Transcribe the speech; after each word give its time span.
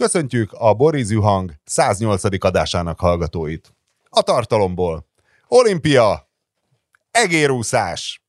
Köszöntjük 0.00 0.52
a 0.52 0.74
Borizű 0.74 1.16
Hang 1.16 1.52
108. 1.64 2.44
adásának 2.44 3.00
hallgatóit. 3.00 3.74
A 4.08 4.22
tartalomból. 4.22 5.06
Olimpia, 5.46 6.30
egérúszás, 7.10 8.22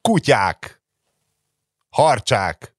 kutyák, 0.00 0.82
harcsák. 1.90 2.74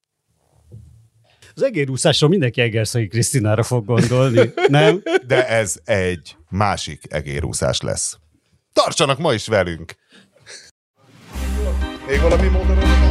Az 1.55 1.63
egérúszásról 1.63 2.29
mindenki 2.29 2.62
Egerszegi 2.62 3.08
Krisztinára 3.08 3.63
fog 3.63 3.86
gondolni, 3.86 4.54
nem? 4.68 5.02
De 5.27 5.48
ez 5.48 5.80
egy 5.84 6.36
másik 6.50 7.02
egérúszás 7.09 7.82
lesz. 7.82 8.18
Tartsanak 8.73 9.18
ma 9.18 9.34
is 9.34 9.48
velünk! 9.48 9.96
Még 12.07 12.21
valami 12.21 12.48
módon 12.48 13.05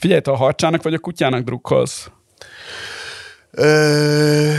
Figyelj, 0.00 0.20
te 0.20 0.30
a 0.30 0.36
harcsának 0.36 0.82
vagy 0.82 0.94
a 0.94 0.98
kutyának 0.98 1.44
drukkolsz? 1.44 2.10
Ö, 3.50 4.52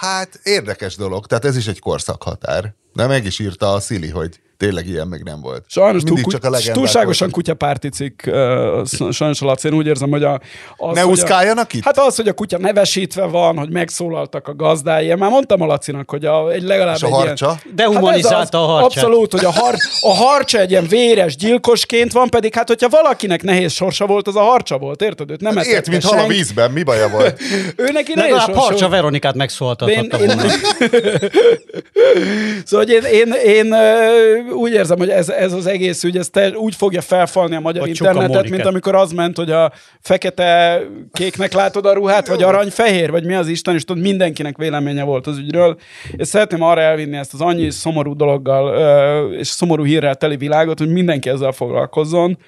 hát 0.00 0.40
érdekes 0.42 0.96
dolog, 0.96 1.26
tehát 1.26 1.44
ez 1.44 1.56
is 1.56 1.66
egy 1.66 1.80
korszakhatár. 1.80 2.74
De 2.92 3.06
meg 3.06 3.24
is 3.24 3.38
írta 3.38 3.72
a 3.72 3.80
Szili, 3.80 4.08
hogy 4.08 4.40
tényleg 4.62 4.86
ilyen 4.86 5.06
még 5.06 5.22
nem 5.22 5.40
volt. 5.40 5.64
Sajnos 5.68 6.02
túl, 6.02 6.14
Mindig 6.14 6.32
csak 6.32 6.44
a 6.44 6.72
túlságosan 6.72 7.28
voltak. 7.30 7.30
kutyapárti 7.30 7.88
cikk, 7.88 8.22
sajnos 9.10 9.40
a 9.40 9.44
Laci, 9.44 9.68
én 9.68 9.74
úgy 9.74 9.86
érzem, 9.86 10.10
hogy 10.10 10.22
a... 10.22 10.40
Az, 10.76 10.94
Ne 10.94 11.00
hogy 11.00 11.08
a- 11.08 11.12
úszkáljanak 11.12 11.72
itt? 11.72 11.84
Hát 11.84 11.98
az, 11.98 12.16
hogy 12.16 12.28
a 12.28 12.32
kutya 12.32 12.58
nevesítve 12.58 13.24
van, 13.24 13.58
hogy 13.58 13.70
megszólaltak 13.70 14.48
a 14.48 14.54
gazdái. 14.54 15.06
Én 15.06 15.16
már 15.16 15.30
mondtam 15.30 15.60
a 15.60 15.66
Lacinak, 15.66 16.10
hogy 16.10 16.24
a, 16.24 16.50
egy 16.50 16.62
legalább 16.62 16.94
És 16.96 17.02
a 17.02 17.06
egy 17.06 17.12
harcsa? 17.12 17.46
ilyen... 17.62 17.74
Dehumanizálta 17.76 18.36
Hát 18.36 18.54
az, 18.54 18.60
a 18.60 18.72
harcsát. 18.72 19.04
Abszolút, 19.04 19.32
hogy 19.32 19.44
a, 19.44 19.50
har, 19.50 19.74
a 20.00 20.14
harcsa 20.14 20.58
egy 20.58 20.70
ilyen 20.70 20.86
véres 20.86 21.36
gyilkosként 21.36 22.12
van, 22.12 22.28
pedig 22.28 22.54
hát, 22.54 22.68
hogyha 22.68 22.88
valakinek 22.88 23.42
nehéz 23.42 23.72
sorsa 23.72 24.06
volt, 24.06 24.26
az 24.28 24.36
a 24.36 24.40
harcsa 24.40 24.78
volt, 24.78 25.02
érted? 25.02 25.30
Őt 25.30 25.40
nem 25.40 25.56
Ért, 25.56 25.66
etette 25.68 25.90
mint 25.90 26.04
hal 26.04 26.18
a 26.18 26.26
vízben, 26.26 26.70
mi 26.70 26.82
baja 26.82 27.08
volt? 27.08 27.40
Ő 27.76 27.88
neki 27.92 28.12
nehéz 28.14 28.34
sorsa 28.34 28.52
Harcsa 28.60 28.78
volt. 28.78 28.90
Veronikát 28.90 29.32
De 29.32 29.38
megszólaltathatta 29.38 30.18
én, 30.18 30.28
én, 30.28 30.38
szóval 32.64 32.86
hogy 32.86 32.90
én, 32.90 33.02
én, 33.02 33.32
én 33.32 33.74
úgy 34.52 34.72
érzem, 34.72 34.98
hogy 34.98 35.08
ez, 35.08 35.28
ez 35.28 35.52
az 35.52 35.66
egész 35.66 36.04
ügy, 36.04 36.16
ez 36.16 36.28
te, 36.28 36.50
úgy 36.56 36.74
fogja 36.74 37.00
felfalni 37.00 37.56
a 37.56 37.60
magyar 37.60 37.80
Vagy 37.80 37.88
internetet, 37.88 38.48
mint 38.48 38.64
amikor 38.64 38.94
az 38.94 39.12
ment, 39.12 39.36
hogy 39.36 39.50
a 39.50 39.72
fekete 40.00 40.80
kéknek 41.12 41.52
látod 41.52 41.86
a 41.86 41.92
ruhát, 41.92 42.28
vagy 42.28 42.42
arany 42.42 42.70
fehér, 42.70 43.10
vagy 43.10 43.24
mi 43.24 43.34
az 43.34 43.48
Isten, 43.48 43.74
és 43.74 43.84
tudod, 43.84 44.02
mindenkinek 44.02 44.56
véleménye 44.56 45.02
volt 45.02 45.26
az 45.26 45.38
ügyről. 45.38 45.76
És 46.16 46.28
szeretném 46.28 46.62
arra 46.62 46.80
elvinni 46.80 47.16
ezt 47.16 47.34
az 47.34 47.40
annyi 47.40 47.70
szomorú 47.70 48.16
dologgal 48.16 49.32
és 49.32 49.46
szomorú 49.46 49.84
hírrel 49.84 50.14
teli 50.14 50.36
világot, 50.36 50.78
hogy 50.78 50.92
mindenki 50.92 51.28
ezzel 51.28 51.52
foglalkozzon, 51.52 52.38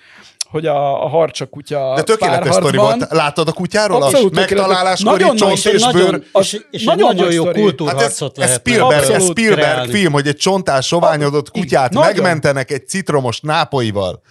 hogy 0.50 0.66
a, 0.66 1.04
a 1.04 1.08
harcsa 1.08 1.46
kutya 1.46 1.92
De 1.96 2.02
tökéletes 2.02 2.54
sztori 2.54 2.76
volt. 2.76 3.06
Láttad 3.10 3.48
a 3.48 3.52
kutyáról? 3.52 4.02
Abszolút 4.02 4.36
a 4.36 4.40
megtaláláskori 4.40 5.22
Nagyon 5.22 5.36
csont 5.36 5.64
nagy, 5.64 5.74
és 5.74 5.80
És, 5.80 5.92
bőr. 5.92 6.02
nagyon, 6.04 6.24
Az 6.32 6.60
és, 6.70 6.84
nagyon 6.84 7.06
nagyon 7.06 7.24
nagy 7.24 7.34
jó 7.34 7.42
sztori. 7.42 7.60
Hát 7.60 7.66
ez, 7.66 7.76
kultúrharcot 7.76 8.38
ez 8.38 8.52
Spielberg, 8.54 9.10
ez 9.10 9.24
Spielberg 9.24 9.60
kreálni. 9.60 9.92
film, 9.92 10.12
hogy 10.12 10.26
egy 10.26 10.36
csontás, 10.36 10.86
soványodott 10.86 11.50
kutyát 11.50 11.92
Nagyon. 11.92 12.08
megmentenek 12.12 12.70
egy 12.70 12.88
citromos 12.88 13.40
nápoival. 13.40 14.22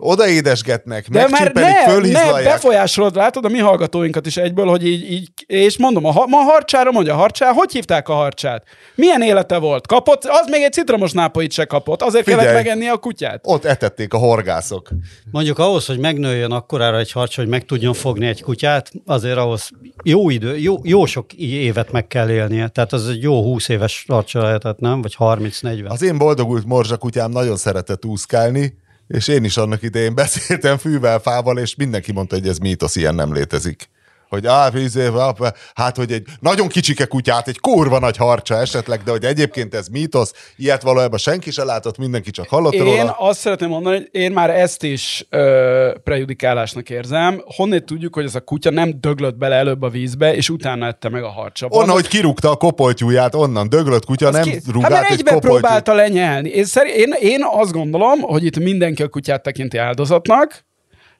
Odaédesgetnek, 0.00 1.08
De 1.08 1.18
már 1.20 1.30
megcsipelik, 1.30 1.68
ne, 1.74 1.84
ne 1.84 1.90
fölhizlalják. 1.92 2.52
befolyásolod, 2.52 3.14
látod 3.16 3.44
a 3.44 3.48
mi 3.48 3.58
hallgatóinkat 3.58 4.26
is 4.26 4.36
egyből, 4.36 4.66
hogy 4.66 4.86
így, 4.86 5.10
így 5.12 5.28
és 5.46 5.78
mondom, 5.78 6.04
a, 6.04 6.12
ha- 6.12 6.26
ma 6.26 6.38
a 6.38 6.42
harcsára 6.42 6.90
mondja, 6.90 7.14
harcsá, 7.14 7.52
hogy 7.52 7.72
hívták 7.72 8.08
a 8.08 8.12
harcsát? 8.12 8.62
Milyen 8.94 9.22
élete 9.22 9.58
volt? 9.58 9.86
Kapott? 9.86 10.24
Az 10.24 10.46
még 10.50 10.62
egy 10.62 10.72
citromos 10.72 11.12
nápoit 11.12 11.52
se 11.52 11.64
kapott, 11.64 12.02
azért 12.02 12.24
Figyelj. 12.24 12.44
kellett 12.46 12.62
megenni 12.64 12.88
a 12.88 12.96
kutyát. 12.96 13.40
Ott 13.42 13.64
etették 13.64 14.12
a 14.14 14.18
horgászok. 14.18 14.88
Mondjuk 15.30 15.58
ahhoz, 15.68 15.86
hogy 15.86 15.98
megnőjön 15.98 16.52
akkorára 16.52 16.98
egy 16.98 17.12
harcs, 17.12 17.36
hogy 17.36 17.48
meg 17.48 17.64
tudjon 17.64 17.94
fogni 17.94 18.26
egy 18.26 18.42
kutyát, 18.42 18.92
azért 19.06 19.36
ahhoz 19.36 19.70
jó 20.04 20.30
idő, 20.30 20.58
jó, 20.58 20.76
jó 20.82 21.06
sok 21.06 21.32
évet 21.32 21.92
meg 21.92 22.06
kell 22.06 22.30
élnie. 22.30 22.68
Tehát 22.68 22.92
az 22.92 23.08
egy 23.08 23.22
jó 23.22 23.42
20 23.42 23.68
éves 23.68 24.04
harcsa 24.08 24.42
lehetett, 24.42 24.78
nem? 24.78 25.02
Vagy 25.02 25.16
30-40. 25.18 25.88
Az 25.88 26.02
én 26.02 26.18
boldogult 26.18 26.64
morzsakutyám 26.64 27.30
nagyon 27.30 27.56
szeretett 27.56 28.04
úszkálni, 28.04 28.78
és 29.08 29.28
én 29.28 29.44
is 29.44 29.56
annak 29.56 29.82
idején 29.82 30.14
beszéltem 30.14 30.76
fűvel, 30.76 31.18
fával, 31.18 31.58
és 31.58 31.74
mindenki 31.74 32.12
mondta, 32.12 32.34
hogy 32.34 32.48
ez 32.48 32.58
mítosz, 32.58 32.96
ilyen 32.96 33.14
nem 33.14 33.32
létezik. 33.32 33.88
Hogy 34.28 34.46
á, 34.46 34.70
á, 35.18 35.32
hát, 35.74 35.96
hogy 35.96 36.12
egy 36.12 36.26
nagyon 36.40 36.68
kicsike 36.68 37.04
kutyát, 37.04 37.48
egy 37.48 37.60
kurva 37.60 37.98
nagy 37.98 38.16
harcsa 38.16 38.54
esetleg, 38.60 39.02
de 39.02 39.10
hogy 39.10 39.24
egyébként 39.24 39.74
ez 39.74 39.88
mítosz, 39.88 40.32
ilyet 40.56 40.82
valójában 40.82 41.18
senki 41.18 41.50
se 41.50 41.64
látott, 41.64 41.98
mindenki 41.98 42.30
csak 42.30 42.48
hallott 42.48 42.72
Én 42.72 42.84
róla. 42.84 43.16
azt 43.18 43.40
szeretném 43.40 43.68
mondani, 43.68 43.96
hogy 43.96 44.08
én 44.10 44.32
már 44.32 44.50
ezt 44.50 44.82
is 44.82 45.26
ö, 45.30 45.92
prejudikálásnak 46.04 46.90
érzem. 46.90 47.42
Honnét 47.56 47.84
tudjuk, 47.84 48.14
hogy 48.14 48.24
ez 48.24 48.34
a 48.34 48.40
kutya 48.40 48.70
nem 48.70 49.00
döglött 49.00 49.36
bele 49.36 49.54
előbb 49.56 49.82
a 49.82 49.88
vízbe, 49.88 50.34
és 50.34 50.50
utána 50.50 50.86
ette 50.86 51.08
meg 51.08 51.22
a 51.22 51.28
harcsaban. 51.30 51.78
Onnan, 51.80 51.94
hogy 51.94 52.08
kirúgta 52.08 52.50
a 52.50 52.56
kopoltyúját, 52.56 53.34
onnan 53.34 53.68
döglött 53.68 54.04
kutya, 54.04 54.30
nem 54.30 54.42
Ki- 54.42 54.60
rúgált 54.72 54.94
hát 54.94 55.10
egybe 55.10 55.32
kopoltyút. 55.32 55.60
próbálta 55.60 55.94
lenyelni. 55.94 56.48
Én, 56.48 56.64
szerint, 56.64 56.96
én, 56.96 57.14
én 57.20 57.40
azt 57.50 57.72
gondolom, 57.72 58.20
hogy 58.20 58.44
itt 58.44 58.58
mindenki 58.58 59.02
a 59.02 59.08
kutyát 59.08 59.42
tekinti 59.42 59.76
áldozatnak, 59.76 60.64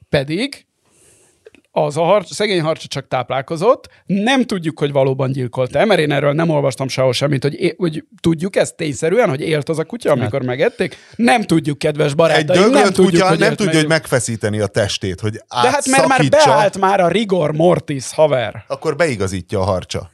pedig 0.09 0.67
az 1.71 1.97
a 1.97 2.01
harc, 2.03 2.33
szegény 2.33 2.61
harcsa 2.61 2.87
csak 2.87 3.07
táplálkozott, 3.07 3.89
nem 4.05 4.43
tudjuk, 4.43 4.79
hogy 4.79 4.91
valóban 4.91 5.31
gyilkolta 5.31 5.85
mert 5.85 5.99
én 5.99 6.11
erről 6.11 6.33
nem 6.33 6.49
olvastam 6.49 6.87
sehol 6.87 7.13
semmit, 7.13 7.43
hogy, 7.43 7.53
é- 7.53 7.75
hogy 7.77 8.03
tudjuk 8.21 8.55
ezt 8.55 8.75
tényszerűen, 8.75 9.29
hogy 9.29 9.41
élt 9.41 9.69
az 9.69 9.79
a 9.79 9.83
kutya, 9.83 10.11
amikor 10.11 10.41
megették. 10.41 10.97
Nem 11.15 11.41
tudjuk, 11.41 11.77
kedves 11.77 12.09
Egy 12.09 12.15
barátaim, 12.15 12.61
döglött 12.61 12.83
nem 12.83 12.93
tudjuk, 12.93 13.09
kutya 13.11 13.27
hogy 13.27 13.39
nem 13.39 13.49
tudja, 13.49 13.65
meg. 13.65 13.75
hogy 13.75 13.87
megfeszíteni 13.87 14.59
a 14.59 14.67
testét, 14.67 15.19
hogy 15.19 15.31
De 15.31 15.69
hát 15.69 15.87
mert 15.87 16.07
már 16.07 16.29
beállt 16.29 16.77
már 16.77 16.99
a 16.99 17.07
rigor 17.07 17.51
mortis, 17.51 18.13
haver. 18.13 18.63
akkor 18.67 18.95
beigazítja 18.95 19.59
a 19.59 19.63
harcsa. 19.63 20.09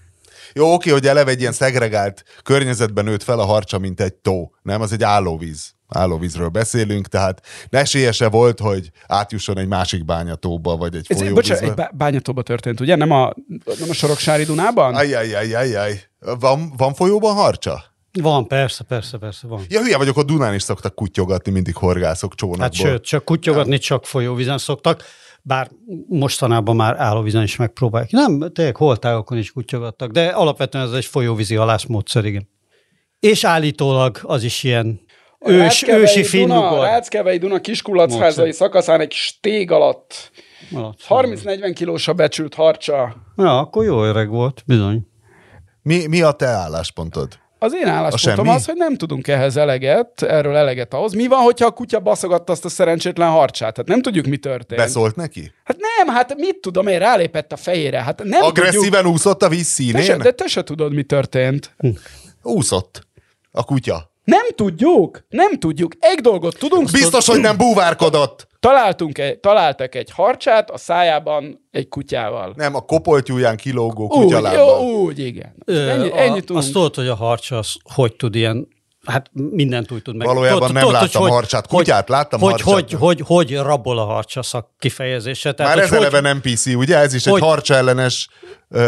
Jó, 0.54 0.74
oké, 0.74 0.90
hogy 0.90 1.08
eleve 1.08 1.32
egy 1.32 1.40
ilyen 1.40 1.52
szegregált 1.52 2.24
környezetben 2.44 3.06
nőtt 3.06 3.24
fel 3.24 3.40
a 3.40 3.46
harcsa, 3.46 3.78
mint 3.78 4.02
egy 4.02 4.14
tó. 4.14 4.52
Nem, 4.62 4.82
az 4.82 4.92
egy 4.92 5.04
állóvíz. 5.04 5.74
Állóvízről 5.96 6.50
beszélünk, 6.50 7.08
tehát 7.08 7.42
esélyese 7.70 8.30
volt, 8.30 8.60
hogy 8.60 8.90
átjusson 9.08 9.58
egy 9.58 9.68
másik 9.68 10.06
bányatóba, 10.06 10.78
vagy 10.78 10.96
egy 10.96 11.06
Ez, 11.10 11.18
bocsánat, 11.18 11.44
folyóvízbe. 11.46 11.68
egy 11.68 11.74
bá- 11.74 11.96
bányatóba 11.96 12.42
történt, 12.42 12.80
ugye? 12.80 12.96
Nem 12.96 13.12
a, 13.12 13.34
nem 13.80 13.90
a 13.90 13.94
Soroksári 13.94 14.44
Dunában? 14.44 14.96
Ajjajjajjajjaj. 14.96 16.02
Van, 16.40 16.74
van 16.78 16.94
folyóban 16.94 17.34
harcsa? 17.36 17.84
Van, 18.22 18.48
persze, 18.48 18.84
persze, 18.84 19.18
persze, 19.18 19.48
van. 19.48 19.62
Ja, 19.70 19.82
hülye 19.82 19.98
vagyok, 19.98 20.18
ott 20.18 20.28
Dunán 20.28 20.54
is 20.54 20.62
szoktak 20.64 20.96
kutyogatni 20.96 21.52
mindig 21.52 21.76
horgászok 21.76 22.36
csónakból. 22.36 22.66
Hát 22.66 22.74
sőt, 22.74 23.04
csak 23.04 23.26
kutyogatni 23.26 23.78
csak 23.78 24.06
folyóvízen 24.06 24.58
szoktak, 24.58 25.04
bár 25.42 25.72
mostanában 26.08 26.76
már 26.76 26.96
állóvízen 27.00 27.44
is 27.44 27.56
megpróbálják. 27.56 28.12
Nem, 28.12 28.52
tényleg 28.54 28.76
holtágokon 28.76 29.38
is 29.38 29.52
kutyogattak, 29.52 30.12
de 30.12 30.28
alapvetően 30.28 30.86
ez 30.88 30.92
egy 30.94 31.06
folyóvízi 31.06 31.56
halászmódszer, 31.56 32.26
igen. 32.26 32.50
És 33.20 33.44
állítólag 33.44 34.20
az 34.24 34.44
is 34.44 34.64
ilyen 34.64 35.00
A 35.05 35.05
ős, 35.46 35.88
ősi 35.88 36.24
finnugor. 36.24 36.86
Ráckevei 36.86 37.38
Duna 37.38 37.60
kiskulacházai 37.60 38.52
szakaszán 38.52 39.00
egy 39.00 39.12
stég 39.12 39.72
alatt 39.72 40.32
30-40 41.10 41.72
kilós 41.76 42.08
a 42.08 42.14
becsült 42.14 42.54
harcsa. 42.54 43.16
Ja, 43.38 43.60
akkor 43.60 43.86
jó 43.86 44.04
öreg 44.04 44.30
volt, 44.30 44.64
bizony. 44.66 45.08
Mi, 45.82 46.08
mi 46.08 46.22
a 46.22 46.32
te 46.32 46.46
álláspontod? 46.46 47.28
Az 47.60 47.74
én 47.74 47.88
álláspontom 47.88 48.48
az, 48.50 48.66
hogy 48.66 48.76
nem 48.76 48.96
tudunk 48.96 49.28
ehhez 49.28 49.58
eleget, 49.58 50.22
erről 50.22 50.56
eleget 50.56 50.94
ahhoz. 50.94 51.14
Mi 51.14 51.28
van, 51.28 51.40
hogyha 51.40 51.66
a 51.66 51.72
kutya 51.72 52.00
baszogatta 52.00 52.52
azt 52.52 52.66
a 52.66 52.70
szerencsétlen 52.70 53.30
harcsát? 53.30 53.78
Hát 53.78 53.88
nem 53.88 54.02
tudjuk, 54.02 54.26
mi 54.26 54.38
történt. 54.38 54.82
Beszólt 54.82 55.16
neki? 55.16 55.52
Hát 55.64 55.78
nem, 55.78 56.16
hát 56.16 56.36
mit 56.36 56.58
tudom 56.58 56.88
én, 56.88 57.00
rálépett 57.00 57.52
a 57.52 57.56
fejére. 57.56 58.02
Hát 58.02 58.24
nem 58.24 58.42
tudjuk. 58.42 58.58
Agresszíven 58.68 59.06
úszott 59.06 59.44
a 59.44 59.50
víz 59.50 59.76
Te 59.76 59.84
se, 59.84 60.02
színén? 60.02 60.18
de 60.18 60.32
te 60.32 60.48
se 60.48 60.64
tudod, 60.64 60.94
mi 60.94 61.04
történt. 61.04 61.76
Úszott 62.42 63.08
a 63.52 63.64
kutya. 63.64 64.14
Nem 64.26 64.46
tudjuk, 64.56 65.26
nem 65.30 65.52
tudjuk. 65.60 65.92
Egy 66.00 66.20
dolgot 66.20 66.58
tudunk, 66.58 66.92
Biztos, 66.92 67.28
hogy 67.28 67.40
nem 67.40 67.58
búvárkodott. 67.58 68.48
találtunk 68.60 69.18
egy, 69.18 69.40
találtak 69.40 69.96
egy 69.96 70.12
harcsát 70.12 70.70
a 70.70 70.78
szájában 70.78 71.68
egy 71.72 71.88
kutyával. 71.88 72.54
Nem, 72.56 72.76
a 72.76 72.80
kopoltyúján 72.82 73.56
kilógó 73.58 74.04
Úgy, 74.04 74.10
kutyalábbal. 74.24 74.82
jó, 74.82 75.00
úgy, 75.02 75.20
igen. 75.20 75.56
Ö, 75.66 75.90
Ennyi, 75.90 76.10
a, 76.10 76.18
ennyit 76.20 76.46
tudunk. 76.46 76.60
Azt 76.64 76.72
tudod, 76.74 76.96
hogy 76.96 77.08
a 77.08 77.16
harcsa 77.16 77.58
az 77.58 77.74
hogy 77.94 78.16
tud 78.16 78.36
ilyen, 78.36 78.68
hát 79.06 79.30
mindent 79.34 79.92
úgy 79.92 80.02
tud 80.02 80.16
meg. 80.16 80.28
Valójában 80.28 80.72
nem 80.72 80.84
tudod, 80.84 81.02
láttam 81.02 81.22
hogy- 81.22 81.32
harcsát. 81.32 81.66
hogy- 81.68 81.78
Kutyát 81.78 82.10
láttam, 82.10 82.40
hogy, 82.40 82.50
harcsát 82.52 82.74
hogy, 82.74 82.86
nem. 82.92 83.00
hogy, 83.00 83.22
hogy, 83.26 83.56
rabol 83.58 84.00
a 84.00 84.04
harcsa 84.06 84.44
szak 84.44 84.70
kifejezése. 84.80 85.54
Tehát, 85.54 85.76
Már 85.76 85.84
ez 85.84 85.90
hogy, 85.90 85.98
eleve 85.98 86.20
nem 86.20 86.42
PC, 86.42 86.66
ugye? 86.66 86.98
Ez 86.98 87.14
is 87.14 87.26
egy 87.26 87.32
hogy- 87.32 87.42
harcsa 87.42 87.74
ellenes 87.74 88.28
uh, 88.70 88.80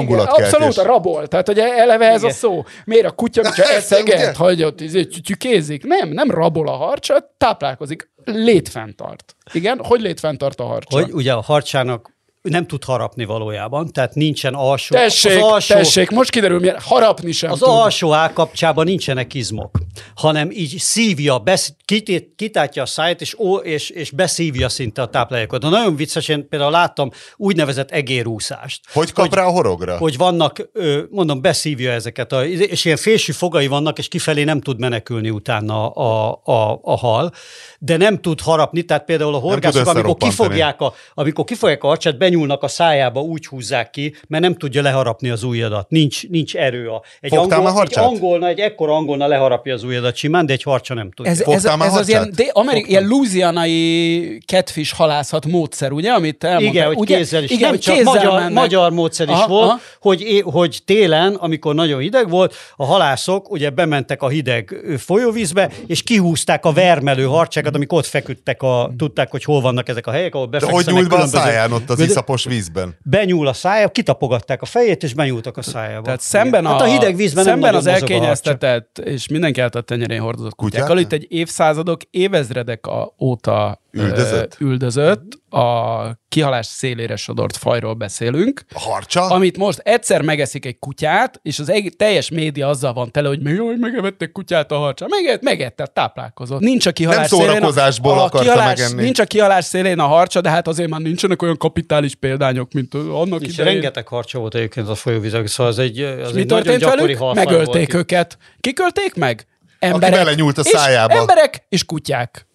Igen, 0.00 0.18
abszolút 0.18 0.76
a 0.76 0.82
rabol. 0.82 1.26
Tehát, 1.26 1.46
hogy 1.46 1.58
eleve 1.58 2.06
ez 2.08 2.22
a 2.22 2.26
Igen. 2.26 2.36
szó. 2.38 2.64
Miért 2.84 3.06
a 3.06 3.10
kutya, 3.10 3.42
hogyha 3.42 3.62
eszeget, 3.72 4.36
hagyott, 4.36 4.80
izé, 4.80 5.06
csücsükézik? 5.06 5.84
Nem, 5.84 6.08
nem 6.08 6.30
rabol 6.30 6.68
a 6.68 6.76
harcsa, 6.76 7.34
táplálkozik. 7.38 8.10
Létfenntart. 8.24 9.36
Igen? 9.52 9.80
Hogy 9.84 10.00
létfenntart 10.00 10.60
a 10.60 10.64
harcsa? 10.64 10.96
hogy 11.00 11.12
ugye 11.12 11.32
a 11.32 11.40
harcsának 11.40 12.11
nem 12.42 12.66
tud 12.66 12.84
harapni 12.84 13.24
valójában, 13.24 13.92
tehát 13.92 14.14
nincsen 14.14 14.54
alsó. 14.54 14.94
Tessék, 14.94 15.36
az 15.36 15.42
alsó, 15.42 15.74
tessék, 15.74 16.10
most 16.10 16.30
kiderül, 16.30 16.60
milyen 16.60 16.80
harapni 16.80 17.32
sem 17.32 17.50
az 17.50 17.58
tud. 17.58 17.68
alsó 17.68 18.12
állkapcsában 18.12 18.84
nincsenek 18.84 19.34
izmok, 19.34 19.78
hanem 20.14 20.50
így 20.50 20.78
szívja, 20.78 21.38
besz, 21.38 21.74
kitét, 21.84 22.32
kitátja 22.36 22.82
a 22.82 22.86
száját, 22.86 23.20
és, 23.20 23.38
ó, 23.38 23.56
és, 23.56 23.90
és 23.90 24.10
beszívja 24.10 24.68
szinte 24.68 25.02
a 25.02 25.08
táplálékot. 25.08 25.60
De 25.60 25.68
nagyon 25.68 25.96
vicces, 25.96 26.28
én 26.28 26.48
például 26.48 26.70
láttam 26.70 27.10
úgynevezett 27.36 27.90
egérúszást. 27.90 28.80
Hogy 28.92 29.12
kap 29.12 29.34
rá 29.34 29.44
a 29.44 29.50
horogra? 29.50 29.96
Hogy 29.96 30.16
vannak, 30.16 30.70
mondom, 31.10 31.40
beszívja 31.40 31.92
ezeket, 31.92 32.32
a, 32.32 32.46
és 32.46 32.84
ilyen 32.84 32.96
félső 32.96 33.32
fogai 33.32 33.66
vannak, 33.66 33.98
és 33.98 34.08
kifelé 34.08 34.44
nem 34.44 34.60
tud 34.60 34.78
menekülni 34.78 35.30
utána 35.30 35.88
a, 35.88 36.40
a, 36.44 36.80
a 36.82 36.96
hal, 36.96 37.32
de 37.78 37.96
nem 37.96 38.20
tud 38.20 38.40
harapni, 38.40 38.82
tehát 38.82 39.04
például 39.04 39.34
a 39.34 39.38
horgászok, 39.38 39.86
amikor 39.86 40.16
kifogják, 40.16 40.80
a, 40.80 40.94
amikor 41.14 41.44
kifogják 41.44 41.84
a 41.84 41.86
harcsát, 41.86 42.16
benyúlnak 42.32 42.62
a 42.62 42.68
szájába, 42.68 43.20
úgy 43.20 43.46
húzzák 43.46 43.90
ki, 43.90 44.14
mert 44.28 44.42
nem 44.42 44.54
tudja 44.54 44.82
leharapni 44.82 45.28
az 45.28 45.42
ujjadat. 45.42 45.90
Nincs, 45.90 46.28
nincs 46.28 46.56
erő. 46.56 46.88
A, 46.88 47.02
egy, 47.20 47.34
Fogtál 47.34 47.66
angol, 47.66 47.82
egy 47.82 47.98
angolna, 47.98 48.46
egy 48.48 48.58
ekkora 48.58 48.94
angolna 48.94 49.26
leharapja 49.26 49.74
az 49.74 49.82
ujjadat 49.82 50.16
simán, 50.16 50.46
de 50.46 50.52
egy 50.52 50.62
harcsa 50.62 50.94
nem 50.94 51.10
tudja. 51.10 51.32
Ez, 51.32 51.40
ez, 51.40 51.64
már 51.64 51.88
ez 51.88 51.94
az 51.94 52.08
ilyen, 52.08 52.32
de, 52.36 52.44
amerik, 52.52 52.88
ilyen 52.88 53.06
louisianai 53.06 54.38
catfish 54.46 54.94
halászat 54.94 55.46
módszer, 55.46 55.92
ugye, 55.92 56.10
amit 56.10 56.44
elmondtál? 56.44 56.72
Igen, 56.72 56.86
hogy 56.86 56.96
ugye? 56.96 57.16
kézzel 57.16 57.42
is. 57.42 57.50
Igen, 57.50 57.70
nem 57.70 57.78
kézzel 57.78 58.02
magyar, 58.02 58.32
mennek. 58.32 58.52
magyar 58.52 58.92
módszer 58.92 59.28
is 59.28 59.34
Aha, 59.34 59.46
volt, 59.46 59.68
aha. 59.68 59.80
Hogy, 60.00 60.42
hogy 60.44 60.80
télen, 60.84 61.34
amikor 61.34 61.74
nagyon 61.74 62.00
hideg 62.00 62.28
volt, 62.28 62.54
a 62.76 62.84
halászok 62.84 63.50
ugye 63.50 63.70
bementek 63.70 64.22
a 64.22 64.28
hideg 64.28 64.76
folyóvízbe, 64.98 65.70
és 65.86 66.02
kihúzták 66.02 66.64
a 66.64 66.72
vermelő 66.72 67.24
harcsákat, 67.24 67.74
amik 67.74 67.92
ott 67.92 68.06
feküdtek, 68.06 68.62
a, 68.62 68.92
tudták, 68.98 69.30
hogy 69.30 69.44
hol 69.44 69.60
vannak 69.60 69.88
ezek 69.88 70.06
a 70.06 70.10
helyek, 70.10 70.34
ahol 70.34 70.46
De 70.46 70.58
befekszenek 70.58 70.84
hogy 70.84 70.94
nyúlt 70.94 71.08
be 71.08 71.16
a 71.16 71.26
száján 71.26 71.72
ott 71.72 71.90
az 71.90 72.00
Iszapos 72.22 72.44
vízben? 72.44 72.96
Benyúl 73.02 73.46
a 73.46 73.52
szája, 73.52 73.88
kitapogatták 73.88 74.62
a 74.62 74.64
fejét, 74.64 75.02
és 75.02 75.14
benyúltak 75.14 75.56
a 75.56 75.62
szájába. 75.62 76.02
Tehát 76.02 76.20
szemben, 76.20 76.66
hát 76.66 76.80
a, 76.80 76.84
a 76.84 76.86
hideg 76.86 77.16
vízben 77.16 77.44
nem 77.44 77.52
szemben 77.52 77.74
az 77.74 77.86
elkényeztetett 77.86 78.98
és 78.98 79.28
mindenki 79.28 79.60
által 79.60 79.82
tenyerén 79.82 80.20
hordozott 80.20 80.54
Kutyákkal? 80.54 80.98
itt 80.98 81.12
egy 81.12 81.26
évszázadok, 81.28 82.00
évezredek 82.10 82.86
a, 82.86 83.14
óta 83.20 83.81
Üldözött? 83.94 84.56
üldözött, 84.60 85.22
a 85.50 86.20
kihalás 86.28 86.66
szélére 86.66 87.16
sodort 87.16 87.56
fajról 87.56 87.94
beszélünk, 87.94 88.64
A 88.74 88.80
harcsa? 88.80 89.22
amit 89.22 89.56
most 89.56 89.78
egyszer 89.78 90.22
megeszik 90.22 90.66
egy 90.66 90.78
kutyát, 90.78 91.38
és 91.42 91.58
az 91.58 91.68
egész, 91.68 91.92
teljes 91.96 92.30
média 92.30 92.68
azzal 92.68 92.92
van 92.92 93.10
tele, 93.10 93.28
hogy 93.28 93.40
meg, 93.42 93.54
jaj, 93.54 93.74
megevettek 93.76 94.32
kutyát 94.32 94.72
a 94.72 94.76
harcsa. 94.76 95.06
Megett, 95.08 95.42
megett, 95.42 95.76
tehát 95.76 95.92
táplálkozott. 95.92 96.60
Nincs 96.60 96.86
a 96.86 96.92
kihalás 96.92 97.30
Nem 97.30 97.38
szélén. 97.38 97.46
szórakozásból 97.54 98.12
a, 98.12 98.20
a 98.20 98.24
akarta 98.24 98.38
kihalás, 98.52 98.78
megenni. 98.78 99.02
Nincs 99.02 99.18
a 99.18 99.24
kihalás 99.24 99.64
szélén 99.64 99.98
a 99.98 100.06
harcsa, 100.06 100.40
de 100.40 100.50
hát 100.50 100.68
azért 100.68 100.88
már 100.88 101.00
nincsenek 101.00 101.42
olyan 101.42 101.56
kapitális 101.56 102.14
példányok, 102.14 102.72
mint 102.72 102.94
annak 102.94 103.42
És 103.42 103.52
idején. 103.52 103.72
rengeteg 103.72 104.06
harcsa 104.08 104.38
volt 104.38 104.54
egyébként 104.54 104.88
a 104.88 104.94
folyóvizek, 104.94 105.46
szóval 105.46 105.72
ez 105.72 105.78
egy, 105.78 106.00
ez 106.00 106.32
Mi 106.32 106.40
egy 106.40 106.46
nagyon 106.46 106.62
történt 106.62 106.78
gyakori 106.78 107.14
velük? 107.14 107.34
Megölték 107.34 107.92
volt. 107.92 107.94
őket. 108.02 108.38
Kik 108.60 108.80
ölték 108.80 109.14
meg? 109.14 109.46
Emberek. 109.78 110.18
belenyúlt 110.24 110.58
a 110.58 110.62
és 110.64 110.68
szájába. 110.78 111.14
Emberek 111.14 111.64
és 111.68 111.84
kutyák. 111.84 112.46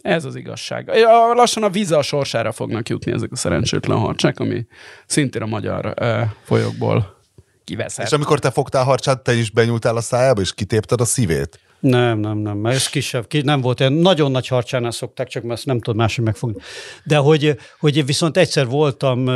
Ez 0.00 0.24
az 0.24 0.36
igazság. 0.36 0.88
A- 0.88 1.34
Lassan 1.34 1.62
a 1.62 1.70
víz 1.70 1.92
a 1.92 2.02
sorsára 2.02 2.52
fognak 2.52 2.88
jutni 2.88 3.12
ezek 3.12 3.32
a 3.32 3.36
szerencsétlen 3.36 3.98
harcsák, 3.98 4.40
ami 4.40 4.66
szintén 5.06 5.42
a 5.42 5.46
magyar 5.46 5.94
uh, 6.00 6.20
folyókból 6.44 7.20
kiveszett. 7.64 8.06
És 8.06 8.12
amikor 8.12 8.38
te 8.38 8.50
fogtál 8.50 8.84
harcsát, 8.84 9.22
te 9.22 9.34
is 9.34 9.50
benyúltál 9.50 9.96
a 9.96 10.00
szájába, 10.00 10.40
és 10.40 10.54
kitépted 10.54 11.00
a 11.00 11.04
szívét? 11.04 11.60
Nem, 11.80 12.18
nem, 12.18 12.38
nem, 12.38 12.56
mert 12.56 12.76
ez 12.76 12.88
kisebb, 12.88 13.26
ki, 13.26 13.40
nem 13.40 13.60
volt 13.60 13.80
olyan, 13.80 13.92
nagyon 13.92 14.30
nagy 14.30 14.46
harcsánál 14.46 14.90
szokták, 14.90 15.28
csak 15.28 15.42
mert 15.42 15.58
ezt 15.58 15.66
nem 15.66 15.78
tudom 15.78 15.96
máshogy 15.96 16.24
megfogni. 16.24 16.60
De 17.04 17.16
hogy, 17.16 17.56
hogy 17.78 18.06
viszont 18.06 18.36
egyszer 18.36 18.66
voltam 18.66 19.30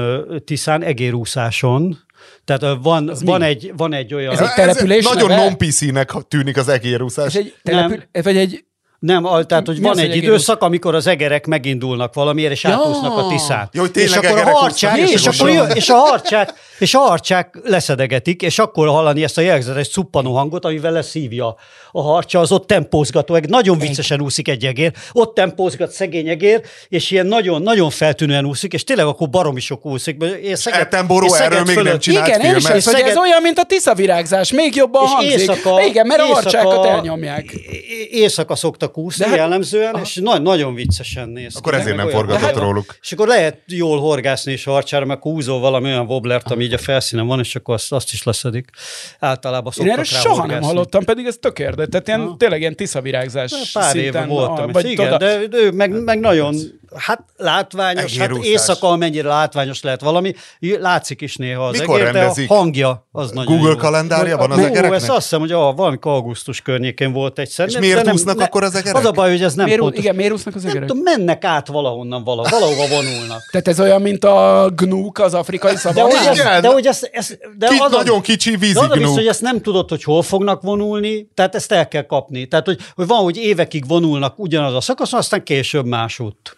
Tiszán 0.44 0.82
egérúszáson, 0.82 1.98
tehát 2.44 2.78
van, 2.82 3.12
van, 3.24 3.42
egy, 3.42 3.72
van 3.76 3.92
egy 3.92 4.14
olyan... 4.14 4.32
Ez 4.32 4.40
egy 4.40 4.54
település 4.54 5.04
Nagyon 5.04 5.28
neve? 5.28 5.42
non-PC-nek 5.42 6.12
tűnik 6.28 6.56
az 6.56 6.69
egérúszás. 6.69 7.34
És 7.34 7.40
egy 7.40 7.54
települ... 7.62 8.02
vagy 8.22 8.36
egy 8.36 8.64
Nem, 8.98 9.25
tehát, 9.46 9.66
hogy 9.66 9.76
Mi 9.76 9.82
van 9.82 9.90
az, 9.90 9.96
hogy 9.98 10.04
egy 10.10 10.10
egérúsz? 10.16 10.28
időszak, 10.28 10.62
amikor 10.62 10.94
az 10.94 11.06
egerek 11.06 11.46
megindulnak 11.46 12.14
valamiért, 12.14 12.52
és 12.52 12.62
Ja. 12.62 12.70
átúsznak 12.70 13.16
a 13.16 13.26
tiszát. 13.28 13.75
Jó, 13.75 13.81
hogy 13.81 13.96
és 13.96 14.16
akkor 14.16 14.38
a 14.38 14.50
úsznak, 14.50 14.98
és, 14.98 15.12
és 15.12 15.26
akkor 15.26 15.50
akkor- 15.50 15.69
jö, 15.69 15.75
és 15.75 15.88
a 15.88 15.94
harcsák, 15.94 16.52
és 16.78 16.94
a 16.94 16.99
harcsák 16.99 17.58
leszedegetik, 17.64 18.43
és 18.43 18.58
akkor 18.58 18.88
hallani 18.88 19.23
ezt 19.23 19.38
a 19.38 19.40
jellegzetes 19.40 19.88
cuppanó 19.88 20.34
hangot, 20.34 20.64
amivel 20.64 20.93
leszívja 20.93 21.56
a 21.93 22.02
harcsa, 22.02 22.38
az 22.40 22.52
ott 22.52 22.67
tempózgató, 22.67 23.34
egy 23.34 23.49
nagyon 23.49 23.78
viccesen 23.78 24.20
úszik 24.20 24.49
egy 24.49 24.64
egér, 24.64 24.93
ott 25.12 25.34
tempózgat 25.34 25.90
szegény 25.90 26.28
egér, 26.28 26.61
és 26.88 27.11
ilyen 27.11 27.26
nagyon, 27.26 27.62
nagyon 27.62 27.90
feltűnően 27.90 28.44
úszik, 28.46 28.73
és 28.73 28.84
tényleg 28.84 29.06
akkor 29.06 29.28
baromi 29.28 29.61
sok 29.61 29.87
úszik. 29.87 30.23
Én 30.43 30.56
Szeged- 30.56 30.81
Attenborough 30.81 31.25
én 31.32 31.38
Szeged 31.38 31.52
erről 31.52 31.64
még 31.64 31.75
nem 31.75 31.84
fölött- 31.84 32.00
csinált 32.00 32.26
igen, 32.26 32.40
én 32.40 32.46
is 32.56 32.64
filmet. 32.67 32.84
hogy 32.84 32.94
ez 32.94 33.00
Szeged- 33.00 33.17
olyan, 33.17 33.43
mint 33.43 33.58
a 33.58 33.64
tiszavirágzás, 33.64 34.52
még 34.52 34.75
jobban 34.75 35.05
és 35.05 35.11
hangzik. 35.11 35.32
éjszaka, 35.32 35.84
igen, 35.84 36.06
mert 36.06 36.20
a 36.20 36.25
harcsákat 36.25 36.84
elnyomják. 36.87 37.52
Éjszaka 38.11 38.55
szoktak 38.56 38.99
úszni 38.99 39.25
De 39.25 39.29
hát- 39.31 39.38
jellemzően, 39.38 39.96
és 40.02 40.14
na- 40.22 40.38
nagyon 40.38 40.75
viccesen 40.75 41.29
néz. 41.29 41.56
Akkor 41.56 41.75
ezért 41.75 41.96
nem 41.96 42.08
forgatott 42.08 42.43
hát- 42.44 42.56
róluk. 42.56 42.96
És 43.02 43.12
akkor 43.12 43.26
lehet 43.26 43.58
jól 43.67 43.99
horgászni 44.00 44.52
is 44.52 44.67
a 44.67 44.70
harcsára, 44.70 45.05
mert 45.05 45.20
húzol 45.22 45.61
valami 45.61 45.87
olyan 45.87 46.06
wobblert, 46.06 46.50
ami 46.50 46.65
így 46.66 46.72
a 46.72 46.78
felszínen 46.78 47.26
van, 47.26 47.38
és 47.38 47.56
akkor 47.56 47.74
azt, 47.74 47.92
azt 47.92 48.12
is 48.12 48.22
leszedik. 48.22 48.70
Általában 49.18 49.72
Én 49.76 49.84
szoktak 49.86 49.92
erről 49.92 50.04
rá 50.12 50.20
soha 50.20 50.46
nem 50.46 50.62
hallottam, 50.62 51.04
pedig 51.04 51.26
ez 51.26 51.36
tök 51.40 51.58
érdekes. 51.58 51.88
Tehát 51.90 52.08
ilyen, 52.08 52.38
tényleg 52.38 52.60
ilyen 52.60 52.74
tiszavirágzás 52.76 53.70
Pár 53.72 53.96
éve 53.96 54.24
voltam, 54.24 54.68
a- 54.68 54.72
vagy 54.72 54.90
igen, 54.90 55.18
de, 55.18 55.46
de 55.46 55.56
ő 55.58 55.70
meg, 55.70 56.02
meg 56.02 56.20
nagyon, 56.20 56.54
hát 56.96 57.24
látványos, 57.36 58.16
hát 58.16 58.26
Egérúszás. 58.28 58.46
éjszaka 58.50 58.88
amennyire 58.88 59.28
látványos 59.28 59.82
lehet 59.82 60.00
valami, 60.00 60.34
látszik 60.60 61.20
is 61.20 61.36
néha 61.36 61.66
az 61.66 61.78
Mikor 61.78 62.00
egér, 62.00 62.12
de 62.12 62.18
rendezik? 62.18 62.50
a 62.50 62.54
hangja 62.54 63.06
az 63.12 63.30
nagyon 63.30 63.56
Google 63.56 63.74
kalendárja 63.74 64.36
van 64.36 64.50
az 64.50 64.58
egereknek? 64.58 64.92
ezt 64.92 65.08
azt 65.08 65.20
hiszem, 65.22 65.40
hogy 65.40 65.52
ah, 65.52 65.76
valamikor 65.76 66.12
augusztus 66.12 66.60
környékén 66.60 67.12
volt 67.12 67.38
egyszer. 67.38 67.66
És 67.66 67.72
de 67.72 67.78
miért 67.78 68.04
nem- 68.04 68.14
úsznak 68.14 68.36
ne- 68.36 68.44
akkor 68.44 68.62
az 68.62 68.74
egerek? 68.74 68.96
Az 68.96 69.04
a 69.04 69.10
baj, 69.10 69.30
hogy 69.30 69.42
ez 69.42 69.54
nem 69.54 69.64
miért, 69.64 69.80
pontos. 69.80 69.98
igen, 69.98 70.14
miért 70.14 70.32
úsznak 70.32 70.54
az 70.54 70.60
Nem 70.62 70.70
egerek? 70.70 70.88
tudom, 70.88 71.02
mennek 71.02 71.44
át 71.44 71.66
valahonnan, 71.66 72.24
vala, 72.24 72.42
valahova 72.50 72.86
vonulnak. 72.88 73.40
Tehát 73.52 73.68
ez 73.68 73.80
olyan, 73.80 74.02
mint 74.02 74.24
a 74.24 74.70
gnúk 74.76 75.18
az 75.18 75.34
afrikai 75.34 75.72
De 75.72 75.78
szabadon. 75.78 76.10
hogy, 76.10 76.34
Igen. 76.34 76.46
ez, 76.46 76.60
de 76.62 76.68
hogy 76.68 76.86
ez, 76.86 77.08
ez 77.12 77.28
de 77.58 77.66
Kit 77.68 77.80
az 77.80 77.92
a- 77.92 77.96
nagyon 77.96 78.20
kicsi 78.20 78.50
de 78.50 78.56
az 78.56 78.62
a 78.62 78.66
vízignú. 78.66 78.94
biztos, 78.98 79.14
hogy 79.14 79.26
ezt 79.26 79.40
nem 79.42 79.60
tudod, 79.62 79.88
hogy 79.88 80.02
hol 80.02 80.22
fognak 80.22 80.62
vonulni, 80.62 81.28
tehát 81.34 81.54
ezt 81.54 81.72
el 81.72 81.88
kell 81.88 82.02
kapni. 82.06 82.46
Tehát, 82.46 82.66
hogy, 82.66 82.78
hogy 82.94 83.06
van, 83.06 83.22
hogy 83.22 83.36
évekig 83.36 83.86
vonulnak 83.86 84.38
ugyanaz 84.38 84.74
a 84.74 84.80
szakaszon, 84.80 85.18
aztán 85.18 85.42
később 85.42 85.86
másút. 85.86 86.56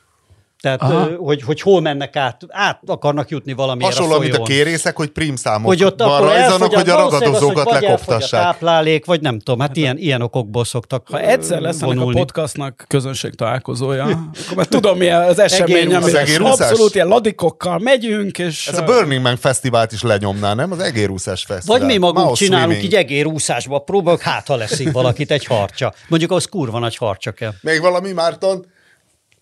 Tehát, 0.61 0.83
Aha. 0.83 1.09
ö, 1.09 1.15
hogy, 1.17 1.43
hogy 1.43 1.61
hol 1.61 1.81
mennek 1.81 2.17
át, 2.17 2.41
át 2.49 2.81
akarnak 2.87 3.29
jutni 3.29 3.53
valamiért 3.53 3.95
Hasonló, 3.95 4.17
a 4.17 4.19
mint 4.19 4.35
a 4.35 4.43
kérészek, 4.43 4.97
hogy 4.97 5.09
prímszámok 5.09 5.67
hogy 5.67 5.85
ott 5.85 6.01
akkor 6.01 6.21
rajzanak, 6.21 6.75
hogy 6.75 6.89
a 6.89 6.97
az, 6.97 7.11
ragadozókat 7.11 7.65
hogy 7.65 7.73
vagy 7.73 7.83
lekoptassák. 7.83 8.43
táplálék, 8.43 9.05
vagy 9.05 9.21
nem 9.21 9.39
tudom, 9.39 9.61
hát 9.61 9.77
ilyen, 9.77 9.99
ilyen 9.99 10.23
okokból 10.23 10.65
szoktak 10.65 11.09
Ha 11.11 11.21
egyszer 11.21 11.61
lesz 11.61 11.83
ennek 11.83 11.99
a 11.99 12.05
podcastnak 12.05 12.85
közönség 12.89 13.35
találkozója, 13.35 14.05
akkor 14.05 14.57
már 14.57 14.67
tudom, 14.67 14.99
milyen 14.99 15.23
az 15.23 15.39
esemény, 15.39 15.95
ami 15.95 16.13
abszolút 16.39 16.95
ilyen 16.95 17.07
ladikokkal 17.07 17.79
megyünk, 17.79 18.39
és... 18.39 18.69
Ez 18.69 18.79
a 18.79 18.85
Burning 18.85 19.23
Man 19.23 19.37
fesztivált 19.37 19.93
is 19.93 20.03
lenyomná, 20.03 20.55
nem? 20.55 20.73
Az 20.73 20.79
egérúszás 20.79 21.45
fesztivál. 21.45 21.79
Vagy 21.79 21.89
mi 21.89 21.97
magunk 21.97 22.25
Mouse 22.25 22.45
csinálunk 22.45 22.71
swimming. 22.71 22.93
így 22.93 22.99
egérúszásba, 22.99 23.79
próbáljuk, 23.79 24.23
hát 24.23 24.47
ha 24.47 24.57
leszik 24.57 24.93
valakit 24.93 25.31
egy 25.31 25.45
harcsa. 25.45 25.95
Mondjuk 26.09 26.31
az 26.31 26.45
kurva 26.45 26.79
nagy 26.79 26.97
harcsa 26.97 27.33
kell. 27.33 27.53
Még 27.61 27.81
valami, 27.81 28.13
Márton? 28.13 28.67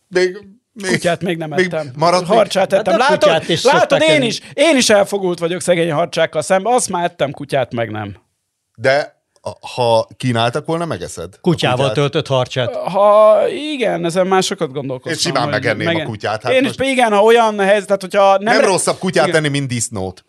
Még, 0.09 0.39
még, 0.83 0.91
Kutyát 0.91 1.23
még 1.23 1.37
nem 1.37 1.53
ettem. 1.53 1.91
maradt 1.97 2.29
még- 2.29 2.37
harcsát 2.37 2.71
Hát 2.73 2.81
ettem. 2.81 2.93
de 2.99 2.99
Látod, 2.99 3.19
kutyát 3.19 3.49
is 3.49 3.65
látod 3.65 4.01
én 4.03 4.09
enni. 4.11 4.27
is, 4.27 4.41
én 4.55 4.77
is 4.77 4.91
elfogult 4.91 5.39
vagyok 5.39 5.61
szegény 5.61 5.93
harcsákkal 5.93 6.43
szemben. 6.43 6.73
Azt 6.73 6.89
már 6.89 7.05
ettem, 7.05 7.31
kutyát 7.31 7.75
meg 7.75 7.91
nem. 7.91 8.17
De 8.77 9.15
ha 9.75 10.09
kínáltak 10.17 10.67
volna, 10.67 10.85
megeszed? 10.85 11.41
Kutyával 11.41 11.77
kutyát? 11.79 11.95
töltött 11.95 12.27
harcsát. 12.27 12.75
Ha 12.75 13.39
igen, 13.49 14.05
ezen 14.05 14.27
már 14.27 14.43
sokat 14.43 14.73
gondolkoztam. 14.73 15.13
Én 15.13 15.19
simán 15.19 15.49
megenném 15.49 15.97
a 15.97 16.03
kutyát, 16.03 16.43
hát 16.43 16.53
én 16.53 16.63
most- 16.63 16.81
is, 16.81 16.91
igen, 16.91 17.13
ha 17.13 17.23
olyan 17.23 17.59
helyzet, 17.59 17.87
tehát 17.87 18.01
hogyha 18.01 18.33
nem, 18.33 18.43
Nem 18.43 18.61
re- 18.61 18.67
rosszabb 18.67 18.99
kutyát 18.99 19.27
igen, 19.27 19.43
tenni, 19.43 19.59
mint 19.59 19.69
disznót. 19.69 20.25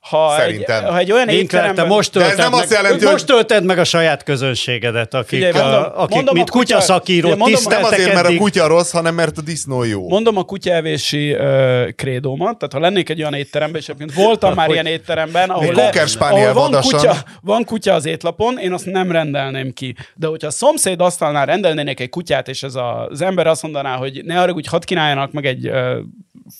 Ha 0.00 0.34
szerintem. 0.38 0.84
Egy, 0.84 0.90
ha 0.90 0.98
egy 0.98 1.12
olyan 1.12 1.28
Winkler, 1.28 1.72
te 1.74 1.84
most 1.84 2.12
De 2.12 2.20
ez 2.20 2.26
tölted 2.26 2.42
nem 2.42 2.50
meg, 2.50 2.60
azt 2.60 2.72
jelenti, 2.72 3.04
hogy- 3.04 3.12
most 3.12 3.26
tölted 3.26 3.64
meg 3.64 3.78
a 3.78 3.84
saját 3.84 4.22
közönségedet, 4.22 5.14
akik, 5.14 5.28
Figyelj, 5.28 5.52
a, 5.52 6.00
akik 6.02 6.14
mondom 6.14 6.34
a 6.34 6.36
mint 6.36 6.50
kutya- 6.50 6.66
kutyaszakíró 6.76 7.28
Figyelj, 7.30 7.38
mondom, 7.52 7.62
Nem 7.72 7.84
azért, 7.84 8.12
mert 8.14 8.24
a 8.24 8.28
eddig. 8.28 8.38
kutya 8.38 8.66
rossz, 8.66 8.90
hanem 8.92 9.14
mert 9.14 9.38
a 9.38 9.40
disznó 9.40 9.84
jó. 9.84 10.08
Mondom 10.08 10.36
a 10.36 10.42
kutyaevési 10.42 11.32
uh, 11.32 11.88
krédómat, 11.90 12.58
tehát 12.58 12.72
ha 12.72 12.78
lennék 12.80 13.08
egy 13.08 13.20
olyan 13.20 13.34
étteremben, 13.34 13.80
és 13.80 13.88
egyébként 13.88 14.24
voltam 14.24 14.54
már 14.54 14.70
ilyen 14.70 14.86
étteremben, 14.86 15.50
ahol, 15.50 15.74
le, 15.74 15.92
ahol 16.18 16.52
van, 16.52 16.54
vadasan. 16.54 16.98
kutya, 17.00 17.16
van 17.42 17.64
kutya 17.64 17.94
az 17.94 18.06
étlapon, 18.06 18.58
én 18.58 18.72
azt 18.72 18.86
nem 18.86 19.12
rendelném 19.12 19.72
ki. 19.72 19.94
De 20.14 20.26
hogyha 20.26 20.46
a 20.46 20.50
szomszéd 20.50 21.00
asztalnál 21.00 21.46
rendelnének 21.46 22.00
egy 22.00 22.08
kutyát, 22.08 22.48
és 22.48 22.62
ez 22.62 22.74
a, 22.74 23.06
az 23.06 23.20
ember 23.20 23.46
azt 23.46 23.62
mondaná, 23.62 23.96
hogy 23.96 24.20
ne 24.24 24.40
arra, 24.40 24.52
hogy 24.52 24.66
hadd 24.66 24.84
kínáljanak 24.84 25.32
meg 25.32 25.46
egy 25.46 25.68
uh, 25.68 25.96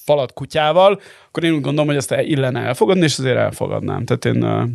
falat 0.05 0.33
kutyával, 0.33 1.01
akkor 1.29 1.45
én 1.45 1.53
úgy 1.53 1.61
gondolom, 1.61 1.87
hogy 1.87 1.97
ezt 1.97 2.11
illene 2.11 2.61
elfogadni, 2.61 3.03
és 3.03 3.19
azért 3.19 3.37
elfogadnám. 3.37 4.05
Tehát 4.05 4.25
én 4.25 4.45
uh, 4.45 4.69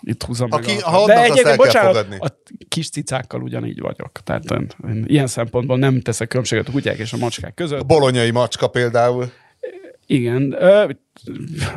itt 0.00 0.22
húzom 0.22 0.50
Ha 0.50 0.58
meg 0.58 0.76
a... 0.82 0.90
ha 0.90 1.06
De 1.06 1.22
egyébként, 1.22 1.56
bocsánat, 1.56 1.96
fogadni. 1.96 2.16
a 2.20 2.28
kis 2.68 2.90
cicákkal 2.90 3.42
ugyanígy 3.42 3.80
vagyok. 3.80 4.10
Tehát 4.24 4.50
én 4.88 5.04
ilyen 5.06 5.26
szempontból 5.26 5.78
nem 5.78 6.00
teszek 6.00 6.28
különbséget 6.28 6.68
a 6.68 6.72
kutyák 6.72 6.98
és 6.98 7.12
a 7.12 7.16
macskák 7.16 7.54
között. 7.54 7.80
A 7.80 7.84
bolonyai 7.84 8.30
macska 8.30 8.66
például. 8.68 9.30
Igen, 10.06 10.56
ö, 10.58 10.90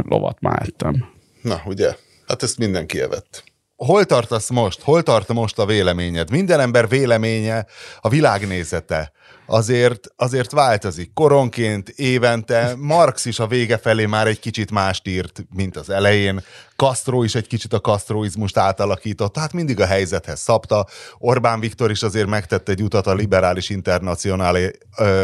lovat 0.04 0.38
már 0.42 0.62
ettem. 0.62 1.06
Na, 1.42 1.62
ugye? 1.66 1.96
Hát 2.28 2.44
ezt 2.44 2.58
mindenki 2.58 3.02
evett. 3.02 3.44
Hol 3.76 4.06
tartasz 4.06 4.50
most? 4.50 4.82
Hol 4.82 5.04
tart 5.04 5.34
most 5.34 5.60
a 5.60 5.66
véleményed? 5.66 6.32
Minden 6.32 6.60
ember 6.60 6.88
véleménye, 6.90 7.66
a 8.02 8.10
világnézete 8.10 9.12
azért, 9.48 10.08
azért 10.16 10.52
változik. 10.52 11.14
Koronként, 11.14 11.90
évente, 11.90 12.74
Marx 12.78 13.26
is 13.26 13.40
a 13.40 13.48
vége 13.48 13.78
felé 13.78 14.06
már 14.06 14.28
egy 14.28 14.40
kicsit 14.40 14.72
mást 14.72 15.08
írt, 15.08 15.46
mint 15.54 15.78
az 15.78 15.90
elején. 15.90 16.44
Castro 16.78 17.24
is 17.24 17.36
egy 17.36 17.48
kicsit 17.48 17.74
a 17.74 17.80
kastroizmust 17.80 18.58
átalakított, 18.58 19.34
tehát 19.34 19.54
mindig 19.54 19.80
a 19.80 19.86
helyzethez 19.86 20.40
szabta. 20.40 20.86
Orbán 21.18 21.60
Viktor 21.60 21.92
is 21.92 22.04
azért 22.04 22.28
megtette 22.28 22.72
egy 22.72 22.82
utat 22.82 23.08
a 23.08 23.14
liberális 23.14 23.70
internacionálé 23.70 24.72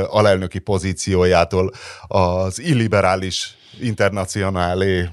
alelnöki 0.08 0.60
pozíciójától 0.60 1.72
az 2.08 2.60
illiberális 2.60 3.58
internacionálé 3.82 5.10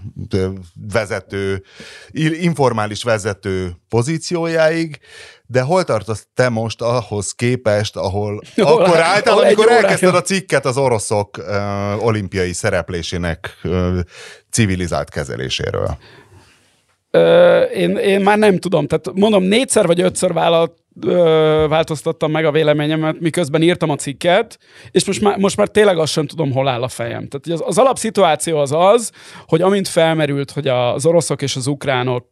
vezető, 0.92 1.64
informális 2.40 3.02
vezető 3.02 3.72
pozíciójáig, 3.88 4.98
de 5.46 5.60
hol 5.60 5.84
tartasz 5.84 6.26
te 6.34 6.48
most 6.48 6.82
ahhoz 6.82 7.32
képest, 7.32 7.96
ahol, 7.96 8.40
hol, 8.54 8.82
akkor 8.82 9.00
álltál, 9.00 9.34
hol 9.34 9.44
amikor 9.44 9.70
elkezdted 9.70 10.14
a 10.14 10.22
cikket 10.22 10.64
az 10.66 10.76
oroszok 10.76 11.38
uh, 11.38 12.04
olimpiai 12.04 12.52
szereplésének 12.52 13.58
uh, 13.64 13.98
civilizált 14.50 15.10
kezeléséről? 15.10 15.98
Ö, 17.10 17.60
én, 17.62 17.96
én 17.96 18.20
már 18.20 18.38
nem 18.38 18.58
tudom, 18.58 18.86
tehát 18.86 19.10
mondom, 19.14 19.42
négyszer 19.42 19.86
vagy 19.86 20.00
ötször 20.00 20.32
vállalt, 20.32 20.72
ö, 21.00 21.66
változtattam 21.68 22.30
meg 22.30 22.44
a 22.44 22.50
véleményemet, 22.50 23.20
miközben 23.20 23.62
írtam 23.62 23.90
a 23.90 23.96
cikket, 23.96 24.58
és 24.90 25.06
most 25.06 25.20
már, 25.20 25.38
most 25.38 25.56
már 25.56 25.68
tényleg 25.68 25.98
azt 25.98 26.12
sem 26.12 26.26
tudom, 26.26 26.52
hol 26.52 26.68
áll 26.68 26.82
a 26.82 26.88
fejem. 26.88 27.28
Tehát 27.28 27.60
az, 27.60 27.68
az 27.68 27.78
alapszituáció 27.78 28.58
az 28.58 28.72
az, 28.72 29.12
hogy 29.46 29.62
amint 29.62 29.88
felmerült, 29.88 30.50
hogy 30.50 30.68
az 30.68 31.06
oroszok 31.06 31.42
és 31.42 31.56
az 31.56 31.66
ukránok 31.66 32.26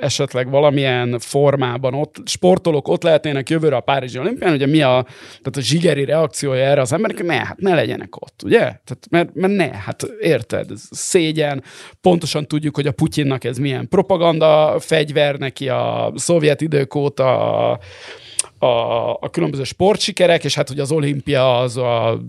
esetleg 0.00 0.50
valamilyen 0.50 1.18
formában 1.18 1.94
ott 1.94 2.16
sportolók 2.24 2.88
ott 2.88 3.02
lehetnének 3.02 3.50
jövőre 3.50 3.76
a 3.76 3.80
Párizsi 3.80 4.18
olimpián, 4.18 4.52
ugye 4.52 4.66
mi 4.66 4.82
a, 4.82 5.02
tehát 5.28 5.56
a 5.56 5.60
zsigeri 5.60 6.04
reakciója 6.04 6.64
erre 6.64 6.80
az 6.80 6.92
emberek, 6.92 7.22
ne, 7.22 7.34
hát 7.34 7.58
ne 7.58 7.74
legyenek 7.74 8.16
ott, 8.16 8.42
ugye? 8.44 8.58
Tehát, 8.58 9.06
mert, 9.10 9.34
mert 9.34 9.52
ne, 9.52 9.76
hát 9.76 10.02
érted, 10.20 10.70
szégyen, 10.90 11.62
pontosan 12.00 12.46
tudjuk, 12.46 12.74
hogy 12.74 12.86
a 12.86 12.92
Putyinnak 12.92 13.44
ez 13.44 13.58
milyen 13.58 13.88
propaganda 13.88 14.76
fegyver, 14.80 15.36
neki 15.38 15.68
a 15.68 16.12
szovjet 16.14 16.60
idők 16.60 16.94
óta 16.94 17.68
a, 17.70 17.78
a 19.20 19.30
különböző 19.30 19.64
sportsikerek, 19.64 20.44
és 20.44 20.54
hát 20.54 20.68
hogy 20.68 20.78
az 20.78 20.92
olimpia 20.92 21.58
az 21.58 21.76
a 21.76 22.20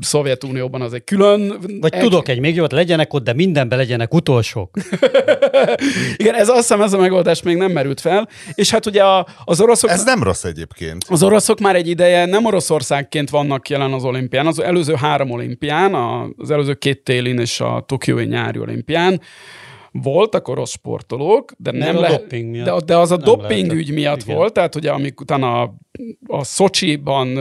Szovjetunióban 0.00 0.80
az 0.80 0.92
egy 0.92 1.04
külön... 1.04 1.58
Vagy 1.80 1.94
egy... 1.94 2.00
tudok 2.00 2.28
egy 2.28 2.40
még 2.40 2.54
jót, 2.54 2.72
legyenek 2.72 3.12
ott, 3.12 3.24
de 3.24 3.32
mindenben 3.32 3.78
legyenek 3.78 4.14
utolsók. 4.14 4.70
Igen, 6.16 6.34
ez 6.34 6.48
azt 6.48 6.58
hiszem, 6.58 6.82
ez 6.82 6.92
a 6.92 6.98
megoldás 6.98 7.42
még 7.42 7.56
nem 7.56 7.72
merült 7.72 8.00
fel. 8.00 8.28
És 8.54 8.70
hát 8.70 8.86
ugye 8.86 9.02
a, 9.02 9.26
az 9.44 9.60
oroszok... 9.60 9.90
Ez 9.90 10.04
nem 10.04 10.22
rossz 10.22 10.44
egyébként. 10.44 11.04
Az 11.08 11.22
oroszok 11.22 11.58
már 11.58 11.76
egy 11.76 11.88
ideje 11.88 12.24
nem 12.24 12.44
Oroszországként 12.44 13.30
vannak 13.30 13.68
jelen 13.68 13.92
az 13.92 14.04
olimpián. 14.04 14.46
Az 14.46 14.60
előző 14.60 14.94
három 14.94 15.30
olimpián, 15.30 15.94
az 16.36 16.50
előző 16.50 16.74
két 16.74 17.04
télin 17.04 17.38
és 17.38 17.60
a 17.60 17.84
Tokiói 17.86 18.24
nyári 18.24 18.58
olimpián 18.58 19.20
voltak 20.02 20.48
orosz 20.48 20.70
sportolók, 20.70 21.52
de 21.58 21.70
nem, 21.70 21.96
le... 21.96 22.08
doping 22.08 22.50
miatt. 22.50 22.78
De, 22.78 22.84
de 22.84 22.98
az 22.98 23.10
a 23.10 23.16
doping 23.16 23.72
ügy 23.72 23.92
miatt 23.92 24.22
Igen. 24.22 24.36
volt, 24.36 24.52
tehát 24.52 24.74
ugye 24.74 24.90
amik 24.90 25.20
utána 25.20 25.74
a, 26.26 26.44
Szocsiban 26.44 27.36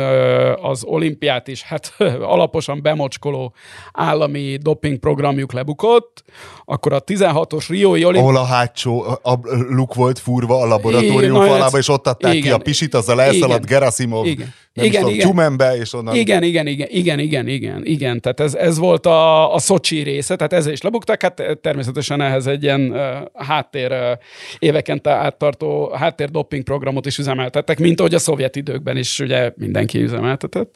az 0.55 0.83
olimpiát 0.83 1.47
is 1.47 1.61
hát 1.61 1.93
alaposan 2.21 2.81
bemocskoló 2.81 3.53
állami 3.91 4.57
doping 4.61 4.97
programjuk 4.97 5.53
lebukott, 5.53 6.23
akkor 6.65 6.93
a 6.93 7.03
16-os 7.03 7.65
Riói 7.67 8.05
olimpiát... 8.05 8.35
Ahol 8.35 8.37
a 8.37 8.45
hátsó 8.45 9.01
a 9.23 9.39
luk 9.69 9.93
volt 9.93 10.19
furva 10.19 10.61
a 10.61 10.65
laboratórium 10.65 11.35
Igen, 11.35 11.47
falába, 11.47 11.77
és 11.77 11.87
ott 11.87 12.07
adták 12.07 12.33
igen, 12.33 12.43
ki 12.43 12.49
a 12.49 12.57
pisit, 12.57 12.93
azzal 12.93 13.21
elszaladt 13.21 13.65
Gerasimov. 13.65 14.25
Igen 14.25 14.53
nem 14.73 14.85
igen, 14.85 15.01
tudom, 15.01 15.53
igen. 15.53 15.79
És 15.79 15.93
onnan... 15.93 16.15
Igen, 16.15 16.43
igen, 16.43 16.67
igen, 16.67 16.87
igen, 16.89 17.19
igen, 17.19 17.47
igen, 17.47 17.85
igen. 17.85 18.21
Tehát 18.21 18.39
ez, 18.39 18.53
ez 18.53 18.77
volt 18.77 19.05
a, 19.05 19.53
a 19.53 19.59
Szocsi 19.59 20.01
része, 20.01 20.35
tehát 20.35 20.53
ezzel 20.53 20.71
is 20.71 20.81
lebuktak, 20.81 21.21
hát 21.21 21.57
természetesen 21.61 22.21
ehhez 22.21 22.47
egy 22.47 22.63
ilyen 22.63 22.91
uh, 22.91 23.45
háttér 23.45 23.91
uh, 23.91 24.11
éveken 24.59 24.99
áttartó 25.03 25.91
háttér 25.93 26.29
doping 26.29 26.63
programot 26.63 27.05
is 27.05 27.17
üzemeltettek, 27.17 27.79
mint 27.79 27.99
ahogy 27.99 28.13
a 28.13 28.19
szovjet 28.19 28.42
időkben 28.55 28.97
is 28.97 29.19
ugye 29.19 29.51
mindenki 29.55 30.01
üzemeltetett. 30.01 30.75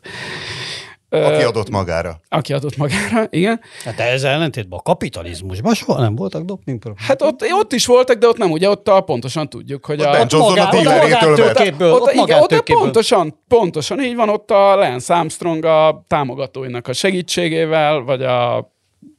Aki 1.10 1.44
adott 1.44 1.70
magára. 1.70 2.20
Aki 2.30 2.54
adott 2.54 2.78
magára, 2.78 3.28
igen. 3.30 3.60
Hát 3.84 4.00
ez 4.00 4.24
ellentétben 4.24 4.80
a 4.80 4.82
kapitalizmusban 4.82 5.74
soha 5.74 6.02
nem 6.02 6.16
voltak 6.16 6.44
dopingprogramok. 6.44 7.08
Hát 7.08 7.22
ott, 7.22 7.44
ott 7.52 7.74
is 7.74 7.86
voltak, 7.86 8.18
de 8.18 8.28
ott 8.28 8.38
nem, 8.38 8.52
ugye 8.52 8.70
ott 8.70 8.88
a, 8.88 9.02
pontosan 9.02 9.50
tudjuk, 9.50 9.86
hogy 9.86 10.00
ott 10.00 10.06
a... 10.06 10.12
Ben 10.12 10.28
Johnson 10.30 10.66
a 10.66 10.70
dílerétől 10.70 11.36
vett. 11.36 11.82
Ott, 11.82 12.02
ott, 12.02 12.12
igen, 12.12 12.40
ott 12.40 12.64
pontosan, 12.64 13.44
pontosan 13.48 14.04
így 14.04 14.16
van, 14.16 14.30
ott 14.30 14.52
a 14.52 14.76
Lance 14.76 15.16
Armstrong 15.16 15.66
a 15.66 16.04
támogatóinak 16.08 16.88
a 16.88 16.94
segítségével, 16.94 18.00
vagy 18.00 18.24
a 18.24 18.70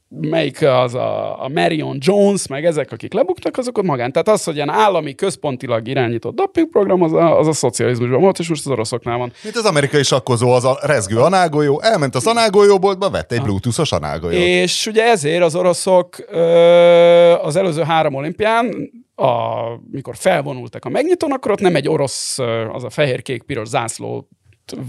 melyik 0.09 0.61
az 0.61 0.93
a, 0.93 1.43
a 1.43 1.47
Marion 1.47 1.97
Jones, 1.99 2.47
meg 2.47 2.65
ezek, 2.65 2.91
akik 2.91 3.13
lebuktak, 3.13 3.57
azok 3.57 3.77
ott 3.77 3.85
magán. 3.85 4.11
Tehát 4.11 4.27
az, 4.27 4.43
hogy 4.43 4.55
ilyen 4.55 4.69
állami, 4.69 5.15
központilag 5.15 5.87
irányított 5.87 6.35
dopingprogram, 6.35 7.01
az 7.01 7.13
a, 7.13 7.39
az 7.39 7.47
a 7.47 7.53
szocializmusban 7.53 8.21
volt, 8.21 8.39
és 8.39 8.49
most 8.49 8.65
az 8.65 8.71
oroszoknál 8.71 9.17
van. 9.17 9.31
Mint 9.43 9.55
az 9.55 9.65
amerikai 9.65 10.03
sakkozó, 10.03 10.51
az 10.51 10.65
a 10.65 10.77
rezgő 10.81 11.17
anágolyó, 11.17 11.81
elment 11.81 12.15
az 12.15 12.27
anágolyóboltba, 12.27 13.09
vett 13.09 13.31
egy 13.31 13.41
bluetoothos 13.41 13.91
anágolyót. 13.91 14.41
És 14.41 14.87
ugye 14.87 15.03
ezért 15.03 15.43
az 15.43 15.55
oroszok 15.55 16.15
az 17.41 17.55
előző 17.55 17.81
három 17.81 18.13
olimpián 18.13 18.91
a, 19.15 19.53
mikor 19.91 20.15
felvonultak 20.15 20.85
a 20.85 20.89
megnyitónak, 20.89 21.37
akkor 21.37 21.51
ott 21.51 21.59
nem 21.59 21.75
egy 21.75 21.87
orosz, 21.87 22.39
az 22.71 22.83
a 22.83 22.89
fehér-kék-piros 22.89 23.67
zászló 23.67 24.27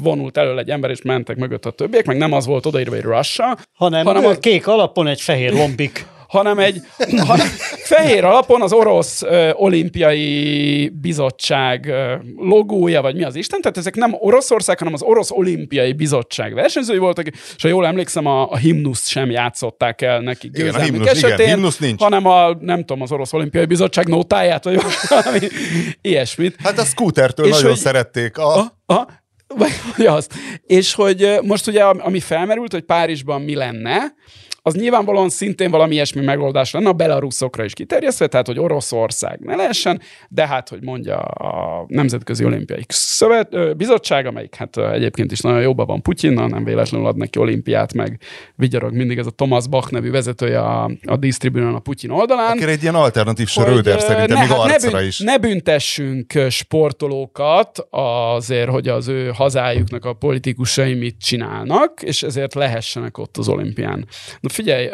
vonult 0.02 0.36
elől 0.36 0.58
egy 0.58 0.70
ember, 0.70 0.90
és 0.90 1.02
mentek 1.02 1.36
mögött 1.36 1.66
a 1.66 1.70
többiek, 1.70 2.06
meg 2.06 2.16
nem 2.16 2.32
az 2.32 2.46
volt 2.46 2.66
odaírva, 2.66 2.94
hogy 2.94 3.04
Russia, 3.04 3.56
hanem, 3.72 4.04
hanem 4.04 4.24
a 4.24 4.34
kék 4.34 4.66
alapon 4.66 5.06
egy 5.06 5.20
fehér 5.20 5.52
lombik 5.52 6.06
hanem 6.30 6.58
egy 6.58 6.82
hanem 7.26 7.46
fehér 7.78 8.24
alapon 8.24 8.62
az 8.62 8.72
orosz 8.72 9.22
ö, 9.22 9.50
olimpiai 9.52 10.88
bizottság 11.00 11.86
ö, 11.86 12.14
logója, 12.36 13.02
vagy 13.02 13.14
mi 13.14 13.24
az 13.24 13.34
Isten, 13.34 13.60
tehát 13.60 13.76
ezek 13.76 13.94
nem 13.94 14.14
Oroszország, 14.18 14.78
hanem 14.78 14.94
az 14.94 15.02
orosz 15.02 15.30
olimpiai 15.30 15.92
bizottság 15.92 16.54
versenyzői 16.54 16.98
voltak, 16.98 17.26
és 17.26 17.62
ha 17.62 17.68
jól 17.68 17.86
emlékszem, 17.86 18.26
a, 18.26 18.50
a 18.50 18.56
himnuszt 18.56 19.08
sem 19.08 19.30
játszották 19.30 20.02
el 20.02 20.20
neki 20.20 20.50
igen, 20.52 20.74
a 20.74 20.80
himnusz, 20.80 21.06
esetén, 21.06 21.34
igen, 21.34 21.54
himnusz 21.54 21.78
nincs. 21.78 22.00
hanem 22.00 22.26
a, 22.26 22.54
nem 22.60 22.78
tudom, 22.78 23.02
az 23.02 23.12
orosz 23.12 23.32
olimpiai 23.32 23.64
bizottság 23.64 24.08
nótáját, 24.08 24.64
vagy 24.64 24.80
valami 25.08 25.38
ilyesmit. 26.00 26.56
Hát 26.62 26.78
a 26.78 26.84
scootertől 26.84 27.46
és 27.46 27.52
nagyon 27.52 27.70
hogy, 27.70 27.78
szerették. 27.78 28.38
A... 28.38 28.58
A, 28.58 28.94
a, 28.94 29.06
vagy 29.96 30.06
azt. 30.06 30.34
És 30.66 30.94
hogy 30.94 31.38
most 31.42 31.66
ugye, 31.66 31.84
ami 31.84 32.20
felmerült, 32.20 32.72
hogy 32.72 32.82
Párizsban 32.82 33.42
mi 33.42 33.54
lenne, 33.54 34.14
az 34.62 34.74
nyilvánvalóan 34.74 35.28
szintén 35.28 35.70
valami 35.70 35.94
ilyesmi 35.94 36.24
megoldás 36.24 36.72
lenne 36.72 36.88
a 36.88 36.92
belaruszokra 36.92 37.64
is 37.64 37.72
kiterjesztve, 37.72 38.26
tehát 38.26 38.46
hogy 38.46 38.58
Oroszország 38.58 39.40
ne 39.40 39.56
lehessen, 39.56 40.00
de 40.28 40.46
hát, 40.46 40.68
hogy 40.68 40.82
mondja 40.82 41.18
a 41.18 41.84
Nemzetközi 41.88 42.44
Olimpiai 42.44 42.84
Szövet, 42.88 43.76
Bizottság, 43.76 44.26
amelyik 44.26 44.54
hát 44.54 44.76
egyébként 44.76 45.32
is 45.32 45.40
nagyon 45.40 45.60
jobban 45.60 45.86
van 45.86 46.02
Putyinnal, 46.02 46.48
nem 46.48 46.64
véletlenül 46.64 47.06
ad 47.06 47.16
neki 47.16 47.38
olimpiát, 47.38 47.94
meg 47.94 48.20
vigyarog 48.54 48.92
mindig 48.92 49.18
ez 49.18 49.26
a 49.26 49.30
Thomas 49.30 49.68
Bach 49.68 49.92
nevű 49.92 50.10
vezetője 50.10 50.60
a, 50.60 50.90
a 51.04 51.16
disztribúnon 51.16 51.74
a 51.74 51.78
Putyin 51.78 52.10
oldalán. 52.10 52.56
Akár 52.56 52.68
egy 52.68 52.82
ilyen 52.82 52.94
alternatív 52.94 53.48
Schröder 53.48 54.00
szerintem, 54.00 54.36
ne, 54.36 54.40
még 54.40 54.50
hát 54.50 54.58
arcra 54.58 54.90
ne, 54.90 54.96
bűn, 54.96 55.06
is. 55.06 55.18
Ne 55.18 55.38
büntessünk 55.38 56.32
sportolókat 56.48 57.86
azért, 57.90 58.68
hogy 58.68 58.88
az 58.88 59.08
ő 59.08 59.30
hazájuknak 59.34 60.04
a 60.04 60.12
politikusai 60.12 60.94
mit 60.94 61.16
csinálnak, 61.20 62.02
és 62.02 62.22
ezért 62.22 62.54
lehessenek 62.54 63.18
ott 63.18 63.36
az 63.36 63.48
olimpián. 63.48 64.06
Na 64.40 64.48
figyelj, 64.50 64.88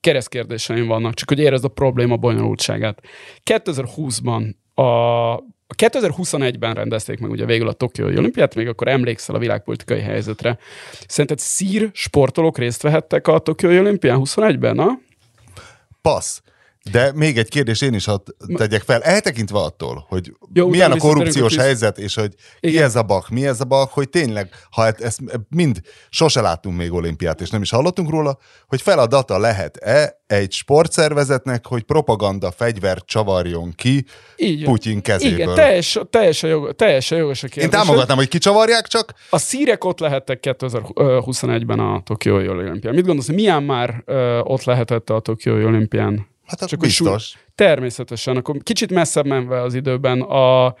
keresztkérdéseim 0.00 0.86
vannak, 0.86 1.14
csak 1.14 1.28
hogy 1.28 1.38
érezd 1.38 1.64
a 1.64 1.68
probléma 1.68 2.16
bonyolultságát. 2.16 3.02
2020-ban 3.50 4.54
a 4.74 5.74
2021-ben 5.76 6.74
rendezték 6.74 7.18
meg 7.18 7.30
ugye 7.30 7.44
végül 7.44 7.68
a 7.68 7.72
Tokiói 7.72 8.16
olimpiát, 8.16 8.54
még 8.54 8.68
akkor 8.68 8.88
emlékszel 8.88 9.34
a 9.34 9.38
világpolitikai 9.38 10.00
helyzetre. 10.00 10.58
Szerinted 11.06 11.38
szír 11.38 11.90
sportolók 11.92 12.58
részt 12.58 12.82
vehettek 12.82 13.26
a 13.26 13.38
Tokiói 13.38 13.78
olimpián 13.78 14.20
21-ben, 14.24 14.74
na? 14.74 14.98
Passz. 16.02 16.40
De 16.92 17.12
még 17.14 17.38
egy 17.38 17.48
kérdés 17.48 17.80
én 17.80 17.94
is 17.94 18.04
hadd 18.04 18.20
tegyek 18.54 18.82
fel, 18.82 19.02
eltekintve 19.02 19.58
attól, 19.58 20.04
hogy 20.08 20.32
Jó, 20.52 20.68
milyen 20.68 20.92
a 20.92 20.96
korrupciós 20.96 21.56
helyzet, 21.56 21.98
és 21.98 22.14
hogy 22.14 22.34
ki 22.60 22.68
Igen. 22.68 22.82
ez 22.82 22.96
a 22.96 23.02
bak, 23.02 23.28
mi 23.28 23.46
ez 23.46 23.60
a 23.60 23.64
bak, 23.64 23.92
hogy 23.92 24.08
tényleg, 24.08 24.48
ha 24.70 24.86
ezt 24.86 25.20
mind 25.48 25.80
sose 26.08 26.40
láttunk 26.40 26.76
még 26.76 26.92
olimpiát, 26.92 27.40
és 27.40 27.50
nem 27.50 27.62
is 27.62 27.70
hallottunk 27.70 28.10
róla, 28.10 28.38
hogy 28.66 28.82
feladata 28.82 29.38
lehet-e 29.38 30.20
egy 30.26 30.52
sportszervezetnek, 30.52 31.66
hogy 31.66 31.82
propaganda 31.82 32.50
fegyvert 32.50 33.06
csavarjon 33.06 33.72
ki 33.76 34.04
Így. 34.36 34.64
Putyin 34.64 35.02
kezéből. 35.02 35.38
Igen, 35.38 35.54
teljes, 35.54 35.98
teljesen, 36.10 36.50
jog, 36.50 36.74
teljesen 36.74 37.18
jogos 37.18 37.42
a 37.42 37.46
Én 37.46 37.52
kérdés. 37.52 37.70
támogatnám, 37.80 38.16
hogy 38.16 38.28
kicsavarják 38.28 38.86
csak, 38.86 39.14
A 39.30 39.38
szírek 39.38 39.84
ott 39.84 39.98
lehettek 39.98 40.38
2021-ben 40.42 41.78
a 41.78 42.02
Tokiói 42.04 42.48
olimpián. 42.48 42.94
Mit 42.94 43.04
gondolsz, 43.04 43.28
milyen 43.28 43.62
már 43.62 44.02
ott 44.44 44.64
lehetett 44.64 45.10
a 45.10 45.20
Tokiói 45.20 45.64
olimpián? 45.64 46.28
Hát 46.58 46.68
Csak 46.68 46.78
hogy 46.78 46.88
biztos. 46.88 47.24
súly- 47.28 47.42
Természetesen. 47.54 48.36
Akkor 48.36 48.56
kicsit 48.62 48.92
messzebb 48.92 49.26
menve 49.26 49.62
az 49.62 49.74
időben 49.74 50.20
a 50.20 50.74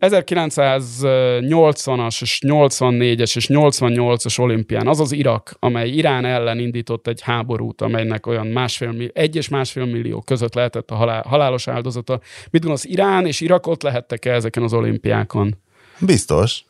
1980-as 0.00 2.22
és 2.22 2.38
84-es 2.46 3.36
és 3.36 3.46
88-as 3.52 4.40
olimpián, 4.40 4.86
az 4.86 5.00
az 5.00 5.12
Irak, 5.12 5.56
amely 5.58 5.88
Irán 5.88 6.24
ellen 6.24 6.58
indított 6.58 7.06
egy 7.06 7.20
háborút, 7.20 7.82
amelynek 7.82 8.26
olyan 8.26 8.46
másfél, 8.46 8.94
egy 9.12 9.36
és 9.36 9.48
másfél 9.48 9.84
millió 9.84 10.20
között 10.20 10.54
lehetett 10.54 10.90
a 10.90 10.94
halál, 10.94 11.24
halálos 11.28 11.68
áldozata. 11.68 12.20
Mit 12.50 12.60
gondolsz, 12.60 12.84
Irán 12.84 13.26
és 13.26 13.40
Irak 13.40 13.66
ott 13.66 13.82
lehettek-e 13.82 14.32
ezeken 14.32 14.62
az 14.62 14.72
olimpiákon? 14.72 15.56
Biztos. 15.98 16.64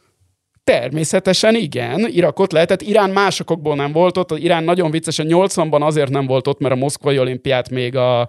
Természetesen 0.65 1.55
igen, 1.55 2.07
Irakot 2.09 2.53
lehetett. 2.53 2.83
Irán 2.83 3.11
másokból 3.11 3.75
nem 3.75 3.93
volt 3.93 4.17
ott. 4.17 4.39
Irán 4.39 4.65
nagyon 4.65 4.91
viccesen 4.91 5.27
80-ban 5.29 5.81
azért 5.81 6.11
nem 6.11 6.27
volt 6.27 6.47
ott, 6.47 6.61
mert 6.61 6.75
a 6.75 6.77
moszkvai 6.77 7.19
olimpiát 7.19 7.71
még 7.71 7.97
a 7.97 8.29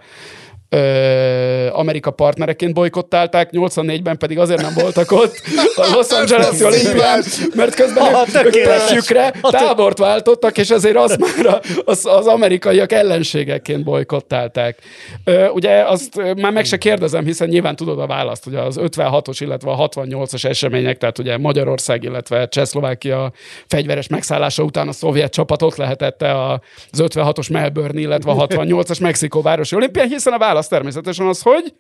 ö, 0.69 1.67
Amerika 1.71 2.11
partnereként 2.11 2.73
bolykottálták, 2.73 3.49
84-ben 3.51 4.17
pedig 4.17 4.39
azért 4.39 4.61
nem 4.61 4.73
voltak 4.73 5.11
ott 5.11 5.41
a 5.75 5.87
Los 5.93 6.09
Angeles 6.09 6.61
olimpián, 6.61 7.23
mert 7.55 7.73
közben 7.75 8.13
Ah, 8.13 8.21
ők 8.27 8.31
tökéletes. 8.43 8.85
tessükre 8.85 9.33
tábort 9.41 9.97
váltottak, 9.97 10.57
és 10.57 10.69
ezért 10.69 10.95
azt 10.95 11.17
már 11.19 11.45
a- 11.45 11.61
az, 11.85 12.05
az 12.05 12.27
amerikaiak 12.27 12.91
ellenségeként 12.91 13.83
bolykottálták. 13.83 14.77
Ö, 15.23 15.47
ugye 15.47 15.83
azt 15.83 16.21
már 16.35 16.51
meg 16.51 16.65
se 16.65 16.77
kérdezem, 16.77 17.25
hiszen 17.25 17.47
nyilván 17.47 17.75
tudod 17.75 17.99
a 17.99 18.07
választ, 18.07 18.43
hogy 18.43 18.55
az 18.55 18.77
56-os, 18.79 19.37
illetve 19.39 19.71
a 19.71 19.75
68-as 19.89 20.45
események, 20.45 20.97
tehát 20.97 21.19
ugye 21.19 21.37
Magyarország, 21.37 22.03
illetve 22.03 22.47
Csehszlovákia 22.47 23.31
fegyveres 23.67 24.07
megszállása 24.07 24.63
után 24.63 24.87
a 24.87 24.91
szovjet 24.91 25.31
csapat 25.33 25.61
ott 25.61 25.75
lehetett 25.75 26.21
az 26.21 26.59
56-os 27.03 27.51
Melbourne, 27.51 27.99
illetve 27.99 28.31
a 28.31 28.47
68-as 28.47 29.01
Mexikó 29.01 29.41
városi 29.41 29.75
olimpián, 29.75 30.07
hiszen 30.07 30.33
a 30.33 30.37
válasz 30.37 30.54
természetesen 30.63 31.27
az, 31.27 31.41
hogy 31.41 31.73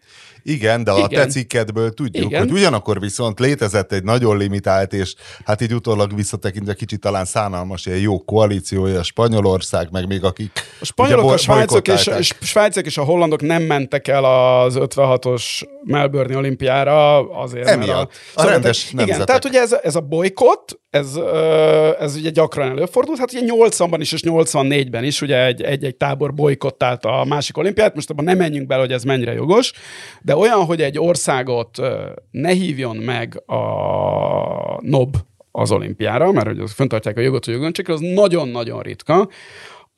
Igen, 0.43 0.83
de 0.83 0.91
a 0.91 0.97
Igen. 0.97 1.09
te 1.09 1.25
cikkedből 1.25 1.93
tudjuk, 1.93 2.25
Igen. 2.25 2.41
hogy 2.41 2.51
ugyanakkor 2.51 2.99
viszont 2.99 3.39
létezett 3.39 3.91
egy 3.91 4.03
nagyon 4.03 4.37
limitált, 4.37 4.93
és 4.93 5.15
hát 5.45 5.61
így 5.61 5.73
utólag 5.73 6.15
visszatekintve 6.15 6.73
kicsit 6.73 6.99
talán 6.99 7.25
szánalmas 7.25 7.85
ilyen 7.85 7.99
jó 7.99 8.23
koalíciója, 8.23 9.03
Spanyolország, 9.03 9.87
meg 9.91 10.07
még 10.07 10.23
akik... 10.23 10.51
a 10.79 10.85
spanyolok, 10.85 11.31
a 11.31 11.37
svájcok 11.37 11.87
és, 11.87 12.07
és, 12.07 12.33
svájcok 12.41 12.85
és 12.85 12.97
a 12.97 13.03
hollandok 13.03 13.41
nem 13.41 13.63
mentek 13.63 14.07
el 14.07 14.25
az 14.25 14.75
56-os 14.77 15.43
Melbourne 15.85 16.37
olimpiára 16.37 17.29
azért, 17.29 17.67
Emiatt. 17.67 17.87
mert 17.87 18.09
A 18.09 18.39
szóval, 18.39 18.51
rendes 18.51 18.83
Igen, 18.83 18.95
nemzetek. 18.95 19.25
tehát 19.25 19.45
ugye 19.45 19.61
ez, 19.61 19.75
ez 19.83 19.95
a 19.95 19.99
bolykott, 20.01 20.79
ez, 20.89 21.19
ez 21.99 22.15
ugye 22.15 22.29
gyakran 22.29 22.69
előfordult, 22.69 23.19
hát 23.19 23.33
ugye 23.33 23.53
80-ban 23.53 23.97
is 23.99 24.11
és 24.11 24.21
84-ben 24.25 25.03
is 25.03 25.21
ugye 25.21 25.45
egy, 25.45 25.61
egy-egy 25.61 25.95
tábor 25.95 26.33
bolykottált 26.33 27.05
a 27.05 27.25
másik 27.27 27.57
olimpiát, 27.57 27.95
most 27.95 28.09
abban 28.09 28.25
nem 28.25 28.37
menjünk 28.37 28.67
bele, 28.67 28.81
hogy 28.81 28.91
ez 28.91 29.03
mennyire 29.03 29.33
jogos, 29.33 29.73
de 30.21 30.35
olyan, 30.35 30.65
hogy 30.65 30.81
egy 30.81 30.99
országot 30.99 31.81
ne 32.31 32.49
hívjon 32.49 32.95
meg 32.95 33.43
a 33.45 33.59
NOB 34.81 35.15
az 35.51 35.71
olimpiára, 35.71 36.31
mert 36.31 36.47
hogy 36.47 36.71
föntartják 36.71 37.17
a 37.17 37.21
jogot, 37.21 37.45
hogy 37.45 37.53
jogon 37.53 37.73
csak 37.73 37.87
az 37.87 37.99
nagyon-nagyon 37.99 38.81
ritka. 38.81 39.29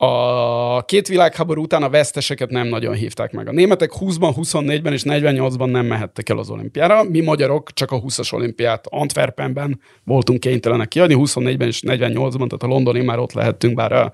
A 0.00 0.84
két 0.84 1.08
világháború 1.08 1.62
után 1.62 1.82
a 1.82 1.88
veszteseket 1.88 2.50
nem 2.50 2.66
nagyon 2.66 2.94
hívták 2.94 3.32
meg. 3.32 3.48
A 3.48 3.52
németek 3.52 3.92
20-ban, 4.00 4.32
24-ben 4.36 4.92
és 4.92 5.02
48-ban 5.04 5.70
nem 5.70 5.86
mehettek 5.86 6.28
el 6.28 6.38
az 6.38 6.50
olimpiára. 6.50 7.02
Mi 7.04 7.20
magyarok 7.20 7.72
csak 7.72 7.90
a 7.90 8.00
20-as 8.00 8.34
olimpiát 8.34 8.86
Antwerpenben 8.88 9.80
voltunk 10.04 10.40
kénytelenek 10.40 10.88
kiadni, 10.88 11.14
24-ben 11.18 11.68
és 11.68 11.82
48-ban, 11.86 12.36
tehát 12.36 12.62
a 12.62 12.66
londoni 12.66 13.00
már 13.00 13.18
ott 13.18 13.32
lehettünk, 13.32 13.74
bár 13.74 13.92
a, 13.92 14.12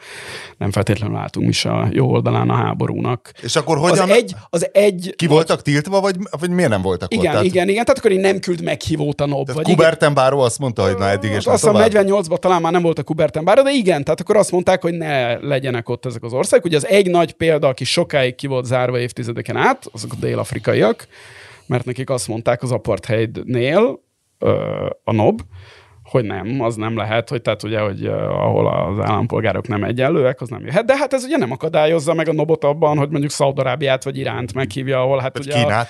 nem 0.58 0.70
feltétlenül 0.70 1.16
álltunk 1.16 1.48
is 1.48 1.64
a 1.64 1.88
jó 1.90 2.10
oldalán 2.10 2.50
a 2.50 2.54
háborúnak. 2.54 3.32
És 3.42 3.56
akkor 3.56 3.76
Az 3.78 3.88
hogyan... 3.88 4.10
egy, 4.10 4.34
az 4.50 4.68
egy 4.72 5.14
Ki 5.16 5.26
voltak 5.26 5.62
tiltva, 5.62 6.00
vagy, 6.00 6.16
vagy 6.40 6.50
miért 6.50 6.70
nem 6.70 6.82
voltak 6.82 7.12
ott? 7.12 7.18
igen, 7.18 7.30
Tehát, 7.30 7.46
igen, 7.46 7.68
igen, 7.68 7.84
tehát 7.84 7.98
akkor 7.98 8.12
én 8.12 8.20
nem 8.20 8.38
küld 8.38 8.62
meghívót 8.62 9.20
a 9.20 9.26
NOB. 9.26 9.46
Vagy 9.46 9.56
igen. 9.56 9.76
Kubertenbáró 9.76 10.40
azt 10.40 10.58
mondta, 10.58 10.82
hogy 10.82 10.96
na 10.96 11.08
eddig 11.08 11.30
és 11.30 11.36
azt 11.36 11.48
hiszem 11.48 11.72
tovább. 11.72 11.90
48-ban 11.92 12.38
talán 12.38 12.60
már 12.60 12.72
nem 12.72 12.82
volt 12.82 12.98
a 12.98 13.02
Kubertenbára, 13.02 13.62
de 13.62 13.70
igen, 13.70 14.04
tehát 14.04 14.20
akkor 14.20 14.36
azt 14.36 14.50
mondták, 14.50 14.82
hogy 14.82 14.94
ne 14.94 15.36
legyenek 15.74 15.88
ott 15.88 16.06
ezek 16.06 16.22
az 16.22 16.32
országok. 16.32 16.64
Ugye 16.66 16.76
az 16.76 16.86
egy 16.86 17.10
nagy 17.10 17.32
példa, 17.32 17.68
aki 17.68 17.84
sokáig 17.84 18.34
ki 18.34 18.46
volt 18.46 18.64
zárva 18.64 18.98
évtizedeken 18.98 19.56
át, 19.56 19.86
azok 19.92 20.12
a 20.12 20.16
dél-afrikaiak, 20.20 21.06
mert 21.66 21.84
nekik 21.84 22.10
azt 22.10 22.28
mondták 22.28 22.62
az 22.62 22.72
apartheidnél, 22.72 24.00
a 25.04 25.12
NOB, 25.12 25.40
hogy 26.02 26.24
nem, 26.24 26.60
az 26.60 26.76
nem 26.76 26.96
lehet, 26.96 27.28
hogy 27.28 27.42
tehát 27.42 27.62
ugye, 27.62 27.80
hogy 27.80 28.06
ahol 28.06 28.66
az 28.66 28.98
állampolgárok 28.98 29.68
nem 29.68 29.84
egyenlőek, 29.84 30.40
az 30.40 30.48
nem 30.48 30.64
jöhet. 30.64 30.84
De 30.84 30.96
hát 30.96 31.12
ez 31.12 31.24
ugye 31.24 31.36
nem 31.36 31.50
akadályozza 31.50 32.14
meg 32.14 32.28
a 32.28 32.32
nobot 32.32 32.64
abban, 32.64 32.98
hogy 32.98 33.08
mondjuk 33.08 33.30
Szaudarábiát 33.32 34.04
vagy 34.04 34.18
Iránt 34.18 34.54
meghívja, 34.54 35.00
ahol 35.00 35.18
hát 35.18 35.36
Vagy 35.38 35.46
ugye... 35.46 35.56
a- 35.56 35.62
Kínát. 35.62 35.88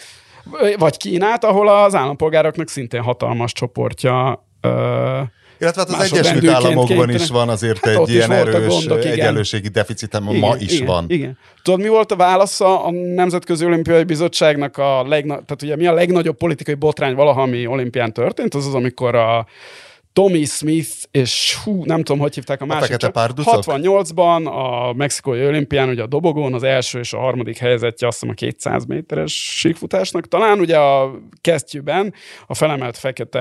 vagy 0.78 0.96
Kínát, 0.96 1.44
ahol 1.44 1.68
az 1.68 1.94
állampolgároknak 1.94 2.68
szintén 2.68 3.02
hatalmas 3.02 3.52
csoportja 3.52 4.46
ö, 4.60 5.20
Illetve 5.60 5.80
hát 5.80 5.90
az 6.00 6.12
Egyesült 6.12 6.48
Államokban 6.48 6.86
kénytelen- 6.86 7.20
is 7.20 7.28
van 7.28 7.48
azért 7.48 7.84
Hát 7.84 7.94
egy 7.96 8.08
ilyen 8.08 8.32
erős 8.32 8.66
gondok, 8.66 9.04
egyenlőségi 9.04 9.68
deficit, 9.68 10.14
ami 10.14 10.38
ma 10.38 10.56
is 10.58 10.72
igen, 10.72 10.86
van. 10.86 11.04
Igen. 11.08 11.38
Tudod, 11.62 11.80
mi 11.80 11.88
volt 11.88 12.12
a 12.12 12.16
válasza 12.16 12.84
a 12.84 12.90
Nemzetközi 12.90 13.64
Olimpiai 13.64 14.04
Bizottságnak 14.04 14.78
a 14.78 15.08
legna- 15.08 15.34
tehát 15.34 15.62
ugye 15.62 15.76
mi 15.76 15.86
a 15.86 15.92
legnagyobb 15.92 16.36
politikai 16.36 16.74
botrány 16.74 17.14
valaha, 17.14 17.42
ami 17.42 17.66
olimpián 17.66 18.12
történt, 18.12 18.54
az 18.54 18.66
az, 18.66 18.74
amikor 18.74 19.14
a 19.14 19.46
Tommy 20.14 20.44
Smith, 20.44 20.90
és 21.10 21.58
hú, 21.64 21.84
nem 21.84 22.02
tudom, 22.02 22.20
hogy 22.20 22.34
hívták 22.34 22.60
a 22.60 22.66
másik. 22.66 23.10
párducok? 23.10 23.64
68-ban 23.66 24.46
a 24.46 24.92
mexikói 24.92 25.46
olimpián, 25.46 25.88
ugye 25.88 26.02
a 26.02 26.06
dobogón 26.06 26.54
az 26.54 26.62
első 26.62 26.98
és 26.98 27.12
a 27.12 27.18
harmadik 27.18 27.56
helyezettje 27.58 28.06
azt 28.06 28.20
hiszem 28.20 28.34
a 28.34 28.38
200 28.38 28.84
méteres 28.84 29.58
síkfutásnak. 29.58 30.28
Talán 30.28 30.58
ugye 30.58 30.78
a 30.78 31.18
kesztyűben 31.40 32.14
a 32.46 32.54
felemelt 32.54 32.96
fekete, 32.96 33.40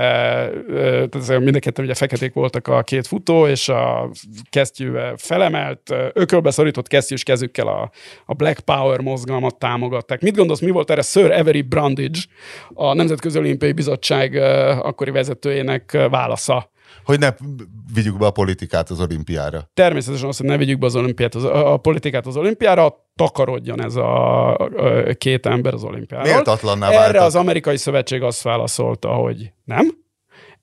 tehát 1.09 1.39
mind 1.39 1.55
a 1.55 1.59
ketten 1.59 1.83
ugye 1.83 1.93
feketék 1.93 2.33
voltak 2.33 2.67
a 2.67 2.81
két 2.81 3.07
futó, 3.07 3.47
és 3.47 3.69
a 3.69 4.09
kesztyű 4.49 4.91
felemelt, 5.15 5.95
ökölbe 6.13 6.51
szorított 6.51 6.87
kesztyűs 6.87 7.23
kezükkel 7.23 7.67
a, 7.67 7.91
a 8.25 8.33
Black 8.33 8.59
Power 8.59 8.99
mozgalmat 8.99 9.57
támogatták. 9.57 10.21
Mit 10.21 10.35
gondolsz, 10.35 10.61
mi 10.61 10.71
volt 10.71 10.89
erre 10.89 11.01
Sir 11.01 11.31
Avery 11.31 11.61
Brundage, 11.61 12.19
a 12.73 12.93
Nemzetközi 12.93 13.37
Olimpiai 13.37 13.71
Bizottság 13.71 14.35
akkori 14.81 15.11
vezetőjének 15.11 15.97
válasza? 16.09 16.62
Hogy 17.03 17.19
ne 17.19 17.29
vigyük 17.93 18.17
be 18.17 18.25
a 18.25 18.31
politikát 18.31 18.89
az 18.89 18.99
olimpiára. 19.01 19.69
természetesen 19.73 20.27
az, 20.27 20.37
hogy 20.37 20.45
ne 20.47 20.57
vigyük 20.57 20.79
be 20.79 20.85
az 20.85 20.95
olimpiát, 20.95 21.35
az, 21.35 21.43
a 21.43 21.77
politikát 21.77 22.25
az 22.25 22.37
olimpiára, 22.37 22.95
takarodjon 23.15 23.83
ez 23.83 23.95
a, 23.95 24.57
a 24.57 25.13
két 25.17 25.45
ember 25.45 25.73
az 25.73 25.83
olimpiáról. 25.83 26.33
Méltatlanná 26.33 26.87
Erre 26.87 26.97
váltak. 26.97 27.21
az 27.21 27.35
amerikai 27.35 27.77
szövetség 27.77 28.21
azt 28.21 28.41
válaszolta, 28.41 29.09
hogy 29.09 29.51
nem. 29.63 30.01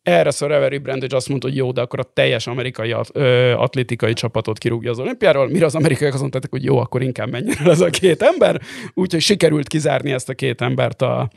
Erre 0.02 0.30
Avery 0.40 0.78
Brandage 0.78 1.16
azt 1.16 1.28
mondta, 1.28 1.48
hogy 1.48 1.56
jó, 1.56 1.72
de 1.72 1.80
akkor 1.80 1.98
a 1.98 2.10
teljes 2.12 2.46
amerikai 2.46 2.92
at, 2.92 3.08
ö, 3.12 3.52
atlétikai 3.52 4.12
csapatot 4.12 4.58
kirúgja 4.58 4.90
az 4.90 4.98
olimpiáról, 4.98 5.48
mire 5.48 5.64
az 5.64 5.74
amerikaiak 5.74 6.12
azt 6.12 6.20
mondták, 6.22 6.46
hogy 6.50 6.64
jó, 6.64 6.78
akkor 6.78 7.02
inkább 7.02 7.30
menjen 7.30 7.56
el 7.64 7.70
ez 7.70 7.80
a 7.80 7.90
két 7.90 8.22
ember, 8.22 8.60
úgyhogy 8.94 9.20
sikerült 9.20 9.68
kizárni 9.68 10.12
ezt 10.12 10.28
a 10.28 10.34
két 10.34 10.60
embert 10.60 11.02
a, 11.02 11.30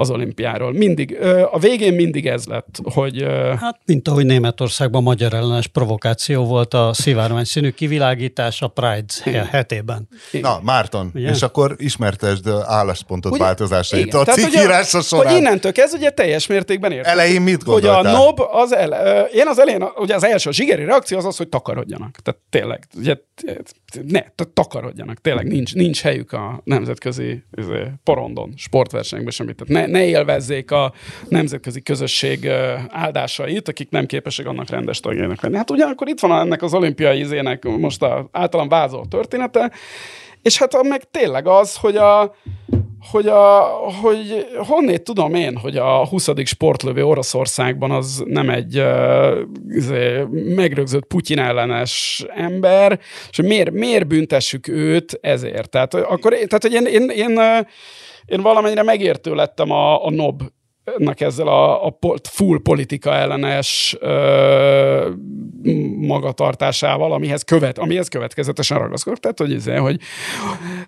az 0.00 0.10
olimpiáról. 0.10 0.72
Mindig, 0.72 1.18
a 1.50 1.58
végén 1.58 1.94
mindig 1.94 2.26
ez 2.26 2.46
lett, 2.46 2.80
hogy 2.82 3.22
Hát, 3.60 3.80
mint 3.86 4.08
ahogy 4.08 4.26
Németországban 4.26 5.02
magyar 5.02 5.34
ellenes 5.34 5.66
provokáció 5.66 6.44
volt 6.44 6.74
a 6.74 6.92
szivárvány 6.92 7.44
színű 7.44 7.70
kivilágítás 7.70 8.62
a 8.62 8.68
Pride 8.68 9.46
hetében. 9.50 10.08
Na, 10.40 10.60
Márton, 10.62 11.10
Ugye? 11.14 11.30
és 11.30 11.42
akkor 11.42 11.74
ismertesd 11.78 12.48
álláspontot 12.64 13.32
Ugye? 13.32 13.42
változásait 13.44 14.06
Igen. 14.06 14.20
a 14.20 14.24
cikkírása 14.24 15.00
során. 15.00 15.32
Hogy 15.32 15.40
innentől 15.40 15.72
kezdve 15.72 15.98
ugye 15.98 16.10
teljes 16.10 16.46
mértékben 16.46 16.92
értem. 16.92 17.12
Elején 17.12 17.42
mit 17.42 17.62
Hogy 17.62 17.86
a 17.86 17.92
gondoltál? 17.92 18.12
NOB 18.12 18.40
az 18.52 18.74
ele, 18.74 19.24
én 19.32 19.46
az 19.46 19.58
elején, 19.58 19.84
ugye 19.96 20.14
az 20.14 20.24
első 20.24 20.48
a 20.50 20.52
zsigeri 20.52 20.84
reakció 20.84 21.18
az 21.18 21.24
az, 21.24 21.36
hogy 21.36 21.48
takarodjanak. 21.48 22.16
Tehát 22.22 22.40
tényleg, 22.50 22.86
ugye, 22.96 23.16
ne, 23.92 24.20
tehát 24.20 24.48
takarodjanak. 24.54 25.20
Tényleg 25.20 25.46
nincs, 25.46 25.74
nincs 25.74 26.00
helyük 26.00 26.32
a 26.32 26.60
nemzetközi 26.64 27.42
izé, 27.56 27.82
porondon, 28.04 28.52
sportversenyben 28.56 29.30
semmit. 29.30 29.56
Tehát 29.56 29.86
ne, 29.86 29.87
ne 29.90 30.04
élvezzék 30.04 30.70
a 30.70 30.92
nemzetközi 31.28 31.82
közösség 31.82 32.48
áldásait, 32.88 33.68
akik 33.68 33.90
nem 33.90 34.06
képesek 34.06 34.46
annak 34.46 34.70
rendes 34.70 35.00
tagjának 35.00 35.42
lenni. 35.42 35.56
Hát 35.56 35.70
ugyanakkor 35.70 36.08
itt 36.08 36.20
van 36.20 36.40
ennek 36.40 36.62
az 36.62 36.74
olimpiai 36.74 37.18
izének 37.18 37.64
most 37.64 38.02
a 38.02 38.28
általam 38.32 38.68
vázolt 38.68 39.08
története, 39.08 39.72
és 40.42 40.58
hát 40.58 40.82
meg 40.82 41.02
tényleg 41.10 41.46
az, 41.46 41.76
hogy 41.76 41.96
a, 41.96 42.34
hogy, 43.10 43.26
a, 43.26 43.60
hogy 44.02 44.46
honnét 44.56 45.02
tudom 45.02 45.34
én, 45.34 45.56
hogy 45.56 45.76
a 45.76 46.06
20. 46.06 46.28
sportlövő 46.44 47.04
Oroszországban 47.04 47.90
az 47.90 48.22
nem 48.26 48.50
egy 48.50 48.78
uh, 48.78 50.28
megrögzött 50.54 51.04
Putyin 51.06 51.38
ellenes 51.38 52.24
ember, 52.34 53.00
és 53.30 53.40
miért, 53.40 53.70
miért 53.70 54.06
büntessük 54.06 54.68
őt 54.68 55.18
ezért? 55.20 55.70
Tehát, 55.70 55.94
akkor, 55.94 56.32
tehát 56.32 56.62
hogy 56.62 56.72
én, 56.72 56.84
én, 56.84 57.08
én, 57.08 57.40
én 58.28 58.40
valamennyire 58.40 58.82
megértő 58.82 59.34
lettem 59.34 59.70
a, 59.70 60.06
a 60.06 60.10
NOB 60.10 60.42
ezzel 61.16 61.46
a, 61.46 61.86
a 61.86 61.98
full 62.30 62.60
politika 62.62 63.14
ellenes 63.14 63.96
ö, 64.00 65.10
magatartásával, 65.96 67.12
amihez, 67.12 67.42
követ, 67.42 67.78
amihez 67.78 68.08
következetesen 68.08 68.78
ragaszkodok. 68.78 69.18
Tehát, 69.18 69.38
hogy, 69.38 69.52
ezzel, 69.52 69.80
hogy 69.80 70.00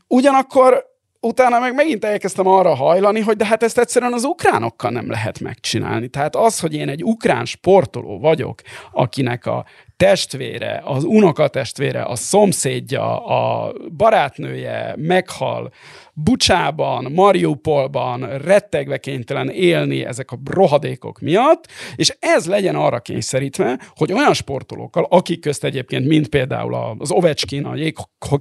ugyanakkor 0.06 0.84
utána 1.20 1.58
meg 1.58 1.74
megint 1.74 2.04
elkezdtem 2.04 2.46
arra 2.46 2.74
hajlani, 2.74 3.20
hogy 3.20 3.36
de 3.36 3.46
hát 3.46 3.62
ezt 3.62 3.78
egyszerűen 3.78 4.12
az 4.12 4.24
ukránokkal 4.24 4.90
nem 4.90 5.10
lehet 5.10 5.40
megcsinálni. 5.40 6.08
Tehát 6.08 6.36
az, 6.36 6.60
hogy 6.60 6.74
én 6.74 6.88
egy 6.88 7.04
ukrán 7.04 7.44
sportoló 7.44 8.18
vagyok, 8.18 8.60
akinek 8.92 9.46
a 9.46 9.64
testvére, 10.00 10.80
az 10.84 11.04
unokatestvére, 11.04 12.02
a 12.02 12.16
szomszédja, 12.16 13.24
a 13.24 13.72
barátnője 13.96 14.94
meghal, 14.96 15.72
Bucsában, 16.14 17.12
Mariupolban 17.12 18.38
rettegve 18.38 18.98
kénytelen 18.98 19.50
élni 19.50 20.04
ezek 20.04 20.30
a 20.30 20.38
rohadékok 20.44 21.20
miatt, 21.20 21.66
és 21.96 22.16
ez 22.18 22.46
legyen 22.46 22.76
arra 22.76 23.00
kényszerítve, 23.00 23.78
hogy 23.94 24.12
olyan 24.12 24.34
sportolókkal, 24.34 25.06
akik 25.10 25.40
közt 25.40 25.64
egyébként, 25.64 26.06
mint 26.06 26.28
például 26.28 26.96
az 26.98 27.10
Ovechkin, 27.10 27.64
a 27.64 27.74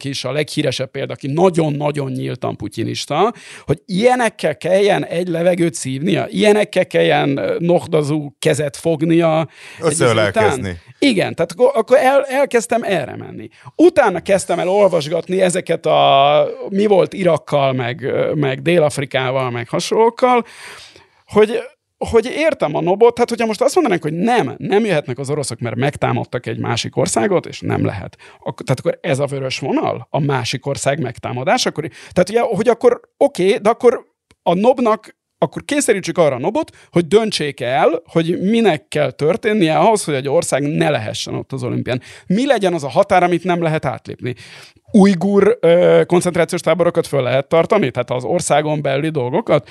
is 0.03 0.23
a 0.23 0.31
leghíresebb 0.31 0.91
példa, 0.91 1.13
aki 1.13 1.27
nagyon-nagyon 1.27 2.11
nyíltan 2.11 2.55
putyinista, 2.55 3.33
hogy 3.61 3.81
ilyenekkel 3.85 4.57
kelljen 4.57 5.05
egy 5.05 5.27
levegőt 5.27 5.73
szívnia, 5.73 6.27
ilyenekkel 6.29 6.87
kelljen 6.87 7.39
nohdazú 7.59 8.35
kezet 8.39 8.77
fognia. 8.77 9.47
Összeölelkezni. 9.81 10.77
Igen, 10.99 11.35
tehát 11.35 11.48
akkor, 11.51 11.71
akkor 11.73 11.97
el, 11.97 12.23
elkezdtem 12.23 12.83
erre 12.83 13.15
menni. 13.15 13.49
Utána 13.75 14.19
kezdtem 14.19 14.59
el 14.59 14.69
olvasgatni 14.69 15.41
ezeket 15.41 15.85
a 15.85 16.47
mi 16.69 16.85
volt 16.85 17.13
Irakkal, 17.13 17.73
meg, 17.73 18.13
meg 18.35 18.61
Dél-Afrikával, 18.61 19.49
meg 19.49 19.69
hasonlókkal, 19.69 20.45
hogy, 21.25 21.59
hogy 21.97 22.25
értem 22.25 22.75
a 22.75 22.81
nobot, 22.81 23.13
tehát 23.13 23.29
hogyha 23.29 23.45
most 23.45 23.61
azt 23.61 23.75
mondanánk, 23.75 24.03
hogy 24.03 24.13
nem, 24.13 24.55
nem 24.57 24.85
jöhetnek 24.85 25.17
az 25.17 25.29
oroszok, 25.29 25.59
mert 25.59 25.75
megtámadtak 25.75 26.45
egy 26.45 26.59
másik 26.59 26.97
országot, 26.97 27.45
és 27.45 27.59
nem 27.59 27.85
lehet. 27.85 28.17
Ak- 28.39 28.63
tehát 28.63 28.79
akkor 28.79 28.99
ez 29.01 29.19
a 29.19 29.25
vörös 29.25 29.59
vonal, 29.59 30.07
a 30.09 30.19
másik 30.19 30.65
ország 30.65 31.01
megtámadás, 31.01 31.65
akkor, 31.65 31.87
tehát 32.11 32.29
ugye, 32.29 32.41
hogy 32.41 32.67
akkor 32.67 33.01
oké, 33.17 33.45
okay, 33.45 33.57
de 33.57 33.69
akkor 33.69 34.05
a 34.43 34.53
nobnak 34.53 35.17
akkor 35.41 35.65
kényszerítsük 35.65 36.17
arra 36.17 36.35
a 36.35 36.39
nobot, 36.39 36.71
hogy 36.91 37.07
döntsék 37.07 37.59
el, 37.59 38.01
hogy 38.05 38.41
minek 38.41 38.87
kell 38.87 39.11
történnie 39.11 39.77
ahhoz, 39.77 40.03
hogy 40.03 40.13
egy 40.13 40.27
ország 40.27 40.61
ne 40.61 40.89
lehessen 40.89 41.33
ott 41.33 41.51
az 41.51 41.63
olimpián. 41.63 42.01
Mi 42.27 42.45
legyen 42.45 42.73
az 42.73 42.83
a 42.83 42.89
határ, 42.89 43.23
amit 43.23 43.43
nem 43.43 43.61
lehet 43.61 43.85
átlépni? 43.85 44.35
Ujgur 44.91 45.57
ö, 45.61 46.01
koncentrációs 46.07 46.61
táborokat 46.61 47.07
föl 47.07 47.23
lehet 47.23 47.47
tartani? 47.47 47.91
Tehát 47.91 48.11
az 48.11 48.23
országon 48.23 48.81
belüli 48.81 49.09
dolgokat? 49.09 49.69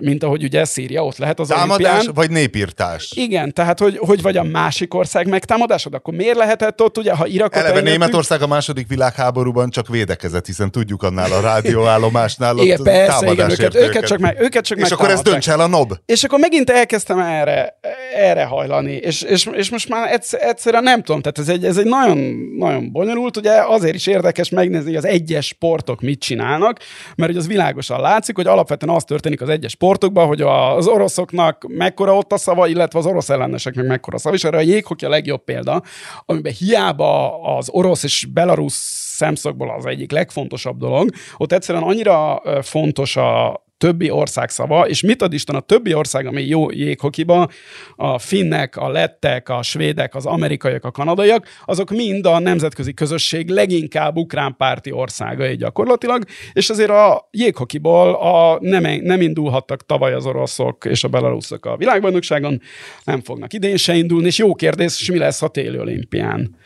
mint 0.00 0.22
ahogy 0.22 0.44
ugye 0.44 0.64
Szíria 0.64 1.04
ott 1.04 1.16
lehet 1.16 1.40
az 1.40 1.48
Támadás 1.48 1.92
olimpián. 1.92 2.14
vagy 2.14 2.30
népírtás? 2.30 3.12
Igen, 3.16 3.52
tehát 3.52 3.78
hogy, 3.78 3.98
hogy 3.98 4.22
vagy 4.22 4.36
a 4.36 4.42
másik 4.42 4.94
ország 4.94 5.28
megtámadásod, 5.28 5.94
akkor 5.94 6.14
miért 6.14 6.36
lehetett 6.36 6.82
ott, 6.82 6.98
ugye, 6.98 7.14
ha 7.14 7.26
Irakot 7.26 7.54
Eleve 7.54 7.68
engedtük... 7.68 7.98
Németország 7.98 8.42
a 8.42 8.46
második 8.46 8.88
világháborúban 8.88 9.70
csak 9.70 9.88
védekezett, 9.88 10.46
hiszen 10.46 10.70
tudjuk 10.70 11.02
annál 11.02 11.32
a 11.32 11.40
rádióállomásnál 11.40 12.56
igen, 12.56 12.78
ott 12.78 12.84
persze, 12.84 13.32
igen, 13.32 13.50
őket, 13.50 13.74
őket, 13.74 14.06
csak 14.06 14.18
meg, 14.18 14.36
őket 14.40 14.64
csak 14.64 14.78
És 14.78 14.90
akkor 14.90 15.10
ez 15.10 15.20
dönts 15.20 15.48
el 15.48 15.60
a 15.60 15.66
NOB. 15.66 15.94
És 16.06 16.24
akkor 16.24 16.38
megint 16.38 16.70
elkezdtem 16.70 17.18
erre, 17.18 17.78
erre 18.14 18.44
hajlani, 18.44 18.92
és, 18.92 19.22
és, 19.22 19.48
és 19.52 19.70
most 19.70 19.88
már 19.88 20.12
egyszer, 20.12 20.42
egyszerűen 20.42 20.82
nem 20.82 21.02
tudom, 21.02 21.20
tehát 21.20 21.38
ez 21.38 21.48
egy, 21.48 21.64
ez 21.64 21.76
egy 21.76 21.86
nagyon, 21.86 22.18
nagyon 22.58 22.92
bonyolult, 22.92 23.36
ugye 23.36 23.52
azért 23.66 23.94
is 23.94 24.06
érdekes 24.14 24.48
megnézni, 24.48 24.86
hogy 24.86 24.96
az 24.96 25.04
egyes 25.04 25.46
sportok 25.46 26.00
mit 26.00 26.20
csinálnak, 26.20 26.78
mert 27.16 27.30
hogy 27.30 27.40
az 27.40 27.46
világosan 27.46 28.00
látszik, 28.00 28.36
hogy 28.36 28.46
alapvetően 28.46 28.94
az 28.94 29.04
történik 29.04 29.40
az 29.40 29.48
egyes 29.48 29.70
sportokban, 29.70 30.26
hogy 30.26 30.40
az 30.40 30.86
oroszoknak 30.86 31.64
mekkora 31.68 32.16
ott 32.16 32.32
a 32.32 32.36
szava, 32.36 32.66
illetve 32.66 32.98
az 32.98 33.06
orosz 33.06 33.28
elleneseknek 33.28 33.86
mekkora 33.86 34.18
szava, 34.18 34.34
és 34.34 34.44
erre 34.44 34.56
a 34.56 34.60
jéghoki 34.60 35.04
a 35.04 35.08
legjobb 35.08 35.44
példa, 35.44 35.82
amiben 36.26 36.52
hiába 36.52 37.42
az 37.56 37.68
orosz 37.70 38.02
és 38.02 38.26
belarusz 38.32 39.02
szemszögből 39.14 39.70
az 39.70 39.86
egyik 39.86 40.10
legfontosabb 40.10 40.78
dolog, 40.78 41.10
ott 41.36 41.52
egyszerűen 41.52 41.84
annyira 41.84 42.42
fontos 42.62 43.16
a, 43.16 43.63
többi 43.84 44.10
ország 44.10 44.50
szava, 44.50 44.88
és 44.88 45.02
mit 45.02 45.22
ad 45.22 45.32
Isten 45.32 45.56
a 45.56 45.60
többi 45.60 45.94
ország, 45.94 46.26
ami 46.26 46.42
jó 46.42 46.70
jéghokiba, 46.70 47.48
a 47.96 48.18
finnek, 48.18 48.76
a 48.76 48.88
lettek, 48.88 49.48
a 49.48 49.62
svédek, 49.62 50.14
az 50.14 50.26
amerikaiak, 50.26 50.84
a 50.84 50.90
kanadaiak, 50.90 51.46
azok 51.64 51.90
mind 51.90 52.26
a 52.26 52.38
nemzetközi 52.38 52.94
közösség 52.94 53.48
leginkább 53.48 54.16
ukrán 54.16 54.56
párti 54.56 54.92
országai 54.92 55.56
gyakorlatilag, 55.56 56.24
és 56.52 56.70
azért 56.70 56.90
a 56.90 57.28
jéghokiból 57.30 58.14
a, 58.14 58.58
nem, 58.60 58.82
nem 59.02 59.20
indulhattak 59.20 59.86
tavaly 59.86 60.12
az 60.12 60.26
oroszok 60.26 60.84
és 60.84 61.04
a 61.04 61.08
belaruszok 61.08 61.66
a 61.66 61.76
világbajnokságon, 61.76 62.60
nem 63.04 63.22
fognak 63.22 63.52
idén 63.52 63.76
se 63.76 63.94
indulni, 63.94 64.26
és 64.26 64.38
jó 64.38 64.54
kérdés, 64.54 65.00
és 65.00 65.10
mi 65.10 65.18
lesz 65.18 65.42
a 65.42 65.48
téli 65.48 65.78
olimpián. 65.78 66.56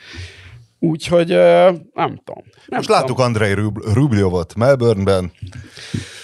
Úgyhogy 0.78 1.28
nem 1.28 2.20
tudom. 2.24 2.42
Nem 2.66 2.78
Most 2.78 2.86
tudom. 2.86 3.00
láttuk 3.00 3.18
Andrei 3.18 3.52
Rubljovot 3.92 4.54
Melbourneben. 4.54 5.32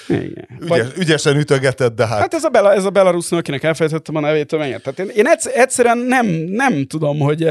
Igen. 0.08 0.48
Ügyes, 0.60 0.68
Vagy, 0.68 0.92
ügyesen 0.98 1.36
ütögetett, 1.36 1.96
de 1.96 2.06
hát... 2.06 2.18
Hát 2.18 2.34
ez 2.34 2.44
a, 2.44 2.48
Bela, 2.48 2.72
ez 2.72 2.84
a 2.84 2.90
Belarus 2.90 3.28
nő, 3.28 3.38
akinek 3.38 3.62
elfelejtettem 3.62 4.14
a 4.14 4.20
nevét, 4.20 4.46
Tehát 4.82 4.98
én, 4.98 5.08
én 5.14 5.26
egyszerűen 5.54 5.98
nem, 5.98 6.26
nem 6.48 6.86
tudom, 6.86 7.18
hogy 7.18 7.48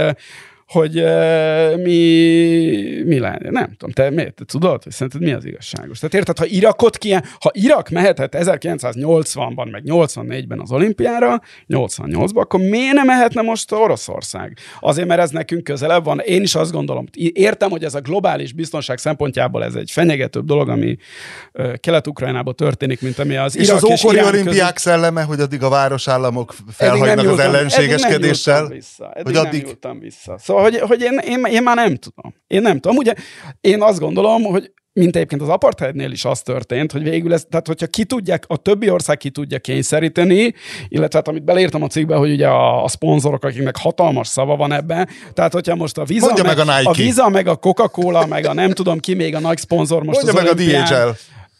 hogy 0.68 1.00
uh, 1.00 1.82
mi, 1.84 3.02
mi 3.06 3.20
lenne. 3.20 3.50
Nem 3.50 3.76
tudom, 3.78 3.92
te 3.92 4.10
miért? 4.10 4.34
Te 4.34 4.44
tudod, 4.46 4.84
hogy 4.84 4.92
szerinted 4.92 5.22
mi 5.22 5.32
az 5.32 5.46
igazságos? 5.46 6.00
Tehát 6.00 6.14
érted, 6.14 6.38
ha 6.38 6.46
Irakot 6.46 6.98
ki, 6.98 7.14
ha 7.14 7.52
Irak 7.52 7.90
mehetett 7.90 8.36
1980-ban, 8.38 9.72
meg 9.72 9.84
84-ben 9.86 10.60
az 10.60 10.72
olimpiára, 10.72 11.42
88-ban, 11.70 12.40
akkor 12.40 12.60
miért 12.60 12.94
nem 12.94 13.06
mehetne 13.06 13.42
most 13.42 13.72
Oroszország? 13.72 14.58
Azért, 14.80 15.08
mert 15.08 15.22
ez 15.22 15.30
nekünk 15.30 15.64
közelebb 15.64 16.04
van. 16.04 16.20
Én 16.20 16.42
is 16.42 16.56
azt 16.56 16.72
gondolom, 16.72 17.06
értem, 17.34 17.70
hogy 17.70 17.84
ez 17.84 17.96
a 17.96 18.02
globális 18.02 18.54
biztonság 18.54 18.98
szempontjából 18.98 19.64
ez 19.64 19.76
egy 19.76 19.92
fenyegetőbb 19.92 20.46
dolog, 20.46 20.70
ami 20.70 20.98
uh, 21.54 21.74
Kelet-Ukrajnában 21.76 22.56
történik, 22.56 23.02
mint 23.02 23.20
ami 23.20 23.36
az 23.36 23.58
és 23.58 23.68
Irak 23.68 23.76
az 23.76 23.84
ókori 23.84 24.24
olimpiák 24.24 24.74
között... 24.74 24.78
szelleme, 24.78 25.22
hogy 25.22 25.40
addig 25.40 25.64
a 25.64 25.70
városállamok 25.70 26.56
felhagynak 26.72 27.28
az 27.28 27.40
ellenségeskedéssel? 27.40 28.66
Eddig 29.14 29.24
hogy 29.24 29.36
addig... 29.36 29.78
nem 29.82 30.00
vissza. 30.00 30.38
Szóval 30.54 30.70
hogy, 30.70 30.80
hogy 30.80 31.02
én, 31.02 31.18
én, 31.18 31.44
én 31.46 31.64
már 31.64 31.76
nem 31.76 31.96
tudom. 31.96 32.34
Én 32.48 32.62
nem 32.62 32.80
tudom. 32.80 32.98
Ugye 32.98 33.14
én 33.62 33.82
azt 33.82 34.00
gondolom, 34.00 34.44
hogy 34.44 34.72
mint 34.94 35.16
egyébként 35.16 35.42
az 35.42 35.50
apartheidnél 35.50 36.12
is 36.12 36.26
az 36.26 36.42
történt, 36.42 36.92
hogy 36.92 37.04
végül 37.04 37.34
ez, 37.34 37.46
tehát 37.50 37.68
hogyha 37.68 37.88
ki 37.88 38.04
tudják, 38.04 38.44
a 38.48 38.58
többi 38.58 38.90
ország 38.90 39.18
ki 39.18 39.30
tudja 39.30 39.60
kényszeríteni, 39.60 40.54
illetve 40.88 41.18
hát 41.18 41.28
amit 41.28 41.44
beleírtam 41.44 41.84
a 41.84 41.88
cikkbe, 41.88 42.16
hogy 42.16 42.32
ugye 42.32 42.48
a, 42.48 42.84
a 42.84 42.88
szponzorok, 42.88 43.44
akiknek 43.44 43.78
hatalmas 43.78 44.28
szava 44.28 44.56
van 44.56 44.72
ebben, 44.72 45.10
tehát 45.34 45.54
hogyha 45.54 45.76
most 45.76 45.98
a 45.98 46.04
Visa, 46.04 46.34
meg, 46.34 46.46
meg 46.46 46.60
a, 46.60 46.78
Nike. 46.78 46.90
a 46.90 46.94
Visa, 46.94 47.30
meg 47.30 47.48
a 47.48 47.56
Coca-Cola, 47.56 48.26
meg 48.26 48.46
a 48.46 48.54
nem 48.54 48.72
tudom 48.72 49.00
ki 49.00 49.14
még 49.14 49.36
a 49.36 49.40
nagy 49.40 49.58
szponzor 49.58 50.04
most 50.04 50.24
Mondja 50.24 50.42
az 50.42 50.58
meg 50.58 50.70
a 50.70 50.84
DHL. 50.84 51.10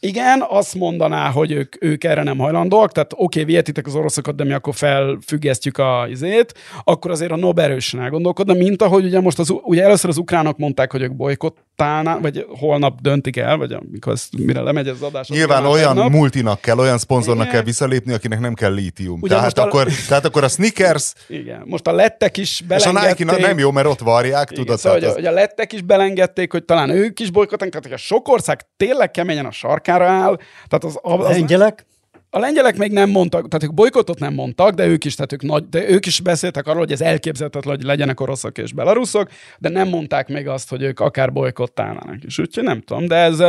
Igen, 0.06 0.46
azt 0.50 0.76
mondaná, 0.76 1.30
hogy 1.30 1.52
ők, 1.52 1.76
ők 1.80 2.04
erre 2.04 2.24
nem 2.24 2.38
hajlandóak, 2.38 2.92
tehát 2.92 3.14
oké, 3.14 3.24
okay, 3.24 3.44
vietitek 3.44 3.88
az 3.88 3.96
oroszokat, 3.96 4.36
de 4.36 4.44
mi 4.44 4.54
akkor 4.54 4.76
felfüggesztjük 4.76 5.78
a 5.78 6.06
izét, 6.10 6.54
akkor 6.84 7.12
azért 7.12 7.32
a 7.32 7.36
Nob 7.36 7.60
erősen 7.60 8.02
elgondolkodna, 8.02 8.54
mint 8.54 8.82
ahogy 8.82 9.06
ugye 9.06 9.20
most 9.20 9.40
az, 9.40 9.54
ugye 9.62 9.84
először 9.84 10.10
az 10.10 10.18
ukránok 10.18 10.58
mondták, 10.58 10.92
hogy 10.92 11.02
ők 11.02 11.16
bolykottálnak, 11.16 12.22
vagy 12.22 12.46
holnap 12.60 13.02
döntik 13.02 13.38
el, 13.38 13.58
vagy 13.58 13.72
amikor 13.72 14.14
ezt, 14.14 14.38
mire 14.38 14.62
lemegy 14.62 14.88
az 14.88 15.02
adás. 15.02 15.28
Nyilván 15.28 15.66
olyan 15.66 15.96
nap. 15.96 16.10
multinak 16.10 16.62
kell, 16.62 16.78
olyan 16.78 16.98
szponzornak 16.98 17.44
igen. 17.44 17.56
kell 17.56 17.64
visszalépni, 17.64 18.14
akinek 18.14 18.40
nem 18.40 18.54
kell 18.54 18.74
lítium. 18.74 19.20
Ugye 19.22 19.36
tehát, 19.36 19.58
a... 19.58 19.64
akkor, 19.64 19.88
tehát 20.08 20.26
akkor 20.26 20.44
a 20.44 20.48
Snickers... 20.48 21.14
Igen, 21.28 21.64
most 21.66 21.88
a 21.88 21.92
lettek 21.92 22.38
is 22.38 22.64
belengedték. 22.68 23.20
És 23.20 23.26
a 23.26 23.32
Nike 23.32 23.48
nem 23.48 23.58
jó, 23.58 23.72
mert 23.72 23.88
ott 23.88 24.00
varják, 24.00 24.52
igen, 24.52 24.64
tudod. 24.64 24.80
Szóval, 24.80 25.04
az... 25.04 25.14
hogy 25.14 25.26
a 25.26 25.32
lettek 25.32 25.74
is 25.74 25.82
belengedték, 25.82 26.52
hogy 26.52 26.64
talán 26.64 26.90
ők 26.90 27.20
is 27.20 27.32
bolykottálnak, 27.32 27.74
tehát 27.74 27.88
hogy 27.88 27.94
a 27.94 28.16
sok 28.16 28.28
ország 28.28 28.60
tényleg 28.78 29.12
keményen 29.12 29.46
a 29.46 29.52
sarkán 29.52 29.92
munkára 29.98 30.24
áll. 30.24 30.36
Tehát 30.68 30.84
az, 30.84 31.00
az, 31.02 31.26
az, 31.26 31.30
lengyelek? 31.30 31.86
A 32.30 32.40
lengyelek 32.40 32.78
még 32.78 32.92
nem 32.92 33.10
mondtak, 33.10 33.48
tehát 33.48 33.64
ők 33.64 33.74
bolykottot 33.74 34.20
nem 34.20 34.34
mondtak, 34.34 34.74
de 34.74 34.86
ők 34.86 35.06
is, 35.06 35.16
tehát 35.16 35.34
ők, 35.34 35.42
nagy, 35.42 35.70
de 35.70 35.90
ők 35.90 36.06
is 36.06 36.20
beszéltek 36.20 36.68
arról, 36.68 36.80
hogy 36.80 36.92
ez 36.92 37.02
elképzelhetetlen, 37.02 37.76
hogy 37.76 37.86
legyenek 37.86 38.20
oroszok 38.20 38.58
és 38.58 38.74
belaruszok, 38.74 39.30
de 39.58 39.70
nem 39.70 39.88
mondták 39.88 40.28
még 40.28 40.48
azt, 40.48 40.70
hogy 40.70 40.82
ők 40.82 41.00
akár 41.00 41.34
bolykottálnának 41.34 42.24
is. 42.24 42.40
Úgyhogy 42.40 42.64
nem 42.64 42.82
tudom, 42.82 43.08
de 43.08 43.16
ez, 43.16 43.44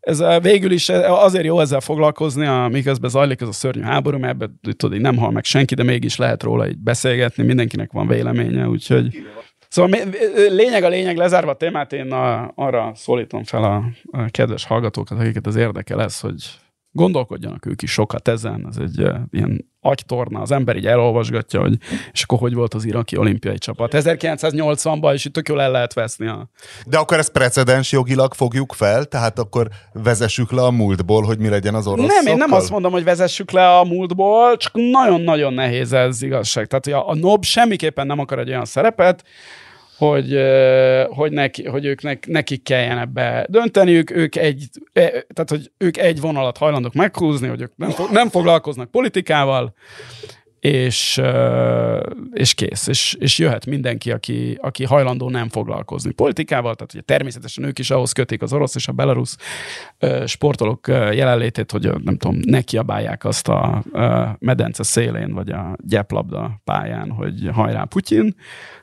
ez 0.00 0.22
végül 0.42 0.70
is 0.70 0.88
azért 0.88 1.44
jó 1.44 1.60
ezzel 1.60 1.80
foglalkozni, 1.80 2.68
miközben 2.68 3.10
zajlik 3.10 3.40
ez 3.40 3.48
a 3.48 3.52
szörnyű 3.52 3.82
háború, 3.82 4.18
mert 4.18 4.32
ebben 4.32 4.60
tudod, 4.76 5.00
nem 5.00 5.16
hal 5.16 5.30
meg 5.30 5.44
senki, 5.44 5.74
de 5.74 5.82
mégis 5.82 6.16
lehet 6.16 6.42
róla 6.42 6.68
így 6.68 6.78
beszélgetni, 6.78 7.42
mindenkinek 7.42 7.92
van 7.92 8.06
véleménye, 8.06 8.68
úgyhogy... 8.68 9.18
Szóval 9.76 10.00
lényeg 10.48 10.82
a 10.84 10.88
lényeg, 10.88 11.16
lezárva 11.16 11.50
a 11.50 11.56
témát, 11.56 11.92
én 11.92 12.12
a, 12.12 12.52
arra 12.54 12.92
szólítom 12.94 13.44
fel 13.44 13.64
a, 13.64 13.84
a 14.18 14.30
kedves 14.30 14.64
hallgatókat, 14.64 15.18
akiket 15.18 15.46
az 15.46 15.56
érdekel 15.56 16.02
ez, 16.02 16.20
hogy 16.20 16.44
gondolkodjanak 16.96 17.66
ők 17.66 17.82
is 17.82 17.92
sokat 17.92 18.28
ezen, 18.28 18.66
ez 18.68 18.76
egy 18.76 19.02
uh, 19.02 19.14
ilyen 19.30 19.70
agytorna, 19.80 20.40
az 20.40 20.50
ember 20.50 20.76
így 20.76 20.86
elolvasgatja, 20.86 21.60
hogy 21.60 21.76
és 22.12 22.22
akkor 22.22 22.38
hogy 22.38 22.54
volt 22.54 22.74
az 22.74 22.84
iraki 22.84 23.16
olimpiai 23.16 23.58
csapat. 23.58 23.92
1980-ban, 23.94 25.12
és 25.12 25.24
itt 25.24 25.32
tök 25.32 25.48
jól 25.48 25.62
el 25.62 25.70
lehet 25.70 25.92
veszni 25.92 26.26
a... 26.26 26.48
De 26.86 26.98
akkor 26.98 27.18
ezt 27.18 27.32
precedens 27.32 27.92
jogilag 27.92 28.34
fogjuk 28.34 28.72
fel, 28.72 29.04
tehát 29.04 29.38
akkor 29.38 29.68
vezessük 29.92 30.52
le 30.52 30.62
a 30.62 30.70
múltból, 30.70 31.22
hogy 31.22 31.38
mi 31.38 31.48
legyen 31.48 31.74
az 31.74 31.86
orosz. 31.86 32.06
Nem, 32.06 32.26
én 32.26 32.36
nem 32.36 32.52
azt 32.52 32.70
mondom, 32.70 32.92
hogy 32.92 33.04
vezessük 33.04 33.50
le 33.50 33.76
a 33.78 33.84
múltból, 33.84 34.56
csak 34.56 34.72
nagyon-nagyon 34.74 35.52
nehéz 35.52 35.92
ez 35.92 36.22
igazság. 36.22 36.66
Tehát 36.66 36.86
a, 36.86 37.10
a 37.10 37.14
NOB 37.14 37.44
semmiképpen 37.44 38.06
nem 38.06 38.18
akar 38.18 38.38
egy 38.38 38.48
olyan 38.48 38.64
szerepet, 38.64 39.24
hogy, 39.96 40.38
hogy, 41.08 41.32
neki, 41.32 41.64
hogy 41.64 41.84
ők 41.84 42.26
nekik 42.26 42.62
kelljen 42.62 42.98
ebbe 42.98 43.46
dönteniük, 43.48 44.10
ők 44.10 44.36
egy, 44.36 44.68
e, 44.92 45.08
tehát, 45.08 45.50
hogy 45.50 45.70
ők 45.78 45.96
egy 45.96 46.20
vonalat 46.20 46.58
hajlandók 46.58 46.94
meghúzni, 46.94 47.48
hogy 47.48 47.60
ők 47.60 47.76
nem, 47.76 47.90
nem 48.12 48.28
foglalkoznak 48.28 48.90
politikával, 48.90 49.74
és, 50.66 51.20
és 52.32 52.54
kész. 52.54 52.86
És, 52.86 53.16
és 53.18 53.38
jöhet 53.38 53.66
mindenki, 53.66 54.10
aki, 54.10 54.58
aki 54.60 54.84
hajlandó 54.84 55.30
nem 55.30 55.48
foglalkozni 55.48 56.12
politikával, 56.12 56.74
tehát 56.74 56.92
ugye 56.92 57.02
természetesen 57.02 57.64
ők 57.64 57.78
is 57.78 57.90
ahhoz 57.90 58.12
kötik 58.12 58.42
az 58.42 58.52
orosz 58.52 58.74
és 58.74 58.88
a 58.88 58.92
belarusz 58.92 59.36
sportolók 60.26 60.88
jelenlétét, 60.88 61.70
hogy 61.70 61.90
nem 62.02 62.16
tudom, 62.16 62.38
ne 62.44 62.60
kiabálják 62.60 63.24
azt 63.24 63.48
a 63.48 63.84
medence 64.38 64.82
szélén, 64.82 65.34
vagy 65.34 65.50
a 65.50 65.76
gyeplabda 65.84 66.60
pályán, 66.64 67.10
hogy 67.10 67.48
hajrá 67.52 67.84
Putyin, 67.84 68.34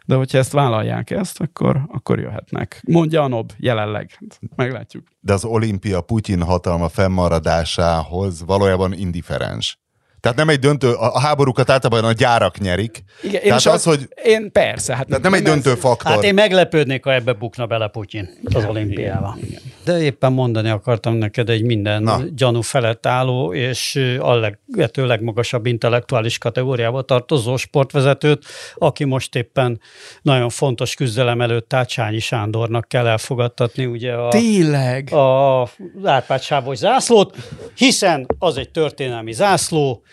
de 0.06 0.16
hogyha 0.16 0.38
ezt 0.38 0.52
vállalják 0.52 1.10
ezt, 1.10 1.42
akkor, 1.42 1.82
akkor 1.88 2.20
jöhetnek. 2.20 2.82
Mondja 2.88 3.24
a 3.24 3.28
NOB 3.28 3.52
jelenleg. 3.58 4.20
Meglátjuk. 4.56 5.04
De 5.20 5.34
az 5.34 5.46
olimpia 5.46 6.02
Putyin 6.02 6.42
hatalma 6.42 6.90
fennmaradásához 6.90 8.44
valójában 8.46 8.94
indiferens. 8.94 9.83
Tehát 10.24 10.38
nem 10.38 10.50
egy 10.50 10.60
döntő, 10.60 10.94
a 10.94 11.20
háborúkat 11.20 11.70
általában 11.70 12.10
a 12.10 12.14
gyárak 12.14 12.58
nyerik. 12.58 13.04
Igen, 13.22 13.42
én 13.42 13.42
Tehát 13.42 13.66
az, 13.66 13.74
az, 13.74 13.84
hogy... 13.84 14.08
Én 14.24 14.52
persze. 14.52 14.96
Hát 14.96 15.08
Tehát 15.08 15.22
nem, 15.22 15.32
nem 15.32 15.42
egy 15.42 15.48
döntő 15.48 15.72
ez... 15.72 15.80
faktor. 15.80 16.12
Hát 16.12 16.24
én 16.24 16.34
meglepődnék, 16.34 17.04
ha 17.04 17.14
ebbe 17.14 17.34
bukna 17.34 17.66
bele 17.66 17.88
Putyin 17.88 18.30
az 18.54 18.66
olimpiába. 18.66 19.38
De 19.84 20.02
éppen 20.02 20.34
mondani 20.34 20.70
akartam 20.70 21.14
neked 21.14 21.50
egy 21.50 21.64
minden 21.64 22.04
Na. 22.04 22.22
gyanú 22.36 22.62
felett 22.62 23.06
álló 23.06 23.54
és 23.54 23.96
a 24.20 24.52
lehető 24.68 25.06
legmagasabb 25.06 25.66
intellektuális 25.66 26.38
kategóriába 26.38 27.02
tartozó 27.02 27.58
sportvezetőt, 27.58 28.46
aki 28.76 29.04
most 29.04 29.36
éppen 29.36 29.80
nagyon 30.22 30.50
fontos 30.50 30.96
küzdelem 30.96 31.42
előtt 31.42 31.70
Tácsányi 31.70 32.20
Sándornak 32.20 32.88
kell 32.88 33.08
elfogadtatni 33.08 33.86
ugye 33.86 34.14
a, 34.14 34.30
Tényleg? 34.30 35.14
a 35.14 35.70
Árpád 36.04 36.42
zászlót, 36.74 37.36
hiszen 37.76 38.28
az 38.40 38.58
egy 38.58 38.70
történelmi 38.70 39.32
zászló, 39.32 40.04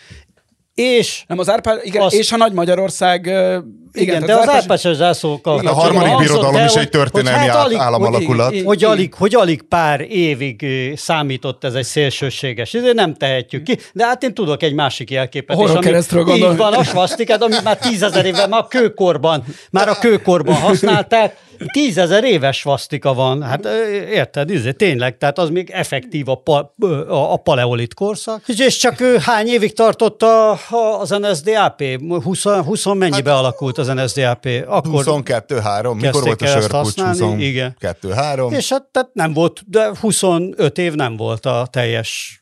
és... 0.74 1.24
Nem, 1.26 1.38
az 1.38 1.50
Árpád, 1.50 1.80
igen, 1.82 2.02
az, 2.02 2.14
és 2.14 2.32
a 2.32 2.36
Nagy 2.36 2.52
Magyarország... 2.52 3.26
Igen, 3.26 3.62
igen 3.92 4.26
de 4.26 4.34
az 4.34 4.48
Árpád 4.48 4.78
zászlókkal... 4.78 5.56
Hát 5.56 5.66
a 5.66 5.72
harmadik 5.74 6.16
birodalom 6.16 6.64
is 6.64 6.74
egy 6.74 6.88
történelmi 6.88 7.46
hát 7.46 7.64
alig, 7.64 7.78
államalakulat. 7.78 8.48
Hogy, 8.48 8.62
hogy, 8.64 8.84
alig, 8.84 9.14
hogy 9.14 9.34
alig 9.34 9.62
pár 9.62 10.00
évig 10.00 10.66
számított 10.96 11.64
ez 11.64 11.74
egy 11.74 11.84
szélsőséges, 11.84 12.74
ezért 12.74 12.94
nem 12.94 13.14
tehetjük 13.14 13.62
ki. 13.62 13.78
De 13.92 14.06
hát 14.06 14.22
én 14.22 14.34
tudok 14.34 14.62
egy 14.62 14.74
másik 14.74 15.10
jelképet. 15.10 15.58
A 15.58 15.78
keresztről 15.78 16.28
Így 16.28 16.56
van, 16.56 16.72
a 16.72 16.84
svasztikát, 16.84 17.42
amit 17.42 17.62
már 17.62 17.78
tízezer 17.78 18.26
éve, 18.26 18.46
már 18.46 18.60
a 18.60 18.66
kőkorban, 18.66 19.44
már 19.70 19.88
a 19.88 19.98
kőkorban 19.98 20.54
használták, 20.54 21.36
tízezer 21.66 22.24
éves 22.24 22.58
svasztika 22.58 23.14
van, 23.14 23.42
hát 23.42 23.64
érted, 24.10 24.50
izé, 24.50 24.72
tényleg, 24.72 25.18
tehát 25.18 25.38
az 25.38 25.50
még 25.50 25.70
effektív 25.70 26.28
a, 26.28 26.34
pa, 26.34 26.74
a, 27.08 27.32
a 27.32 27.36
paleolit 27.36 27.94
korszak. 27.94 28.42
És 28.46 28.76
csak 28.76 29.00
hány 29.00 29.46
évig 29.46 29.74
tartott 29.74 30.22
a, 30.22 30.50
a, 30.50 31.00
az 31.00 31.10
NSDAP? 31.10 31.82
20, 32.22 32.44
20 32.44 32.84
mennyibe 32.84 33.30
hát, 33.30 33.38
alakult 33.38 33.78
az 33.78 33.86
NSDAP? 33.86 34.48
Akkor 34.66 35.04
22-3, 35.06 36.00
mikor 36.00 36.22
volt 36.22 36.42
a 36.42 36.46
sörpucs? 36.46 36.92
22-3. 36.96 38.52
És 38.52 38.68
hát 38.68 38.82
tehát 38.82 39.10
nem 39.12 39.32
volt, 39.32 39.60
de 39.66 39.90
25 40.00 40.78
év 40.78 40.94
nem 40.94 41.16
volt 41.16 41.46
a 41.46 41.68
teljes 41.70 42.39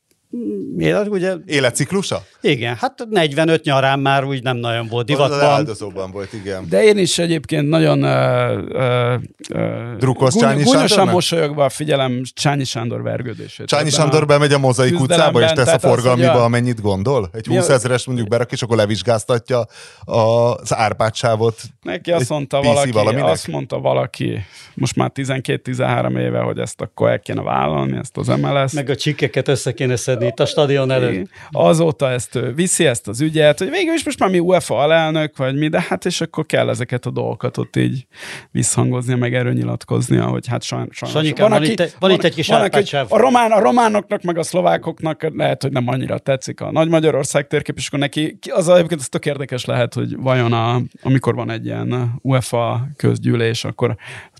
Ugye, 1.08 1.34
Életciklusa? 1.46 2.22
Igen, 2.40 2.76
hát 2.76 3.06
45 3.10 3.64
nyarán 3.64 3.98
már 3.98 4.24
úgy 4.24 4.42
nem 4.42 4.56
nagyon 4.56 4.86
volt 4.86 5.06
divatban. 5.06 5.38
Az 5.38 5.44
áldozóban 5.44 6.10
volt, 6.10 6.32
igen. 6.32 6.66
De 6.68 6.82
én 6.82 6.98
is 6.98 7.18
egyébként 7.18 7.68
nagyon 7.68 8.02
uh, 8.02 9.18
uh, 9.50 10.28
Csányi 10.38 10.62
Gúnyosan 10.62 11.08
mosolyogva 11.08 11.68
figyelem 11.68 12.22
Csányi 12.34 12.64
Sándor 12.64 13.02
vergődését. 13.02 13.66
Csányi 13.66 13.90
Sándor 13.90 14.26
bemegy 14.26 14.52
a 14.52 14.58
mozaik 14.58 15.00
utcába, 15.00 15.40
és 15.40 15.50
tesz 15.50 15.72
a 15.72 15.78
forgalmiba, 15.78 16.32
az, 16.32 16.42
amennyit 16.42 16.80
gondol? 16.80 17.28
Egy 17.32 17.46
20 17.46 17.68
ezeres 17.68 18.06
mondjuk 18.06 18.28
berak, 18.28 18.52
és 18.52 18.62
akkor 18.62 18.76
levizsgáztatja 18.76 19.66
az 20.04 20.74
árpátsávot. 20.74 21.60
Neki 21.82 22.12
azt 22.12 22.28
mondta 22.28 22.62
valaki, 22.62 22.90
valaminek? 22.90 23.30
azt 23.30 23.46
mondta 23.46 23.78
valaki, 23.78 24.38
most 24.74 24.96
már 24.96 25.10
12-13 25.14 26.18
éve, 26.18 26.38
hogy 26.38 26.58
ezt 26.58 26.80
akkor 26.80 27.10
el 27.10 27.20
kéne 27.20 27.42
vállalni, 27.42 27.96
ezt 27.96 28.16
az 28.16 28.26
MLS. 28.26 28.72
Meg 28.72 28.90
a 28.90 28.96
csikkeket 28.96 29.48
össze 29.48 29.72
kéne 29.72 29.96
szedni 29.96 30.27
itt 30.28 30.40
a 30.40 30.46
stadion 30.46 30.90
előtt. 30.90 31.28
Azóta 31.50 32.10
ezt 32.10 32.38
viszi 32.54 32.86
ezt 32.86 33.08
az 33.08 33.20
ügyet, 33.20 33.58
hogy 33.58 33.70
végül 33.70 33.94
is 33.94 34.04
most 34.04 34.18
már 34.18 34.30
mi 34.30 34.38
UEFA 34.38 34.78
alelnök, 34.78 35.36
vagy 35.36 35.56
mi, 35.56 35.68
de 35.68 35.84
hát 35.88 36.04
és 36.04 36.20
akkor 36.20 36.46
kell 36.46 36.68
ezeket 36.68 37.06
a 37.06 37.10
dolgokat 37.10 37.56
ott 37.56 37.76
így 37.76 38.06
visszhangoznia, 38.50 39.16
meg 39.16 39.34
erről 39.34 39.52
nyilatkoznia, 39.52 40.26
hogy 40.26 40.46
hát 40.46 40.62
sajnos. 40.62 40.96
Sanyikám, 40.96 41.50
van, 41.50 41.58
van, 41.58 41.70
itt, 41.70 41.96
van 41.98 42.10
itt 42.10 42.24
egy 42.24 42.34
kis 42.34 42.48
van, 42.48 42.60
aki, 42.60 42.96
a, 43.08 43.18
román, 43.18 43.50
a 43.50 43.60
románoknak, 43.60 44.22
meg 44.22 44.38
a 44.38 44.42
szlovákoknak 44.42 45.26
lehet, 45.34 45.62
hogy 45.62 45.72
nem 45.72 45.88
annyira 45.88 46.18
tetszik 46.18 46.60
a 46.60 46.70
Nagy 46.70 46.88
Magyarország 46.88 47.46
térkép, 47.46 47.76
és 47.76 47.86
akkor 47.86 47.98
neki, 47.98 48.38
az 48.50 48.68
egyébként 48.68 49.00
az 49.00 49.08
tök 49.08 49.26
érdekes 49.26 49.64
lehet, 49.64 49.94
hogy 49.94 50.16
vajon 50.16 50.52
a, 50.52 50.80
amikor 51.02 51.34
van 51.34 51.50
egy 51.50 51.64
ilyen 51.64 52.14
UEFA 52.22 52.88
közgyűlés, 52.96 53.64
akkor 53.64 53.96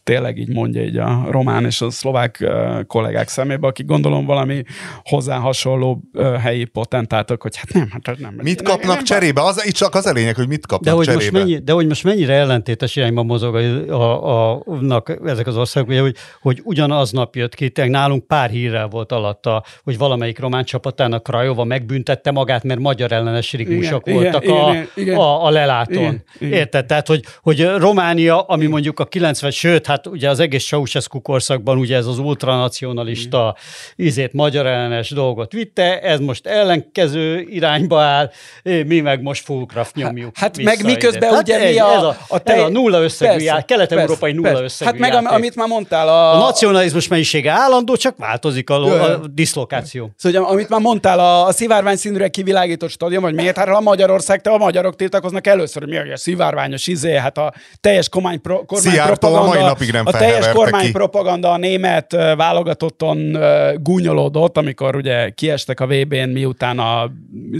tényleg 0.09 0.38
így 0.38 0.49
mondja 0.49 0.83
így 0.83 0.97
a 0.97 1.27
román 1.31 1.64
és 1.64 1.81
a 1.81 1.90
szlovák 1.90 2.44
kollégák 2.87 3.29
szemébe, 3.29 3.66
akik 3.66 3.87
gondolom 3.87 4.25
valami 4.25 4.62
hozzá 5.03 5.37
hasonló 5.37 6.03
helyi 6.40 6.64
potentátok, 6.64 7.42
hogy 7.42 7.57
hát 7.57 7.73
nem, 7.73 7.88
hát 7.90 8.18
nem. 8.18 8.35
Mit 8.42 8.62
kapnak 8.62 8.94
nem, 8.94 9.05
cserébe? 9.05 9.42
Az, 9.42 9.66
itt 9.66 9.75
csak 9.75 9.94
az 9.94 10.07
a 10.07 10.12
lényeg, 10.12 10.35
hogy 10.35 10.49
mit 10.49 10.66
kapnak 10.66 10.88
de 10.88 10.97
hogy 10.97 11.07
cserébe. 11.07 11.23
Most 11.23 11.33
mennyi, 11.33 11.59
de 11.59 11.73
hogy 11.73 11.87
most 11.87 12.05
mennyire 12.05 12.35
ellentétes 12.35 12.97
irányban 12.97 13.27
mozog 13.27 13.55
a, 13.55 13.92
a, 13.92 14.55
a, 14.55 15.03
ezek 15.25 15.47
az 15.47 15.57
országok, 15.57 15.88
ugye, 15.88 16.01
hogy, 16.01 16.16
hogy 16.40 16.61
ugyanaznap 16.64 17.37
jött 17.37 17.55
ki, 17.55 17.73
nálunk 17.75 18.27
pár 18.27 18.51
hírrel 18.51 18.88
volt 18.88 19.12
alatta, 19.12 19.64
hogy 19.83 19.99
valamelyik 19.99 20.38
román 20.38 20.64
csapatának 20.64 21.23
Krajova 21.23 21.64
megbüntette 21.64 22.31
magát, 22.31 22.64
mert 22.64 22.81
magyar 22.81 23.12
ellenes 23.12 23.53
rigmusok 23.53 24.07
igen, 24.07 24.23
voltak 24.23 24.44
igen, 24.44 24.57
a, 24.57 24.71
igen, 24.71 24.88
igen. 24.94 25.16
a, 25.16 25.47
a 25.47 25.51
lelátón. 25.51 25.97
Igen, 25.97 26.23
igen. 26.38 26.59
Érted? 26.59 26.87
Tehát, 26.87 27.07
hogy, 27.07 27.25
hogy 27.40 27.66
Románia, 27.77 28.40
ami 28.40 28.66
mondjuk 28.66 29.01
a 29.01 29.05
90, 29.05 29.51
sőt, 29.51 29.87
hát 29.87 29.97
ugye 30.06 30.28
az 30.30 30.40
egész 30.40 30.66
Ceausescu 30.66 31.22
korszakban 31.22 31.78
ugye 31.78 31.96
ez 31.96 32.06
az 32.06 32.18
ultranacionalista 32.18 33.56
izét 33.96 34.32
magyar 34.32 34.66
ellenes 34.66 35.11
dolgot 35.11 35.52
vitte, 35.52 36.00
ez 36.00 36.20
most 36.20 36.46
ellenkező 36.46 37.40
irányba 37.40 38.00
áll, 38.00 38.30
mi 38.62 39.00
meg 39.00 39.22
most 39.22 39.44
Fulcraft 39.44 39.94
nyomjuk 39.94 40.37
Hát, 40.37 40.56
hát 40.56 40.64
meg 40.64 40.84
miközben 40.84 41.30
hát 41.30 41.42
ugye 41.42 41.61
ez, 41.61 41.72
mi 41.72 41.78
a, 41.78 41.92
ez 41.92 42.02
a, 42.02 42.16
a, 42.28 42.38
te, 42.38 42.54
ez 42.54 42.62
a 42.62 42.68
nulla 42.68 43.02
összegű 43.02 43.44
jár, 43.44 43.64
kelet-európai 43.64 44.32
nulla 44.32 44.48
persze. 44.48 44.62
összegű 44.62 44.90
Hát 44.90 45.00
meg 45.00 45.12
játék. 45.12 45.30
amit 45.30 45.54
már 45.54 45.68
mondtál 45.68 46.08
a... 46.08 46.34
A 46.34 46.38
nacionalizmus 46.38 47.08
mennyisége 47.08 47.50
állandó, 47.50 47.96
csak 47.96 48.16
változik 48.16 48.70
a, 48.70 49.02
a 49.02 49.20
diszlokáció. 49.26 50.11
Szóval 50.16 50.44
amit 50.44 50.68
már 50.68 50.80
mondtál, 50.80 51.18
a, 51.18 51.46
a 51.46 51.52
szivárvány 51.52 51.96
színűre 51.96 52.28
kivilágított 52.28 52.90
stadion, 52.90 53.22
vagy 53.22 53.34
miért? 53.34 53.56
Hát 53.56 53.68
a 53.68 53.80
Magyarország, 53.80 54.40
te 54.40 54.50
a 54.50 54.58
magyarok 54.58 54.96
tiltakoznak 54.96 55.46
először, 55.46 55.82
hogy 55.82 55.90
mi 55.90 56.12
a 56.12 56.16
szivárványos 56.16 56.87
izé, 56.87 57.16
hát 57.16 57.38
a 57.38 57.52
teljes 57.80 58.08
kormány, 58.08 58.40
pro, 58.40 58.64
kormány 58.64 59.00
propaganda, 59.02 59.40
a 59.40 59.46
mai 59.46 59.62
napig 59.62 59.88
nem 59.92 60.07
a 60.07 60.11
teljes 60.11 60.48
kormánypropaganda 60.48 61.53
a 61.53 61.57
német 61.57 62.12
válogatotton 62.37 63.38
gúnyolódott, 63.83 64.57
amikor 64.57 64.96
ugye 64.96 65.31
kiestek 65.31 65.81
a 65.81 65.87
VB-n, 65.87 66.29
miután 66.29 66.79
a... 66.79 67.11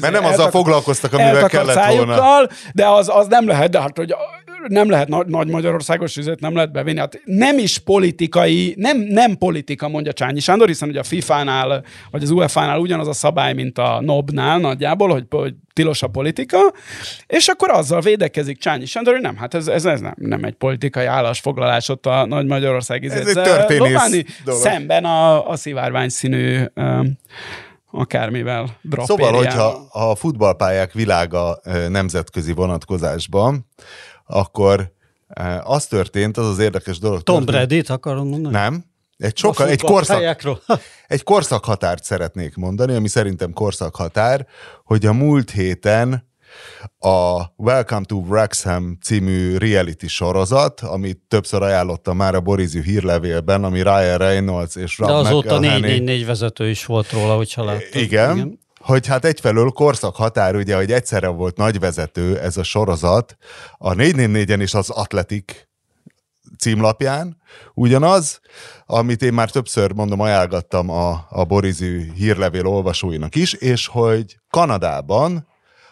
Mert 0.01 0.13
nem 0.13 0.25
azzal 0.25 0.51
foglalkoztak, 0.51 1.13
amivel 1.13 1.49
kellett 1.49 1.95
volna. 1.95 2.47
De 2.73 2.87
az, 2.87 3.09
az 3.13 3.27
nem 3.27 3.47
lehet, 3.47 3.71
de 3.71 3.81
hát, 3.81 3.97
hogy 3.97 4.15
nem 4.69 4.91
lehet 4.91 5.09
nagy, 5.09 5.27
nagy 5.27 5.49
Magyarországos 5.49 6.17
üzlet, 6.17 6.41
nem 6.41 6.55
lehet 6.55 6.73
bevinni. 6.73 6.99
Hát 6.99 7.21
nem 7.25 7.59
is 7.59 7.79
politikai, 7.79 8.75
nem, 8.77 8.99
nem 8.99 9.37
politika, 9.37 9.89
mondja 9.89 10.13
Csányi 10.13 10.41
Sándor, 10.41 10.67
hiszen 10.67 10.89
ugye 10.89 10.99
a 10.99 11.03
FIFA-nál, 11.03 11.85
vagy 12.11 12.23
az 12.23 12.31
UEFA-nál 12.31 12.79
ugyanaz 12.79 13.09
a 13.09 13.13
szabály, 13.13 13.53
mint 13.53 13.79
a 13.79 14.01
NOB-nál 14.01 14.59
nagyjából, 14.59 15.09
hogy, 15.09 15.25
hogy 15.31 15.55
tilos 15.73 16.03
a 16.03 16.07
politika, 16.07 16.59
és 17.27 17.49
akkor 17.49 17.71
azzal 17.71 18.01
védekezik 18.01 18.59
Csányi 18.59 18.87
Sándor, 18.87 19.13
hogy 19.13 19.23
nem, 19.23 19.37
hát 19.37 19.55
ez, 19.55 19.69
ez, 19.69 19.85
ez 19.85 20.01
nem, 20.01 20.15
nem 20.17 20.45
egy 20.45 20.55
politikai 20.55 21.05
állásfoglalás 21.05 21.89
ott 21.89 22.07
a 22.07 22.27
Nagy 22.27 22.47
Magyarország 22.47 23.01
történész 23.33 24.25
Szemben 24.47 25.05
a, 25.05 25.49
a 25.49 25.57
szivárvány 25.57 26.09
színű 26.09 26.61
akármivel 27.91 28.79
Szóval, 28.97 29.33
hogyha 29.33 29.89
a 29.91 30.15
futballpályák 30.15 30.93
világa 30.93 31.61
nemzetközi 31.89 32.53
vonatkozásban, 32.53 33.67
akkor 34.29 34.93
az 35.63 35.87
történt, 35.87 36.37
az 36.37 36.47
az 36.47 36.59
érdekes 36.59 36.99
dolog. 36.99 37.23
Tom 37.23 37.45
Brady-t 37.45 37.91
akarom 37.91 38.29
mondani? 38.29 38.55
Nem. 38.55 38.85
egy 39.17 39.37
sokkal, 39.37 39.69
egy 39.69 39.81
korszak, 39.81 40.43
egy 41.07 41.23
korszakhatárt 41.23 42.05
szeretnék 42.05 42.55
mondani, 42.55 42.95
ami 42.95 43.09
szerintem 43.09 43.53
korszakhatár, 43.53 44.47
hogy 44.85 45.07
a 45.07 45.13
múlt 45.13 45.51
héten 45.51 46.27
a 46.99 47.43
Welcome 47.57 48.05
to 48.05 48.17
Wrexham 48.17 48.99
című 49.03 49.57
reality 49.57 50.07
sorozat, 50.07 50.81
amit 50.81 51.19
többször 51.29 51.63
ajánlottam 51.63 52.17
már 52.17 52.35
a 52.35 52.41
Borizű 52.41 52.83
hírlevélben, 52.83 53.65
ami 53.65 53.83
Ryan 53.83 54.19
Reynolds 54.19 54.77
és 54.77 54.99
Rob 54.99 55.09
De 55.09 55.15
azóta 55.15 55.59
4 55.59 56.27
vezető 56.27 56.69
is 56.69 56.85
volt 56.85 57.13
róla, 57.13 57.37
hogyha 57.37 57.65
láttad. 57.65 58.01
Igen, 58.03 58.37
igen, 58.37 58.59
hogy 58.89 59.07
hát 59.07 59.25
egyfelől 59.25 59.71
korszak 59.71 60.17
határ, 60.17 60.57
ugye, 60.57 60.77
hogy 60.77 60.93
egyszerre 60.93 61.29
volt 61.29 61.57
nagy 61.57 61.79
vezető 61.79 62.39
ez 62.39 62.57
a 62.57 62.63
sorozat, 62.63 63.37
a 63.79 63.93
444-en 63.93 64.59
is 64.61 64.75
az 64.75 64.91
Atletik 64.91 65.69
címlapján, 66.59 67.37
ugyanaz, 67.75 68.41
amit 68.87 69.23
én 69.23 69.33
már 69.33 69.51
többször 69.51 69.93
mondom, 69.93 70.21
ajánlgattam 70.21 70.91
a, 70.91 71.27
a 71.29 71.45
Borizű 71.45 72.13
hírlevél 72.13 72.67
olvasóinak 72.67 73.35
is, 73.35 73.53
és 73.53 73.87
hogy 73.87 74.39
Kanadában 74.51 75.47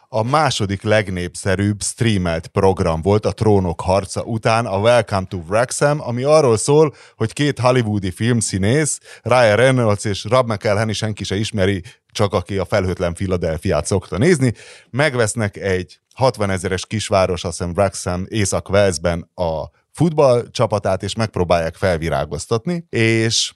a 0.08 0.22
második 0.22 0.82
legnépszerűbb 0.82 1.82
streamelt 1.82 2.46
program 2.46 3.02
volt 3.02 3.26
a 3.26 3.32
Trónok 3.32 3.80
harca 3.80 4.22
után, 4.22 4.66
a 4.66 4.78
Welcome 4.78 5.26
to 5.28 5.36
Wrexham, 5.48 6.00
ami 6.00 6.22
arról 6.22 6.56
szól, 6.56 6.94
hogy 7.16 7.32
két 7.32 7.58
hollywoodi 7.58 8.10
filmszínész, 8.10 9.00
Ryan 9.22 9.56
Reynolds 9.56 10.04
és 10.04 10.24
Rob 10.24 10.52
McElhenney 10.52 10.92
senki 10.92 11.24
se 11.24 11.36
ismeri, 11.36 11.82
csak 12.16 12.32
aki 12.32 12.58
a 12.58 12.64
felhőtlen 12.64 13.14
Philadelphiát 13.14 13.86
szokta 13.86 14.18
nézni, 14.18 14.52
megvesznek 14.90 15.56
egy 15.56 16.00
60 16.14 16.50
ezeres 16.50 16.86
kisváros, 16.86 17.44
azt 17.44 17.58
hiszem 17.58 17.72
Wrexham, 17.72 18.24
Észak-Walesben 18.28 19.30
a 19.34 19.64
futball 19.92 20.50
csapatát, 20.50 21.02
és 21.02 21.14
megpróbálják 21.14 21.74
felvirágoztatni, 21.74 22.86
és 22.88 23.54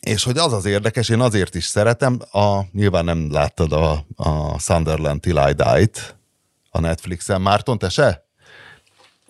és 0.00 0.24
hogy 0.24 0.38
az 0.38 0.52
az 0.52 0.64
érdekes, 0.64 1.08
én 1.08 1.20
azért 1.20 1.54
is 1.54 1.64
szeretem, 1.64 2.18
a, 2.30 2.60
nyilván 2.72 3.04
nem 3.04 3.32
láttad 3.32 3.72
a, 3.72 4.04
a 4.16 4.58
Sunderland 4.58 5.20
Till 5.20 5.38
a 6.70 6.80
Netflixen. 6.80 7.40
Márton, 7.40 7.78
te 7.78 7.88
se? 7.88 8.29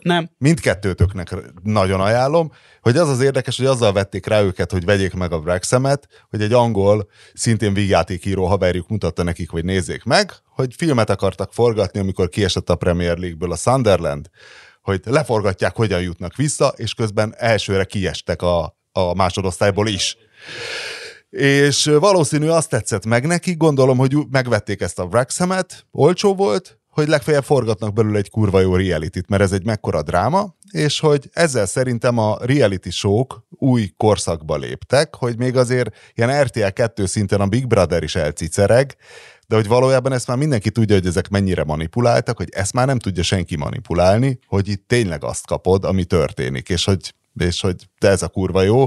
Nem. 0.03 0.31
Mindkettőtöknek 0.39 1.35
nagyon 1.63 2.01
ajánlom, 2.01 2.53
hogy 2.81 2.97
az 2.97 3.09
az 3.09 3.21
érdekes, 3.21 3.57
hogy 3.57 3.67
azzal 3.67 3.93
vették 3.93 4.27
rá 4.27 4.43
őket, 4.43 4.71
hogy 4.71 4.85
vegyék 4.85 5.15
meg 5.15 5.33
a 5.33 5.37
Wrexhamet, 5.37 6.09
hogy 6.31 6.43
egy 6.43 6.53
angol, 6.53 7.09
szintén 7.35 7.75
vígjátékíró 7.75 8.47
haverjuk 8.47 8.89
mutatta 8.89 9.23
nekik, 9.23 9.51
hogy 9.51 9.65
nézzék 9.65 10.05
meg, 10.05 10.33
hogy 10.55 10.75
filmet 10.77 11.11
akartak 11.11 11.53
forgatni, 11.53 12.01
amikor 12.01 12.29
kiesett 12.29 12.71
a 12.71 12.77
Premier 12.77 13.19
League-ből 13.19 13.53
a 13.53 13.57
Sunderland, 13.57 14.27
hogy 14.83 15.01
leforgatják, 15.05 15.77
hogyan 15.77 16.01
jutnak 16.01 16.37
vissza, 16.37 16.73
és 16.77 16.95
közben 16.95 17.35
elsőre 17.37 17.85
kiestek 17.85 18.43
a, 18.43 18.77
a 18.93 19.15
másodosztályból 19.15 19.89
is. 19.89 20.17
És 21.31 21.85
valószínű 21.85 22.49
azt 22.49 22.69
tetszett 22.69 23.07
meg 23.07 23.27
neki, 23.27 23.55
gondolom, 23.55 23.99
hogy 23.99 24.17
megvették 24.31 24.81
ezt 24.81 24.99
a 24.99 25.05
Wrexhamet, 25.05 25.87
olcsó 25.91 26.35
volt, 26.35 26.80
hogy 26.91 27.09
legfeljebb 27.09 27.45
forgatnak 27.45 27.93
belőle 27.93 28.19
egy 28.19 28.31
kurva 28.31 28.61
jó 28.61 28.77
reality 28.77 29.19
mert 29.29 29.43
ez 29.43 29.53
egy 29.53 29.65
mekkora 29.65 30.03
dráma, 30.03 30.55
és 30.71 31.01
hogy 31.01 31.29
ezzel 31.33 31.67
szerintem 31.67 32.19
a 32.19 32.39
reality 32.41 32.89
show 32.89 33.25
új 33.49 33.93
korszakba 33.97 34.57
léptek, 34.57 35.15
hogy 35.15 35.39
még 35.39 35.57
azért 35.57 35.97
ilyen 36.15 36.43
RTL 36.43 36.67
2 36.67 37.07
szinten 37.07 37.41
a 37.41 37.47
Big 37.47 37.67
Brother 37.67 38.03
is 38.03 38.15
elcicereg, 38.15 38.97
de 39.47 39.57
hogy 39.57 39.67
valójában 39.67 40.13
ezt 40.13 40.27
már 40.27 40.37
mindenki 40.37 40.71
tudja, 40.71 40.95
hogy 40.95 41.07
ezek 41.07 41.29
mennyire 41.29 41.65
manipuláltak, 41.65 42.37
hogy 42.37 42.49
ezt 42.51 42.73
már 42.73 42.87
nem 42.87 42.99
tudja 42.99 43.23
senki 43.23 43.57
manipulálni, 43.57 44.39
hogy 44.47 44.69
itt 44.69 44.89
tényleg 44.89 45.25
azt 45.25 45.47
kapod, 45.47 45.85
ami 45.85 46.05
történik, 46.05 46.69
és 46.69 46.85
hogy, 46.85 47.15
és 47.35 47.61
hogy 47.61 47.89
de 47.99 48.09
ez 48.09 48.23
a 48.23 48.29
kurva 48.29 48.63
jó, 48.63 48.87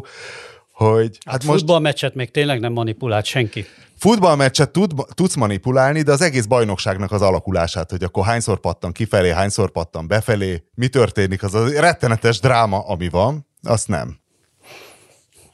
hogy... 0.73 1.17
Hát, 1.25 1.33
hát 1.33 1.43
most... 1.43 1.59
Futballmeccset 1.59 2.15
még 2.15 2.31
tényleg 2.31 2.59
nem 2.59 2.73
manipulált 2.73 3.25
senki. 3.25 3.65
Futballmeccset 3.97 4.71
tud, 4.71 4.91
tudsz 5.13 5.35
manipulálni, 5.35 6.01
de 6.01 6.11
az 6.11 6.21
egész 6.21 6.45
bajnokságnak 6.45 7.11
az 7.11 7.21
alakulását, 7.21 7.91
hogy 7.91 8.03
akkor 8.03 8.25
hányszor 8.25 8.59
pattan 8.59 8.91
kifelé, 8.91 9.29
hányszor 9.29 9.71
pattan 9.71 10.07
befelé, 10.07 10.63
mi 10.75 10.87
történik, 10.87 11.43
az 11.43 11.53
a 11.53 11.79
rettenetes 11.79 12.39
dráma, 12.39 12.79
ami 12.79 13.09
van, 13.09 13.47
azt 13.63 13.87
nem. 13.87 14.21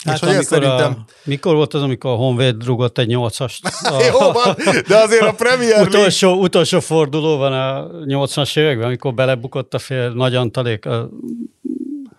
Hát 0.05 0.15
és 0.15 0.21
amikor 0.21 0.43
szerintem... 0.43 0.91
a, 0.91 1.05
mikor 1.23 1.55
volt 1.55 1.73
az, 1.73 1.81
amikor 1.81 2.11
a 2.11 2.15
Honvéd 2.15 2.65
rugott 2.65 2.97
egy 2.97 3.07
nyolcast? 3.07 3.65
A... 3.65 4.01
Jó 4.11 4.31
van, 4.31 4.55
de 4.87 4.97
azért 4.97 5.21
a 5.21 5.33
Premier 5.33 5.69
League... 5.69 5.87
utolsó, 5.87 6.41
utolsó 6.41 6.79
forduló 6.79 7.37
van 7.37 7.53
a 7.53 7.87
80-as 8.05 8.57
években, 8.57 8.85
amikor 8.85 9.13
belebukott 9.13 9.73
a 9.73 9.79
fél 9.79 10.09
nagy 10.09 10.35
antalék. 10.35 10.85
A... 10.85 11.09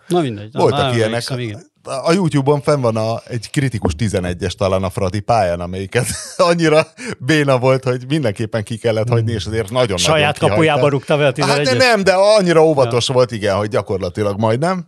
Na 0.07 0.21
mindegy. 0.21 0.49
Voltak 0.51 0.95
ilyenek. 0.95 1.23
Igen 1.37 1.70
a 1.83 2.11
YouTube-on 2.11 2.61
fenn 2.61 2.81
van 2.81 2.95
a, 2.95 3.21
egy 3.27 3.49
kritikus 3.49 3.93
11-es 3.97 4.51
talán 4.51 4.83
a 4.83 4.89
Fradi 4.89 5.19
pályán, 5.19 5.59
amelyiket 5.59 6.05
annyira 6.37 6.87
béna 7.19 7.57
volt, 7.57 7.83
hogy 7.83 8.05
mindenképpen 8.07 8.63
ki 8.63 8.77
kellett 8.77 9.09
hagyni, 9.09 9.31
és 9.31 9.45
azért 9.45 9.69
nagyon 9.69 9.97
Saját 9.97 10.39
nagyon 10.39 10.49
kapujába 10.49 10.89
rúgta 10.89 11.17
vele 11.17 11.33
a 11.37 11.45
Hát 11.45 11.61
de 11.61 11.73
nem, 11.73 12.03
de 12.03 12.13
annyira 12.13 12.63
óvatos 12.63 13.07
ja. 13.07 13.13
volt, 13.13 13.31
igen, 13.31 13.55
hogy 13.55 13.69
gyakorlatilag 13.69 14.39
majdnem. 14.39 14.87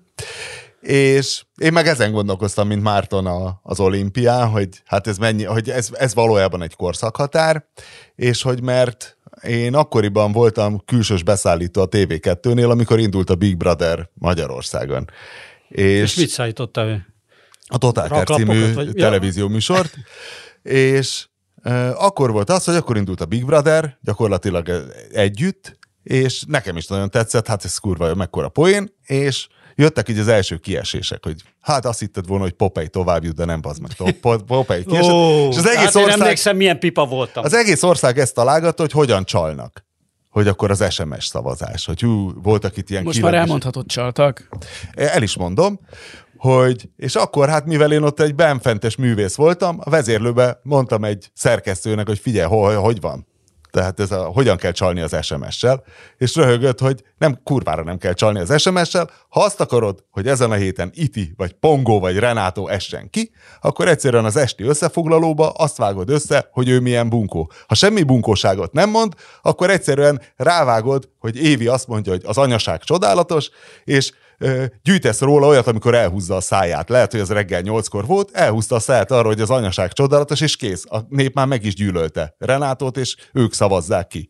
És 0.82 1.44
én 1.58 1.74
meg 1.74 1.88
ezen 1.88 2.12
gondolkoztam, 2.12 2.68
mint 2.68 2.84
Márton 2.84 3.26
a, 3.26 3.60
az 3.64 3.80
olimpián, 3.80 4.48
hogy 4.48 4.70
hát 4.86 5.08
ez 5.08 5.18
mennyi, 5.18 5.44
hogy 5.44 5.70
ez, 5.70 5.90
ez 5.94 6.14
valójában 6.14 6.62
egy 6.62 6.76
korszakhatár, 6.76 7.66
és 8.16 8.42
hogy 8.42 8.62
mert 8.62 9.18
én 9.42 9.76
akkoriban 9.76 10.32
voltam 10.32 10.82
külsős 10.86 11.24
beszállító 11.24 11.82
a 11.82 11.88
TV2-nél, 11.88 12.70
amikor 12.70 13.00
indult 13.00 13.30
a 13.30 13.36
Big 13.36 13.58
Brother 13.58 14.10
Magyarországon. 14.14 15.10
És, 15.74 16.02
és 16.02 16.16
mit 16.16 16.30
szállítottál 16.30 16.88
ő? 16.88 17.06
A 17.68 17.78
Totál 17.78 18.26
című 18.26 18.74
vagy? 18.74 18.92
televízió 18.92 19.48
műsort, 19.48 19.98
és 20.64 21.26
uh, 21.64 22.04
akkor 22.04 22.32
volt 22.32 22.50
az, 22.50 22.64
hogy 22.64 22.76
akkor 22.76 22.98
indult 22.98 23.22
a 23.22 23.26
Big 23.26 23.46
Brother, 23.46 23.98
gyakorlatilag 24.02 24.70
együtt, 25.12 25.80
és 26.04 26.44
nekem 26.48 26.78
is 26.78 26.88
nagyon 26.88 27.10
tetszett, 27.10 27.48
hát 27.48 27.66
ez 27.66 27.78
kurva 27.78 28.16
mekkora 28.16 28.50
poén, 28.50 28.96
és 29.06 29.48
jöttek 29.76 30.10
így 30.10 30.20
az 30.20 30.28
első 30.28 30.58
kiesések, 30.58 31.24
hogy 31.24 31.42
hát 31.62 31.86
azt 31.86 32.00
hitted 32.00 32.28
volna, 32.28 32.44
hogy 32.44 32.54
Popeye 32.54 32.88
tovább 32.88 33.24
jut, 33.24 33.36
de 33.36 33.46
nem 33.46 33.60
az 33.64 33.78
meg. 33.78 33.92
Popeye 34.46 34.84
kiesett. 34.84 35.12
Oh, 35.12 35.48
és 35.50 35.58
az 35.58 35.68
egész 35.68 35.84
hát 35.84 35.96
ország, 35.96 36.20
emlékszem, 36.20 36.58
milyen 36.58 36.80
pipa 36.80 37.06
voltam. 37.06 37.44
Az 37.44 37.54
egész 37.54 37.84
ország 37.84 38.20
ezt 38.20 38.34
találgatta, 38.34 38.82
hogy 38.82 38.92
hogyan 38.92 39.26
csalnak 39.26 39.86
hogy 40.34 40.48
akkor 40.48 40.72
az 40.72 40.94
SMS 40.94 41.26
szavazás, 41.26 41.86
hogy 41.86 42.02
hú, 42.02 42.32
voltak 42.42 42.78
itt 42.78 42.90
ilyen 42.90 43.04
Most 43.04 43.22
már 43.22 43.34
elmondhatod 43.34 43.86
csaltak. 43.86 44.50
El 44.92 45.22
is 45.22 45.38
mondom, 45.38 45.80
hogy, 46.38 46.90
és 46.96 47.16
akkor 47.16 47.50
hát 47.50 47.66
mivel 47.66 47.92
én 47.92 48.04
ott 48.04 48.20
egy 48.20 48.36
benfentes 48.36 48.96
művész 48.96 49.36
voltam, 49.36 49.78
a 49.84 49.90
vezérlőbe 49.90 50.60
mondtam 50.64 51.04
egy 51.04 51.32
szerkesztőnek, 51.34 52.08
hogy 52.08 52.20
figyelj, 52.20 52.48
hogy, 52.48 52.76
hogy 52.76 53.02
van 53.02 53.28
tehát 53.74 54.00
ez 54.00 54.12
a, 54.12 54.24
hogyan 54.24 54.58
kell 54.58 54.72
csalni 54.72 55.02
az 55.02 55.18
SMS-sel, 55.22 55.84
és 56.18 56.36
röhögött, 56.36 56.80
hogy 56.80 57.04
nem 57.18 57.40
kurvára 57.44 57.84
nem 57.84 57.98
kell 57.98 58.14
csalni 58.14 58.40
az 58.40 58.62
SMS-sel, 58.62 59.10
ha 59.30 59.44
azt 59.44 59.62
akarod, 59.62 60.04
hogy 60.12 60.28
ezen 60.28 60.52
a 60.52 60.56
héten 60.56 60.92
Iti, 60.94 61.34
vagy 61.38 61.54
Pongo, 61.54 62.00
vagy 62.00 62.18
Renátó 62.18 62.68
essen 62.68 63.10
ki, 63.10 63.32
akkor 63.62 63.88
egyszerűen 63.88 64.26
az 64.26 64.36
esti 64.36 64.64
összefoglalóba 64.64 65.50
azt 65.50 65.78
vágod 65.78 66.10
össze, 66.10 66.50
hogy 66.52 66.70
ő 66.70 66.80
milyen 66.80 67.10
bunkó. 67.10 67.52
Ha 67.68 67.76
semmi 67.76 68.04
bunkóságot 68.04 68.72
nem 68.72 68.90
mond, 68.90 69.14
akkor 69.42 69.70
egyszerűen 69.70 70.22
rávágod, 70.36 71.10
hogy 71.20 71.44
Évi 71.44 71.68
azt 71.68 71.88
mondja, 71.88 72.12
hogy 72.12 72.24
az 72.26 72.38
anyaság 72.38 72.84
csodálatos, 72.84 73.50
és 73.84 74.12
gyűjtesz 74.84 75.20
róla 75.20 75.48
olyat, 75.48 75.68
amikor 75.68 75.96
elhúzza 75.96 76.36
a 76.36 76.42
száját. 76.42 76.90
Lehet, 76.90 77.12
hogy 77.12 77.20
az 77.20 77.30
reggel 77.30 77.62
nyolckor 77.62 78.06
volt, 78.06 78.32
elhúzta 78.32 78.76
a 78.76 78.80
száját 78.80 79.12
arra, 79.12 79.28
hogy 79.28 79.42
az 79.42 79.50
anyaság 79.50 79.94
csodálatos, 79.94 80.42
és 80.42 80.56
kész. 80.56 80.86
A 80.90 81.00
nép 81.10 81.34
már 81.34 81.48
meg 81.48 81.66
is 81.66 81.76
gyűlölte 81.76 82.36
Renátót, 82.38 82.98
és 82.98 83.16
ők 83.34 83.54
szavazzák 83.54 84.08
ki. 84.08 84.30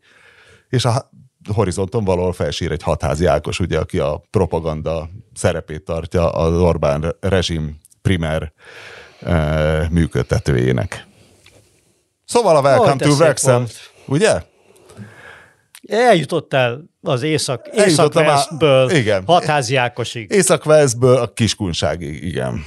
És 0.69 0.85
a 0.85 1.09
horizonton 1.53 2.03
valahol 2.03 2.33
felsír 2.33 2.71
egy 2.71 2.83
hatházi 2.83 3.25
Ákos, 3.25 3.59
ugye, 3.59 3.79
aki 3.79 3.99
a 3.99 4.23
propaganda 4.29 5.09
szerepét 5.33 5.83
tartja 5.83 6.29
az 6.29 6.57
Orbán 6.57 7.15
rezsim 7.19 7.79
primer 8.01 8.53
e, 9.21 9.87
működtetőjének. 9.91 11.07
Szóval 12.25 12.55
a 12.55 12.61
Welcome 12.61 12.95
to 12.95 13.09
Wrexham, 13.09 13.65
ugye? 14.05 14.41
Eljutottál 15.87 16.91
az 17.03 17.23
észak, 17.23 17.67
észak 17.73 18.13
igen. 18.91 19.23
hatházi 19.25 19.75
Ákosig. 19.75 20.31
észak 20.31 20.65
a 21.21 21.33
kiskunságig, 21.33 22.23
igen. 22.23 22.65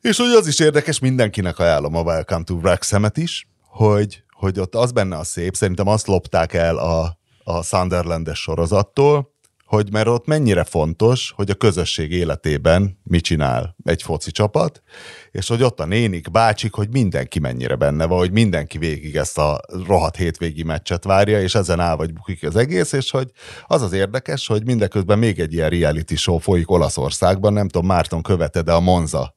És 0.00 0.16
hogy 0.16 0.30
az 0.38 0.46
is 0.46 0.58
érdekes, 0.58 0.98
mindenkinek 0.98 1.58
ajánlom 1.58 1.94
a 1.94 2.00
Welcome 2.00 2.44
to 2.44 2.54
Wrexham-et 2.54 3.16
is, 3.16 3.48
hogy, 3.66 4.22
hogy 4.30 4.60
ott 4.60 4.74
az 4.74 4.92
benne 4.92 5.16
a 5.16 5.24
szép, 5.24 5.54
szerintem 5.54 5.88
azt 5.88 6.06
lopták 6.06 6.52
el 6.52 6.76
a, 6.76 7.18
a 7.44 7.62
Sunderlandes 7.62 8.38
sorozattól, 8.38 9.33
hogy 9.74 9.92
mert 9.92 10.06
ott 10.06 10.26
mennyire 10.26 10.64
fontos, 10.64 11.32
hogy 11.36 11.50
a 11.50 11.54
közösség 11.54 12.10
életében 12.10 12.98
mit 13.02 13.24
csinál 13.24 13.76
egy 13.84 14.02
foci 14.02 14.30
csapat, 14.30 14.82
és 15.30 15.48
hogy 15.48 15.62
ott 15.62 15.80
a 15.80 15.84
nénik, 15.84 16.30
bácsik, 16.30 16.72
hogy 16.72 16.88
mindenki 16.90 17.38
mennyire 17.38 17.76
benne 17.76 18.06
van, 18.06 18.18
hogy 18.18 18.32
mindenki 18.32 18.78
végig 18.78 19.16
ezt 19.16 19.38
a 19.38 19.60
rohadt 19.86 20.16
hétvégi 20.16 20.62
meccset 20.62 21.04
várja, 21.04 21.40
és 21.40 21.54
ezen 21.54 21.80
áll 21.80 21.96
vagy 21.96 22.12
bukik 22.12 22.42
az 22.42 22.56
egész, 22.56 22.92
és 22.92 23.10
hogy 23.10 23.30
az 23.66 23.82
az 23.82 23.92
érdekes, 23.92 24.46
hogy 24.46 24.64
mindeközben 24.64 25.18
még 25.18 25.40
egy 25.40 25.52
ilyen 25.52 25.68
reality 25.68 26.14
show 26.14 26.38
folyik 26.38 26.70
Olaszországban, 26.70 27.52
nem 27.52 27.68
tudom, 27.68 27.86
Márton 27.86 28.22
követed, 28.22 28.64
de 28.64 28.72
a 28.72 28.80
Monza 28.80 29.36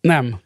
Nem. 0.00 0.40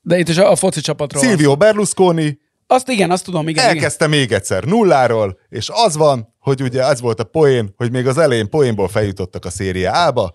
De 0.00 0.18
itt 0.18 0.28
is 0.28 0.38
a, 0.38 0.50
a 0.50 0.56
foci 0.56 0.80
csapatról. 0.80 1.22
Silvio 1.22 1.56
Berlusconi 1.56 2.40
Azt 2.72 2.88
igen, 2.88 3.10
azt 3.10 3.24
tudom, 3.24 3.48
igen. 3.48 3.64
igen. 3.64 3.76
elkezdte 3.76 4.06
még 4.06 4.32
egyszer 4.32 4.64
nulláról, 4.64 5.38
és 5.48 5.70
az 5.72 5.96
van, 5.96 6.34
hogy 6.38 6.62
ugye 6.62 6.82
ez 6.82 7.00
volt 7.00 7.20
a 7.20 7.24
poén, 7.24 7.74
hogy 7.76 7.90
még 7.90 8.06
az 8.06 8.18
elején 8.18 8.50
poénból 8.50 8.88
feljutottak 8.88 9.44
a 9.44 9.50
széria 9.50 10.06
A-ba, 10.06 10.32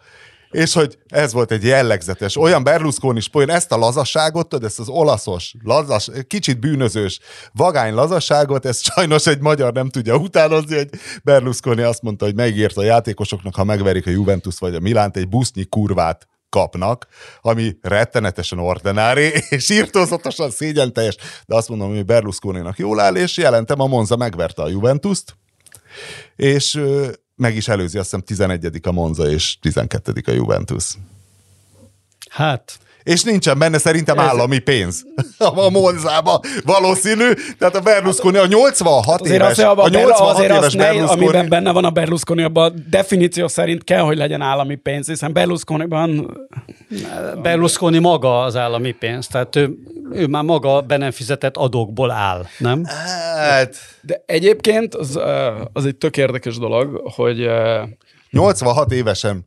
és 0.51 0.73
hogy 0.73 0.97
ez 1.07 1.33
volt 1.33 1.51
egy 1.51 1.63
jellegzetes, 1.63 2.37
olyan 2.37 2.63
berlusconi 2.63 3.21
poén, 3.31 3.49
ezt 3.49 3.71
a 3.71 3.77
lazasságot, 3.77 4.49
tudod, 4.49 4.65
ezt 4.65 4.79
az 4.79 4.89
olaszos, 4.89 5.53
lazas, 5.63 6.09
kicsit 6.27 6.59
bűnözős, 6.59 7.19
vagány 7.53 7.93
lazasságot, 7.93 8.65
ezt 8.65 8.83
sajnos 8.83 9.27
egy 9.27 9.39
magyar 9.39 9.73
nem 9.73 9.89
tudja 9.89 10.15
utánozni, 10.15 10.75
hogy 10.75 10.89
Berlusconi 11.23 11.81
azt 11.81 12.01
mondta, 12.01 12.25
hogy 12.25 12.35
megírta 12.35 12.81
a 12.81 12.83
játékosoknak, 12.83 13.55
ha 13.55 13.63
megverik 13.63 14.07
a 14.07 14.09
Juventus 14.09 14.57
vagy 14.59 14.75
a 14.75 14.79
Milánt, 14.79 15.17
egy 15.17 15.29
busznyi 15.29 15.65
kurvát 15.65 16.27
kapnak, 16.49 17.07
ami 17.41 17.77
rettenetesen 17.81 18.59
ordinári, 18.59 19.31
és 19.49 19.69
írtózatosan 19.69 20.49
szégyenteljes, 20.49 21.15
de 21.45 21.55
azt 21.55 21.69
mondom, 21.69 21.89
hogy 21.89 22.05
Berlusconinak 22.05 22.77
jól 22.77 22.99
áll, 22.99 23.15
és 23.15 23.37
jelentem, 23.37 23.79
a 23.79 23.87
Monza 23.87 24.15
megverte 24.15 24.61
a 24.61 24.69
Juventust, 24.69 25.35
és 26.35 26.81
meg 27.35 27.55
is 27.55 27.67
előzi, 27.67 27.97
azt 27.97 28.09
hiszem 28.09 28.21
11 28.21 28.79
a 28.83 28.91
Monza, 28.91 29.29
és 29.29 29.57
12 29.59 30.21
a 30.25 30.31
Juventus. 30.31 30.93
Hát, 32.29 32.79
És 33.07 33.23
nincsen 33.23 33.57
benne 33.57 33.77
szerintem 33.77 34.19
állami 34.19 34.59
pénz 34.59 35.05
a 35.37 35.69
Monzába. 35.69 36.39
Valószínű. 36.65 37.31
Tehát 37.57 37.75
a 37.75 37.79
Berlusconi 37.81 38.37
a 38.37 38.45
86 38.45 39.21
Azért 39.21 39.35
éves, 39.35 39.49
azt, 39.49 39.59
a, 39.59 39.83
a 39.83 39.87
86 39.89 40.35
azért 40.35 40.53
éves 40.53 40.73
ne, 40.73 40.83
Berlusconi. 40.83 41.23
amiben 41.23 41.49
benne 41.49 41.71
van 41.71 41.85
a 41.85 41.89
Berlusconi, 41.89 42.43
abban 42.43 42.85
definíció 42.89 43.47
szerint 43.47 43.83
kell, 43.83 44.01
hogy 44.01 44.17
legyen 44.17 44.41
állami 44.41 44.75
pénz, 44.75 45.07
hiszen 45.07 45.33
Berlusconiban 45.33 46.37
Berlusconi 47.41 47.99
maga 47.99 48.41
az 48.41 48.55
állami 48.55 48.91
pénz, 48.91 49.27
tehát 49.27 49.55
ő, 49.55 49.77
ő 50.11 50.27
már 50.27 50.43
maga 50.43 50.81
be 50.81 50.97
nem 50.97 51.11
fizetett 51.11 51.57
adókból 51.57 52.11
áll, 52.11 52.45
nem? 52.57 52.83
Hát, 53.35 53.75
De 54.01 54.23
egyébként 54.25 54.95
az, 54.95 55.19
az 55.73 55.85
egy 55.85 55.95
tök 55.95 56.17
érdekes 56.17 56.57
dolog, 56.57 57.01
hogy, 57.15 57.41
ö, 57.41 57.81
86 58.29 58.91
évesen 58.91 59.45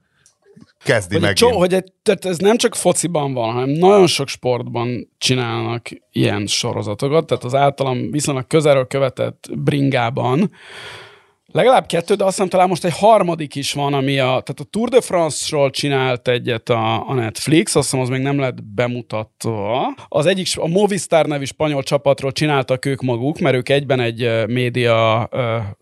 kezdi 0.85 1.19
hogy, 1.19 1.33
csó, 1.33 1.59
hogy 1.59 1.75
egy, 1.75 1.93
tehát 2.03 2.25
ez 2.25 2.39
nem 2.39 2.57
csak 2.57 2.75
fociban 2.75 3.33
van, 3.33 3.53
hanem 3.53 3.69
nagyon 3.69 4.07
sok 4.07 4.29
sportban 4.29 5.11
csinálnak 5.19 5.89
ilyen 6.13 6.47
sorozatokat, 6.47 7.27
tehát 7.27 7.45
az 7.45 7.55
általam 7.55 8.11
viszonylag 8.11 8.47
közelről 8.47 8.87
követett 8.87 9.49
bringában 9.59 10.51
legalább 11.53 11.87
kettő, 11.87 12.15
de 12.15 12.25
azt 12.25 12.35
hiszem 12.35 12.49
talán 12.49 12.69
most 12.69 12.85
egy 12.85 12.97
harmadik 12.99 13.55
is 13.55 13.73
van, 13.73 13.95
ami 13.95 14.19
a, 14.19 14.25
tehát 14.25 14.61
a 14.61 14.65
Tour 14.71 14.89
de 14.89 15.01
France-ról 15.01 15.71
csinált 15.71 16.29
egyet 16.29 16.69
a, 16.69 17.09
a 17.09 17.15
Netflix, 17.15 17.75
azt 17.75 17.91
hiszem 17.91 18.01
az 18.01 18.09
még 18.09 18.21
nem 18.21 18.39
lett 18.39 18.65
bemutatva. 18.65 19.95
Az 20.09 20.27
egyik, 20.27 20.47
a 20.55 20.67
Movistar 20.67 21.27
nevű 21.27 21.45
spanyol 21.45 21.83
csapatról 21.83 22.33
csináltak 22.33 22.85
ők 22.85 23.01
maguk, 23.01 23.39
mert 23.39 23.57
ők 23.57 23.69
egyben 23.69 24.01
egy 24.01 24.47
média, 24.47 25.29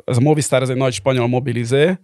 ez 0.05 0.17
a 0.17 0.21
Movistar, 0.21 0.63
ez 0.63 0.69
egy 0.69 0.77
nagy 0.77 0.93
spanyol 0.93 1.27
mobilizé, 1.27 1.99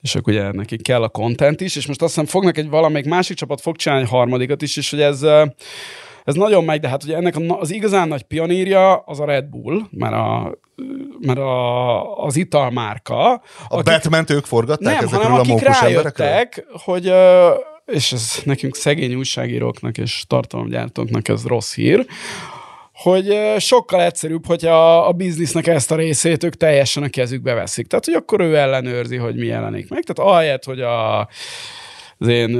és 0.00 0.14
akkor 0.14 0.32
ugye 0.32 0.52
nekik 0.52 0.82
kell 0.82 1.02
a 1.02 1.08
content 1.08 1.60
is, 1.60 1.76
és 1.76 1.86
most 1.86 2.02
azt 2.02 2.14
hiszem 2.14 2.28
fognak 2.28 2.58
egy 2.58 2.68
valamelyik 2.68 3.08
másik 3.08 3.36
csapat 3.36 3.60
fog 3.60 3.76
csinálni 3.76 4.04
egy 4.04 4.10
harmadikat 4.10 4.62
is, 4.62 4.76
és 4.76 4.90
hogy 4.90 5.00
ez, 5.00 5.22
ez 6.24 6.34
nagyon 6.34 6.64
megy, 6.64 6.80
de 6.80 6.88
hát 6.88 7.04
ugye 7.04 7.16
ennek 7.16 7.34
az 7.48 7.70
igazán 7.70 8.08
nagy 8.08 8.22
pionírja 8.22 8.96
az 8.96 9.20
a 9.20 9.24
Red 9.24 9.44
Bull, 9.44 9.80
mert, 9.90 10.12
a, 10.12 10.58
mert 11.20 11.38
a, 11.38 12.24
az 12.24 12.36
italmárka. 12.36 13.32
A 13.32 13.40
akik- 13.68 13.84
Batman-t 13.84 14.30
ők 14.30 14.44
forgatták 14.44 14.94
nem, 14.94 15.04
ezekről 15.04 15.20
hanem 15.20 15.36
a 15.36 15.38
akik 15.38 15.52
emberekről? 15.52 15.90
rájöttek, 15.90 16.66
hogy 16.84 17.12
és 17.86 18.12
ez 18.12 18.40
nekünk 18.44 18.76
szegény 18.76 19.14
újságíróknak 19.14 19.98
és 19.98 20.24
tartalomgyártóknak 20.26 21.28
ez 21.28 21.46
rossz 21.46 21.74
hír, 21.74 22.06
hogy 22.94 23.54
sokkal 23.58 24.02
egyszerűbb, 24.02 24.46
hogy 24.46 24.66
a, 24.66 25.08
a 25.08 25.12
biznisznek 25.12 25.66
ezt 25.66 25.90
a 25.90 25.96
részét 25.96 26.44
ők 26.44 26.54
teljesen 26.54 27.02
a 27.02 27.08
kezükbe 27.08 27.54
veszik. 27.54 27.86
Tehát, 27.86 28.04
hogy 28.04 28.14
akkor 28.14 28.40
ő 28.40 28.56
ellenőrzi, 28.56 29.16
hogy 29.16 29.36
mi 29.36 29.46
jelenik 29.46 29.88
meg. 29.88 30.02
Tehát 30.02 30.32
ahelyett, 30.32 30.64
hogy 30.64 30.80
a 30.80 31.28
az 32.24 32.30
én, 32.30 32.50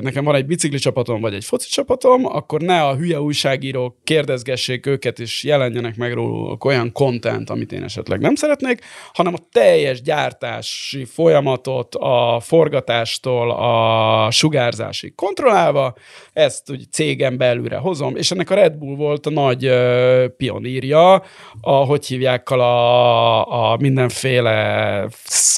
nekem 0.00 0.24
van 0.24 0.34
egy 0.34 0.46
bicikli 0.46 0.78
csapatom, 0.78 1.20
vagy 1.20 1.34
egy 1.34 1.44
foci 1.44 1.68
csapatom, 1.68 2.26
akkor 2.26 2.60
ne 2.60 2.82
a 2.82 2.96
hülye 2.96 3.20
újságírók 3.20 3.96
kérdezgessék 4.04 4.86
őket, 4.86 5.18
és 5.18 5.44
jelenjenek 5.44 5.96
meg 5.96 6.12
róluk 6.12 6.64
olyan 6.64 6.92
content, 6.92 7.50
amit 7.50 7.72
én 7.72 7.82
esetleg 7.82 8.20
nem 8.20 8.34
szeretnék, 8.34 8.80
hanem 9.12 9.34
a 9.34 9.46
teljes 9.52 10.02
gyártási 10.02 11.04
folyamatot 11.04 11.94
a 11.94 12.40
forgatástól 12.40 13.50
a 13.50 14.30
sugárzásig 14.30 15.14
kontrollálva, 15.14 15.94
ezt 16.32 16.70
úgy 16.70 16.84
cégen 16.90 17.36
belülre 17.36 17.76
hozom, 17.76 18.16
és 18.16 18.30
ennek 18.30 18.50
a 18.50 18.54
Red 18.54 18.74
Bull 18.76 18.96
volt 18.96 19.26
a 19.26 19.30
nagy 19.30 19.64
ö, 19.64 20.26
pionírja, 20.36 21.22
a, 21.60 21.70
hogy 21.70 22.06
hívják 22.06 22.50
a, 22.50 23.72
a 23.72 23.76
mindenféle 23.76 25.08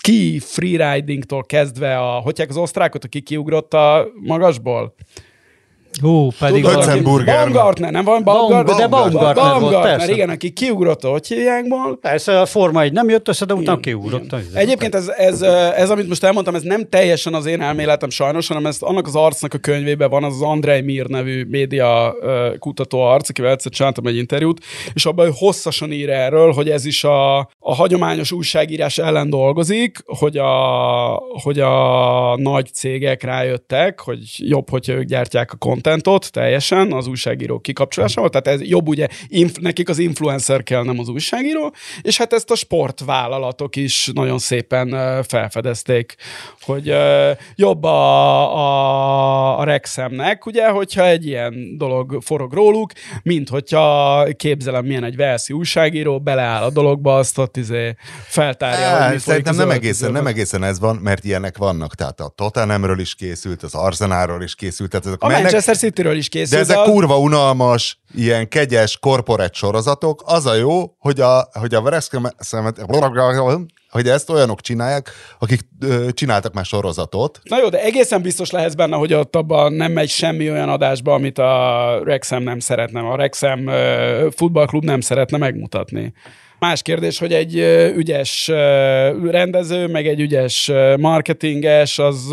ski 0.07 0.39
freeridingtól 0.39 1.45
kezdve 1.45 1.99
a, 1.99 2.21
hogy 2.21 2.45
az 2.49 2.57
osztrákot, 2.57 3.05
aki 3.05 3.23
kiugrott 3.47 3.75
a 3.75 4.09
magasból? 4.15 4.95
Hú, 6.01 6.29
pedig 6.39 6.63
Tudod, 6.63 6.75
valaki- 6.75 6.91
Ötzenburger. 6.91 7.37
Baumgartner, 7.37 7.91
nem 7.93 8.05
van 8.05 8.23
Baum- 8.25 8.39
Baumgartner? 8.39 8.77
de 8.77 8.87
Baumgartner 8.87 9.35
volt, 9.35 9.61
Baumgartner, 9.61 9.97
persze. 9.97 10.13
igen, 10.13 10.29
aki 10.31 10.51
kiugrott, 10.51 11.05
a- 11.05 11.09
hogy 11.09 11.27
hívják 11.27 11.69
ból? 11.69 11.99
Persze 12.01 12.41
a 12.41 12.47
Forma 12.47 12.83
1 12.83 12.93
nem 12.93 13.09
jött 13.09 13.29
össze, 13.29 13.45
de 13.45 13.55
utána 13.55 13.81
kiugrott. 13.81 14.35
Egyébként 14.55 14.95
ez, 14.95 15.09
ez, 15.09 15.43
ez, 15.77 15.91
amit 15.91 16.09
most 16.09 16.25
elmondtam, 16.25 16.55
ez 16.55 16.63
nem 16.63 16.89
teljesen 16.89 17.35
az 17.35 17.47
én 17.47 17.61
elméletem 17.61 18.11
sajnos, 18.11 18.49
hanem 18.49 18.67
ez 18.67 18.77
annak 18.81 19.07
az 19.07 19.15
arcnak 19.17 19.55
a 19.55 19.59
könyvében 19.59 20.11
van, 20.11 20.25
az 20.25 20.35
az 20.35 20.43
Andrei 20.43 20.81
Mir 20.81 21.07
nevű 21.07 21.45
média 21.45 22.15
kutató 22.59 23.01
arc, 23.01 23.29
akivel 23.29 23.51
egyszer 23.51 23.73
csináltam 23.73 24.07
egy 24.07 24.17
interjút, 24.17 24.61
és 24.95 25.07
abban 25.07 25.33
hosszasan 25.33 25.93
ír 25.93 26.11
erről, 26.11 26.53
hogy 26.53 26.71
ez 26.71 26.85
is 26.85 27.05
a, 27.05 27.37
a 27.59 27.75
hagyományos 27.75 28.33
újságírás 28.33 28.99
ellen 28.99 29.31
dolgozik, 29.31 29.99
hogy 30.07 30.37
a, 30.37 30.53
hogy 31.43 31.61
a 31.61 32.37
nagy 32.37 32.73
cégek 32.73 33.23
rájöttek, 33.23 34.01
hogy 34.01 34.19
jobb, 34.37 34.71
hogyha 34.71 34.93
ők 34.93 35.05
gyártják 35.05 35.53
a 35.53 35.57
kontentot 35.87 36.33
teljesen, 36.33 36.93
az 36.93 37.07
újságírók 37.07 37.63
kikapcsolásával, 37.63 38.31
tehát 38.31 38.47
ez 38.47 38.69
jobb 38.69 38.89
ugye, 38.89 39.09
inf- 39.29 39.61
nekik 39.61 39.89
az 39.89 39.99
influencer 39.99 40.63
kell, 40.63 40.83
nem 40.83 40.99
az 40.99 41.09
újságíró, 41.09 41.75
és 42.03 42.17
hát 42.17 42.33
ezt 42.33 42.51
a 42.51 42.55
sportvállalatok 42.55 43.77
is 43.77 44.11
nagyon 44.15 44.39
szépen 44.39 45.23
felfedezték, 45.23 46.15
hogy 46.61 46.95
jobb 47.55 47.85
a, 47.85 48.57
a, 48.57 49.59
a 49.59 49.65
Rexemnek, 49.65 50.47
ugye, 50.47 50.69
hogyha 50.69 51.07
egy 51.07 51.27
ilyen 51.27 51.77
dolog 51.77 52.19
forog 52.23 52.53
róluk, 52.53 52.93
mint 53.23 53.49
hogyha 53.49 54.25
képzelem, 54.37 54.85
milyen 54.85 55.05
egy 55.05 55.17
Velszi 55.17 55.53
újságíró, 55.53 56.21
beleáll 56.21 56.63
a 56.63 56.71
dologba, 56.71 57.17
azt 57.17 57.39
ott 57.39 57.57
izé 57.57 57.95
feltárja, 58.27 58.91
hogy 58.91 58.99
mi 58.99 59.05
Á, 59.05 59.09
folyik 59.09 59.21
Szerintem 59.21 59.57
nem 59.57 59.71
egészen, 59.71 60.13
nem 60.13 60.27
egészen 60.27 60.65
ez 60.65 60.81
van, 60.81 60.97
mert 60.97 61.25
ilyenek 61.25 61.57
vannak. 61.57 61.95
Tehát 61.95 62.21
a 62.21 62.33
Tottenhamről 62.35 62.99
is 62.99 63.15
készült, 63.15 63.63
az 63.63 63.75
Arsenalról 63.75 64.43
is 64.43 64.55
készült. 64.55 64.91
Tehát 64.91 65.07
ezek 65.07 65.23
A 65.23 65.27
mennek, 65.27 65.43
Manchester 65.43 65.76
City-ről 65.77 66.17
is 66.17 66.29
készült. 66.29 66.67
de 66.67 66.73
ezek 66.73 66.85
kurva 66.85 67.19
unalmas, 67.19 68.01
ilyen 68.15 68.49
kegyes, 68.49 68.99
korporát 68.99 69.55
sorozatok. 69.55 70.23
Az 70.27 70.47
a 70.47 70.55
jó, 70.55 70.95
hogy 70.99 71.21
a, 71.21 71.49
hogy 71.53 71.75
a 71.75 71.81
Wrexham- 71.81 72.35
hogy 73.91 74.09
ezt 74.09 74.31
olyanok 74.31 74.61
csinálják, 74.61 75.11
akik 75.39 75.61
ö, 75.81 76.07
csináltak 76.13 76.53
már 76.53 76.65
sorozatot. 76.65 77.41
Na 77.43 77.59
jó, 77.59 77.69
de 77.69 77.83
egészen 77.83 78.23
biztos 78.23 78.51
lehetsz 78.51 78.75
benne, 78.75 78.97
hogy 78.97 79.15
ott 79.15 79.37
abban 79.37 79.73
nem 79.73 79.93
megy 79.93 80.09
semmi 80.09 80.51
olyan 80.51 80.69
adásba, 80.69 81.15
amit 81.15 81.39
a 81.39 82.01
Rexham 82.05 82.43
nem 82.43 82.59
szeretne, 82.59 83.01
a 83.01 83.17
Rexham 83.17 83.65
futballklub 84.31 84.85
nem 84.85 85.01
szeretne 85.01 85.39
megmutatni. 85.39 86.13
Más 86.59 86.83
kérdés, 86.83 87.19
hogy 87.19 87.33
egy 87.33 87.57
ügyes 87.97 88.47
rendező, 89.31 89.87
meg 89.87 90.07
egy 90.07 90.21
ügyes 90.21 90.71
marketinges, 90.99 91.99
az 91.99 92.31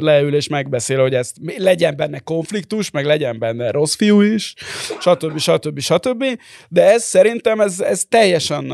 leül 0.00 0.34
és 0.34 0.48
megbeszél, 0.48 1.00
hogy 1.00 1.14
ezt 1.14 1.36
legyen 1.56 1.96
benne 1.96 2.18
konfliktus, 2.18 2.90
meg 2.90 3.04
legyen 3.04 3.38
benne 3.38 3.70
rossz 3.70 3.94
fiú 3.94 4.20
is, 4.20 4.54
stb. 5.00 5.38
stb. 5.38 5.80
stb. 5.80 6.24
De 6.68 6.92
ez 6.92 7.02
szerintem 7.02 7.60
ez, 7.60 7.80
ez 7.80 8.04
teljesen, 8.08 8.72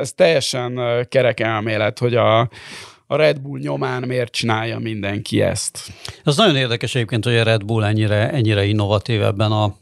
ez 0.00 0.12
teljesen 0.12 0.80
kerek 1.08 1.40
elmélet, 1.40 1.98
hogy 1.98 2.14
a, 2.14 2.40
a 3.06 3.16
Red 3.16 3.40
Bull 3.40 3.58
nyomán 3.58 4.02
miért 4.06 4.32
csinálja 4.32 4.78
mindenki 4.78 5.42
ezt. 5.42 5.78
Az 6.24 6.36
nagyon 6.36 6.56
érdekes 6.56 6.94
egyébként, 6.94 7.24
hogy 7.24 7.36
a 7.36 7.42
Red 7.42 7.64
Bull 7.64 7.84
ennyire, 7.84 8.30
ennyire 8.30 8.64
innovatív 8.64 9.22
ebben 9.22 9.52
a 9.52 9.76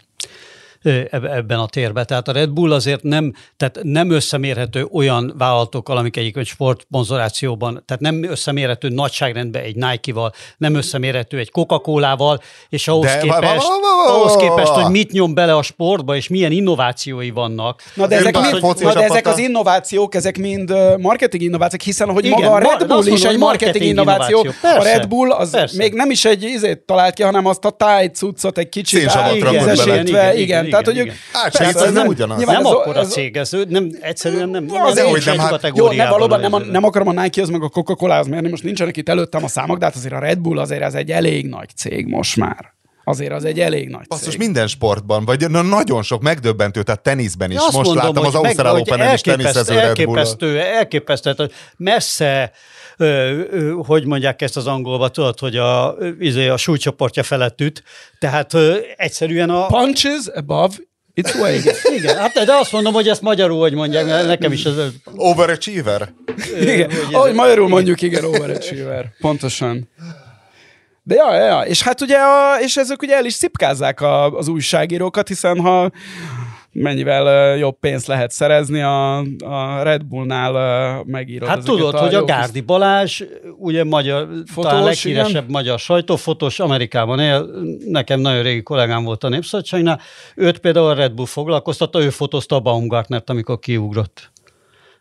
ebben 1.11 1.59
a 1.59 1.66
térben. 1.66 2.07
Tehát 2.07 2.29
a 2.29 2.33
Red 2.33 2.51
Bull 2.51 2.72
azért 2.72 3.03
nem, 3.03 3.33
tehát 3.57 3.79
nem 3.83 4.11
összemérhető 4.11 4.87
olyan 4.93 5.35
vállalatokkal, 5.39 5.97
amik 5.97 6.16
egyik 6.16 6.45
sportponzorációban, 6.45 7.83
tehát 7.87 8.03
nem 8.03 8.24
összemérhető 8.31 8.89
nagyságrendben 8.89 9.62
egy 9.62 9.76
Nike-val, 9.76 10.33
nem 10.57 10.74
összemérhető 10.74 11.39
egy 11.39 11.51
Coca-Colával, 11.51 12.41
és 12.68 12.89
ahhoz 12.89 13.05
De- 13.07 13.18
képest, 13.18 13.43
va- 13.43 13.51
va- 13.53 13.81
va- 13.81 14.07
va- 14.07 14.16
ahhoz 14.16 14.37
képest, 14.37 14.72
hogy 14.72 14.91
mit 14.91 15.12
nyom 15.12 15.35
bele 15.35 15.57
a 15.57 15.62
sportba, 15.62 16.16
és 16.16 16.29
milyen 16.29 16.53
innovációi 16.53 17.31
vannak. 17.31 17.83
Na 17.95 18.07
de, 18.07 18.16
ezek, 18.16 18.37
mind, 18.41 18.62
na 18.81 18.93
de 18.93 19.03
ezek 19.03 19.26
az 19.26 19.39
innovációk, 19.39 20.14
ezek 20.14 20.39
mind 20.39 20.74
marketing 20.99 21.43
innovációk, 21.43 21.81
hiszen 21.81 22.11
hogy 22.11 22.24
Igen, 22.24 22.41
maga 22.41 22.55
a 22.55 22.59
Red 22.59 22.87
Bull 22.87 22.99
is 22.99 23.09
mondom, 23.09 23.31
egy 23.31 23.39
marketing 23.39 23.39
marketing 23.39 23.85
innováció. 23.91 24.39
innováció. 24.39 24.68
A 24.70 24.72
Persze, 24.74 24.93
Red 24.97 25.09
Bull 25.09 25.31
az 25.31 25.51
persze. 25.51 25.76
még 25.76 25.95
nem 25.95 26.11
is 26.11 26.24
egy 26.24 26.43
izét 26.43 26.79
talált 26.79 27.14
ki, 27.14 27.22
hanem 27.22 27.47
azt 27.47 27.64
a 27.64 27.70
táj 27.70 28.07
cuccot 28.07 28.59
egy 28.59 28.68
kicsit 28.68 29.01
Szénsavat 29.01 29.35
Igen, 29.35 29.53
rakott 29.53 29.76
bele. 30.11 30.35
Igen, 30.69 30.85
tehát 30.85 30.87
hogy 30.87 30.99
ők... 30.99 31.05
igen. 31.05 31.16
Hát, 31.33 31.43
persze, 31.43 31.64
segít, 31.64 31.83
ez 31.83 31.93
nem 31.93 32.07
ugyanaz. 32.07 32.45
nem 32.45 32.66
akkora 32.66 33.05
cég, 33.05 33.37
ez 33.37 33.57
nem, 33.69 33.91
egyszerűen 34.01 34.49
nem, 34.49 34.64
nem, 34.64 34.83
Azért, 34.83 35.07
nem 35.07 35.14
hogy 35.14 35.39
hát- 35.39 35.77
Jó, 35.77 35.93
ne, 35.93 36.09
valóban 36.09 36.41
nem, 36.41 36.62
nem 36.71 36.85
akarom 36.85 37.09
a 37.09 37.23
Nike-hoz 37.23 37.51
meg 37.51 37.62
a 37.62 37.69
Coca-Colához 37.69 38.27
mérni, 38.27 38.49
most 38.49 38.62
nincsenek 38.62 38.97
itt 38.97 39.09
előttem 39.09 39.45
a 39.45 39.49
számok, 39.49 39.79
de 39.79 39.85
hát 39.85 39.95
azért 39.95 40.14
a 40.14 40.19
Red 40.19 40.39
Bull 40.39 40.59
azért 40.59 40.83
ez 40.83 40.95
egy 40.95 41.11
elég 41.11 41.47
nagy 41.47 41.69
cég 41.77 42.07
most 42.07 42.37
már. 42.37 42.77
Azért 43.05 43.33
az 43.33 43.45
egy 43.45 43.61
elég 43.61 43.89
nagy 43.89 44.07
Basszus, 44.09 44.29
cég. 44.29 44.39
minden 44.39 44.66
sportban, 44.66 45.25
vagy 45.25 45.51
na, 45.51 45.62
nagyon 45.62 46.03
sok 46.03 46.23
megdöbbentő, 46.23 46.83
tehát 46.83 47.03
teniszben 47.03 47.51
is. 47.51 47.59
Most 47.59 47.73
mondom, 47.73 47.97
láttam 47.97 48.25
az 48.27 48.35
Ausztrál 48.35 48.77
Open-en 48.77 49.14
is 49.14 49.21
teniszező 49.21 49.75
Red 49.75 49.83
bull 49.83 49.89
elképesztő, 49.89 50.61
elképesztő, 50.61 51.35
tehát 51.35 51.53
messze, 51.77 52.53
hogy 53.86 54.05
mondják 54.05 54.42
ezt 54.42 54.57
az 54.57 54.66
angolba, 54.66 55.09
tudod, 55.09 55.38
hogy 55.38 55.57
a, 55.57 55.96
izé, 56.18 56.49
a 56.49 56.57
súlycsoportja 56.57 57.22
felett 57.22 57.61
üt, 57.61 57.82
tehát 58.18 58.55
egyszerűen 58.96 59.51
a... 59.51 59.66
Punches 59.66 60.26
above 60.34 60.74
its 61.14 61.34
weight. 61.34 61.80
Igen, 61.99 62.16
hát 62.16 62.32
de 62.32 62.55
azt 62.55 62.72
mondom, 62.72 62.92
hogy 62.92 63.09
ezt 63.09 63.22
magyarul, 63.22 63.61
hogy 63.61 63.74
mondják, 63.74 64.07
mert 64.07 64.26
nekem 64.26 64.53
is 64.53 64.64
ez... 64.64 64.74
Overachiever? 65.16 66.12
Igen. 66.61 66.90
Ahogy 67.12 67.34
magyarul 67.34 67.68
mondjuk, 67.68 68.03
igen, 68.03 68.24
overachiever. 68.24 69.12
Pontosan. 69.20 69.88
De 71.03 71.14
ja, 71.14 71.34
ja, 71.34 71.44
ja, 71.44 71.61
és 71.61 71.82
hát 71.82 72.01
ugye, 72.01 72.16
a, 72.16 72.61
és 72.61 72.76
ezek 72.76 73.03
ugye 73.03 73.16
el 73.16 73.24
is 73.24 73.32
szipkázzák 73.32 74.01
a, 74.01 74.36
az 74.36 74.49
újságírókat, 74.49 75.28
hiszen 75.28 75.61
ha 75.61 75.90
mennyivel 76.73 77.57
jobb 77.57 77.79
pénzt 77.81 78.07
lehet 78.07 78.31
szerezni, 78.31 78.81
a, 78.81 79.19
a 79.39 79.83
Red 79.83 80.05
Bullnál 80.05 81.03
megírod 81.07 81.49
Hát 81.49 81.64
tudod, 81.64 81.99
hogy 81.99 82.14
a 82.14 82.19
jó 82.19 82.25
kis- 82.25 82.35
Gárdi 82.35 82.61
Balázs, 82.61 83.23
ugye 83.59 83.85
magyar, 83.85 84.21
Fotós, 84.27 84.51
fotós, 84.51 84.71
talán 84.71 84.85
leghíresebb 84.85 85.31
igen. 85.31 85.45
magyar 85.51 85.79
sajtófotós, 85.79 86.61
Amerikában 86.61 87.21
él, 87.21 87.51
nekem 87.87 88.21
nagyon 88.21 88.43
régi 88.43 88.62
kollégám 88.62 89.05
volt 89.05 89.25
a 89.25 89.29
Népszabadságnál, 89.29 90.01
őt 90.35 90.59
például 90.59 90.87
a 90.89 90.95
Red 90.95 91.12
Bull 91.12 91.27
foglalkoztatta, 91.27 92.03
ő 92.03 92.11
fotózta 92.11 92.57
a 92.57 92.61
Baumgartnert, 92.61 93.31
amikor 93.31 93.59
kiugrott. 93.59 94.31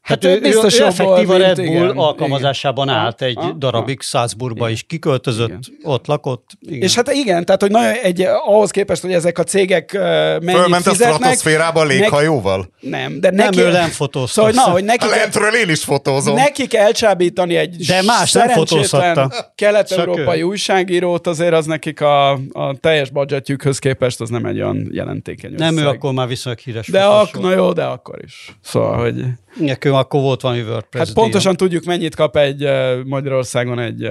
Hát 0.08 0.24
Hát, 0.24 0.32
ő 0.32 0.36
ő, 0.36 0.40
biztos 0.40 0.74
ő 0.76 0.78
jobb 0.78 0.88
effektív 0.88 1.30
a 1.30 1.38
Red 1.38 1.56
Bull 1.56 1.66
igen, 1.66 1.90
alkalmazásában 1.98 2.88
igen. 2.88 3.00
állt 3.00 3.22
egy 3.22 3.38
ah, 3.38 3.50
darabig 3.58 4.02
Salzburgba 4.02 4.70
is, 4.70 4.84
kiköltözött, 4.84 5.48
Igen. 5.48 5.62
ott 5.84 6.08
lakott. 6.08 6.50
Igen. 6.62 6.82
És 6.82 6.96
hát 6.96 7.12
igen, 7.12 7.46
tehát 7.46 7.62
hogy 7.62 7.72
nagyon 7.72 7.94
egy, 8.04 8.22
ahhoz 8.46 8.72
képest, 8.72 9.02
hogy 9.02 9.12
ezek 9.14 9.38
a 9.38 9.44
cégek 9.44 9.92
uh, 9.94 10.02
mennyit 10.02 10.50
Fölment 10.60 10.88
a 10.88 10.90
fizetnek, 10.90 11.18
stratoszférába 11.18 11.80
a 11.80 11.84
nek- 11.84 11.98
léghajóval? 11.98 12.70
Nem, 12.80 13.20
de 13.20 13.30
nem, 13.30 13.46
neki... 13.46 13.60
ő 13.60 13.72
nem 13.72 13.90
fotózta. 13.90 14.34
Szóval, 14.42 14.52
na, 14.66 14.72
hogy 14.72 14.84
neki, 14.84 15.08
Lentről 15.10 15.54
én 15.54 15.70
is 15.70 15.84
fotózom. 15.84 16.36
nekik 16.36 16.74
elcsábítani 16.74 17.56
egy 17.56 17.76
De 17.76 18.02
más 18.02 18.32
nem 18.32 18.48
szerencsétlen 18.48 18.84
fotózhatta. 18.84 19.52
kelet-európai 19.56 20.40
ő. 20.40 20.44
újságírót, 20.44 21.28
azért 21.28 21.54
az 21.54 21.66
nekik 21.66 22.02
a, 22.02 22.32
a 22.52 22.76
teljes 22.80 23.10
budgetjükhöz 23.10 23.80
képest 23.80 24.22
az 24.22 24.30
nem 24.30 24.46
egy 24.46 24.62
olyan 24.62 24.88
jelentékeny 24.92 25.54
nem 25.58 25.74
ő 25.78 25.82
összeg. 25.82 25.94
akkor 25.94 26.14
már 26.14 26.28
viszonylag 26.28 26.62
híres 26.62 26.88
De 26.88 27.02
fotós 27.02 27.22
ak, 27.28 27.36
volt. 27.36 27.46
na 27.46 27.62
jó, 27.62 27.72
de 27.74 27.84
akkor 27.84 28.20
is. 28.26 28.58
Szóval, 28.62 28.98
hogy... 28.98 29.24
Nekünk 29.60 29.96
akkor 29.96 30.22
volt 30.22 30.42
valami 30.42 30.62
WordPress 30.62 31.06
Hát 31.06 31.14
pontosan 31.14 31.56
tudjuk, 31.56 31.84
mennyit 31.84 32.16
kap 32.16 32.38
egy 32.38 32.68
Magyarországon 33.06 33.80
egy 33.80 34.10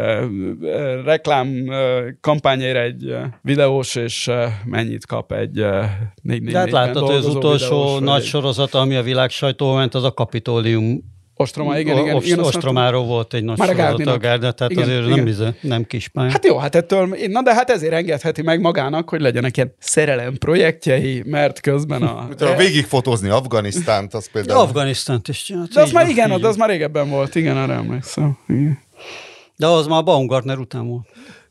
reklám 1.04 1.68
kampányért 2.20 2.76
egy 2.76 3.14
videós, 3.42 3.94
és 3.94 4.30
mennyit 4.64 5.06
kap 5.06 5.32
egy 5.32 5.54
négy, 6.22 6.42
négy, 6.42 6.54
hát 6.54 6.64
négyben 6.64 6.86
láttad, 6.86 7.02
hogy 7.02 7.14
az 7.14 7.26
utolsó 7.26 7.82
videós, 7.82 8.00
nagy 8.00 8.20
egy 8.20 8.26
sorozat, 8.26 8.74
ami 8.74 8.96
a 8.96 9.02
világ 9.02 9.30
sajtóban 9.30 9.76
ment, 9.76 9.94
az 9.94 10.04
a 10.04 10.12
Kapitólium. 10.12 11.14
Ostroma, 11.38 11.78
igen, 11.78 11.98
igen. 11.98 12.14
Ost- 12.14 12.26
igen 12.26 12.38
azt 12.38 12.54
Ostromáról 12.54 13.04
volt 13.04 13.34
egy 13.34 13.44
nagy 13.44 13.58
Már 13.58 13.68
a 13.70 13.74
sorozat 13.74 14.06
a. 14.06 14.18
Gárda, 14.18 14.52
tehát 14.52 14.72
Igen, 14.72 14.84
azért 14.84 15.02
igen. 15.02 15.14
nem, 15.16 15.24
bizony, 15.24 15.54
nem 15.60 15.84
kispály. 15.84 16.30
Hát 16.30 16.44
jó, 16.44 16.56
hát 16.56 16.74
ettől, 16.74 17.16
na 17.28 17.42
de 17.42 17.54
hát 17.54 17.70
ezért 17.70 17.92
engedheti 17.92 18.42
meg 18.42 18.60
magának, 18.60 19.08
hogy 19.08 19.20
legyenek 19.20 19.56
ilyen 19.56 19.74
szerelem 19.78 20.34
projektjei, 20.34 21.22
mert 21.26 21.60
közben 21.60 22.02
a... 22.02 22.28
Tudom, 22.36 22.56
végigfotózni 22.56 23.28
Afganisztánt, 23.28 24.14
az 24.14 24.30
például. 24.30 24.60
Afganisztánt 24.60 25.28
is 25.28 25.42
csinált. 25.42 25.72
De 25.72 25.80
az 25.80 25.92
már 25.92 26.08
igen, 26.08 26.30
az 26.30 26.40
van. 26.40 26.54
már 26.56 26.68
régebben 26.68 27.08
volt, 27.10 27.34
igen, 27.34 27.56
arra 27.56 27.72
emlékszem. 27.72 28.38
Igen. 28.48 28.78
De 29.56 29.66
az 29.66 29.86
már 29.86 30.04
Baumgartner 30.04 30.58
után 30.58 30.86
volt. 30.86 31.06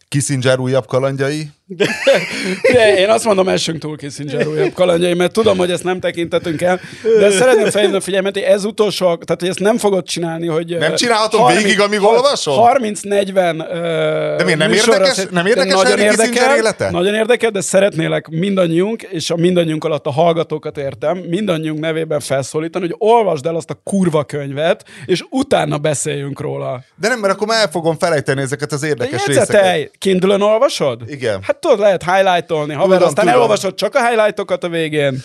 Kissinger 0.07 0.59
újabb 0.59 0.85
kalandjai. 0.85 1.49
De 1.67 2.97
én 2.97 3.09
azt 3.09 3.25
mondom, 3.25 3.47
essünk 3.49 3.79
túl 3.79 3.97
Kissinger 3.97 4.47
újabb 4.47 4.73
kalandjai, 4.73 5.13
mert 5.13 5.31
tudom, 5.31 5.57
hogy 5.57 5.71
ezt 5.71 5.83
nem 5.83 5.99
tekintetünk 5.99 6.61
el, 6.61 6.79
de 7.19 7.29
szeretném 7.31 7.69
felhívni 7.69 7.97
a 7.97 8.01
figyelmet, 8.01 8.33
hogy 8.33 8.43
ez 8.43 8.63
utolsó, 8.65 9.05
tehát 9.05 9.39
hogy 9.39 9.49
ezt 9.49 9.59
nem 9.59 9.77
fogod 9.77 10.05
csinálni, 10.05 10.47
hogy... 10.47 10.77
Nem 10.77 10.95
csinálhatom 10.95 11.47
végig, 11.47 11.79
amíg 11.79 12.01
olvasom? 12.03 12.55
30-40 12.59 14.35
De 14.37 14.43
miért 14.43 14.59
nem 14.59 14.71
érdekes- 14.71 15.29
nem 15.31 15.45
érdekes 15.45 15.81
Henry 15.81 16.07
Kissinger 16.07 16.57
élete? 16.57 16.91
Nagyon 16.91 17.13
érdekel, 17.13 17.49
de 17.51 17.61
szeretnélek 17.61 18.27
mindannyiunk, 18.27 19.01
és 19.01 19.29
a 19.29 19.35
mindannyiunk 19.35 19.83
alatt 19.83 20.05
a 20.05 20.11
hallgatókat 20.11 20.77
értem, 20.77 21.17
mindannyiunk 21.17 21.79
nevében 21.79 22.19
felszólítani, 22.19 22.85
hogy 22.85 22.95
olvasd 22.97 23.45
el 23.45 23.55
azt 23.55 23.69
a 23.69 23.79
kurva 23.83 24.23
könyvet, 24.23 24.83
és 25.05 25.23
utána 25.29 25.77
beszéljünk 25.77 26.39
róla. 26.39 26.83
De 26.99 27.07
nem, 27.07 27.19
mert 27.19 27.33
akkor 27.33 27.47
már 27.47 27.61
el 27.61 27.69
fogom 27.71 27.97
felejteni 27.97 28.41
ezeket 28.41 28.71
az 28.71 28.79
De 28.81 28.87
érdekes 28.87 29.25
részeket. 29.25 29.47
jegyzetelj! 29.53 29.89
Kindle-ön 29.97 30.41
olvasod? 30.41 31.01
Igen. 31.07 31.39
Hát 31.41 31.54
tudod, 31.59 31.79
lehet 31.79 32.03
highlightolni, 32.03 32.73
haver, 32.73 32.87
Tudom, 32.97 33.07
aztán 33.07 33.25
tudom. 33.25 33.39
elolvasod 33.39 33.75
csak 33.75 33.95
a 33.95 34.07
highlightokat 34.07 34.63
a 34.63 34.69
végén. 34.69 35.21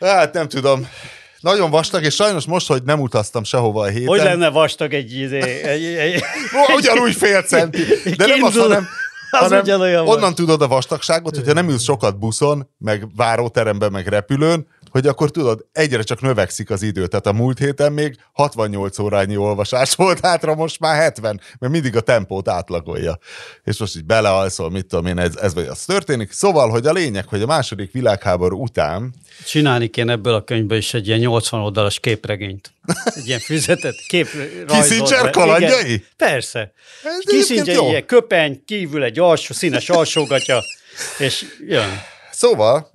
Hát 0.00 0.32
nem 0.32 0.48
tudom. 0.48 0.88
Nagyon 1.40 1.70
vastag, 1.70 2.04
és 2.04 2.14
sajnos 2.14 2.44
most, 2.46 2.68
hogy 2.68 2.82
nem 2.82 3.00
utaztam 3.00 3.44
sehova 3.44 3.82
a 3.82 3.86
héten. 3.86 4.06
Hogy 4.06 4.18
lenne 4.18 4.48
vastag 4.48 4.94
egy, 4.94 5.14
izé- 5.14 5.62
egy, 5.62 5.84
egy, 5.84 6.22
Ugyanúgy 6.76 7.14
fél 7.14 7.42
centi. 7.42 7.82
De 8.16 8.26
nem 8.26 8.42
az, 8.42 8.56
hanem, 8.56 8.88
Az 9.30 9.38
hanem 9.40 9.60
ugyanolyan 9.60 10.08
onnan 10.08 10.34
tudod 10.34 10.62
a 10.62 10.68
vastagságot, 10.68 11.36
hogyha 11.36 11.52
nem 11.52 11.68
ülsz 11.68 11.82
sokat 11.82 12.18
buszon, 12.18 12.68
meg 12.78 13.06
váróteremben, 13.16 13.92
meg 13.92 14.06
repülőn, 14.06 14.66
hogy 14.90 15.06
akkor 15.06 15.30
tudod, 15.30 15.66
egyre 15.72 16.02
csak 16.02 16.20
növekszik 16.20 16.70
az 16.70 16.82
idő. 16.82 17.06
Tehát 17.06 17.26
a 17.26 17.32
múlt 17.32 17.58
héten 17.58 17.92
még 17.92 18.16
68 18.32 18.98
órányi 18.98 19.36
olvasás 19.36 19.94
volt 19.94 20.20
hátra, 20.20 20.54
most 20.54 20.80
már 20.80 21.00
70, 21.00 21.40
mert 21.58 21.72
mindig 21.72 21.96
a 21.96 22.00
tempót 22.00 22.48
átlagolja. 22.48 23.18
És 23.64 23.78
most 23.78 23.96
így 23.96 24.04
belealszol, 24.04 24.70
mit 24.70 24.86
tudom 24.86 25.06
én, 25.06 25.18
ez, 25.18 25.36
ez 25.36 25.54
vagy 25.54 25.66
az 25.66 25.84
történik. 25.84 26.32
Szóval, 26.32 26.68
hogy 26.70 26.86
a 26.86 26.92
lényeg, 26.92 27.28
hogy 27.28 27.42
a 27.42 27.46
második 27.46 27.92
világháború 27.92 28.62
után 28.62 29.14
Csinálni 29.46 29.88
kéne 29.88 30.12
ebből 30.12 30.34
a 30.34 30.44
könyvből 30.44 30.78
is 30.78 30.94
egy 30.94 31.06
ilyen 31.06 31.18
80 31.18 31.60
oldalas 31.60 32.00
képregényt. 32.00 32.72
Egy 33.04 33.26
ilyen 33.26 33.38
füzetet, 33.40 33.94
kép 34.08 34.26
Kissinger 34.66 35.30
kalandjai? 35.30 36.04
Persze. 36.16 36.72
Ez 37.04 37.12
egyébként 37.20 37.64
Kissinger 37.64 37.90
ilyen 37.90 38.06
köpeny, 38.06 38.62
kívül 38.64 39.02
egy 39.02 39.18
alsó, 39.18 39.54
színes 39.54 39.88
alsógatja, 39.88 40.60
és 41.18 41.44
jön. 41.66 42.02
Szóval, 42.30 42.90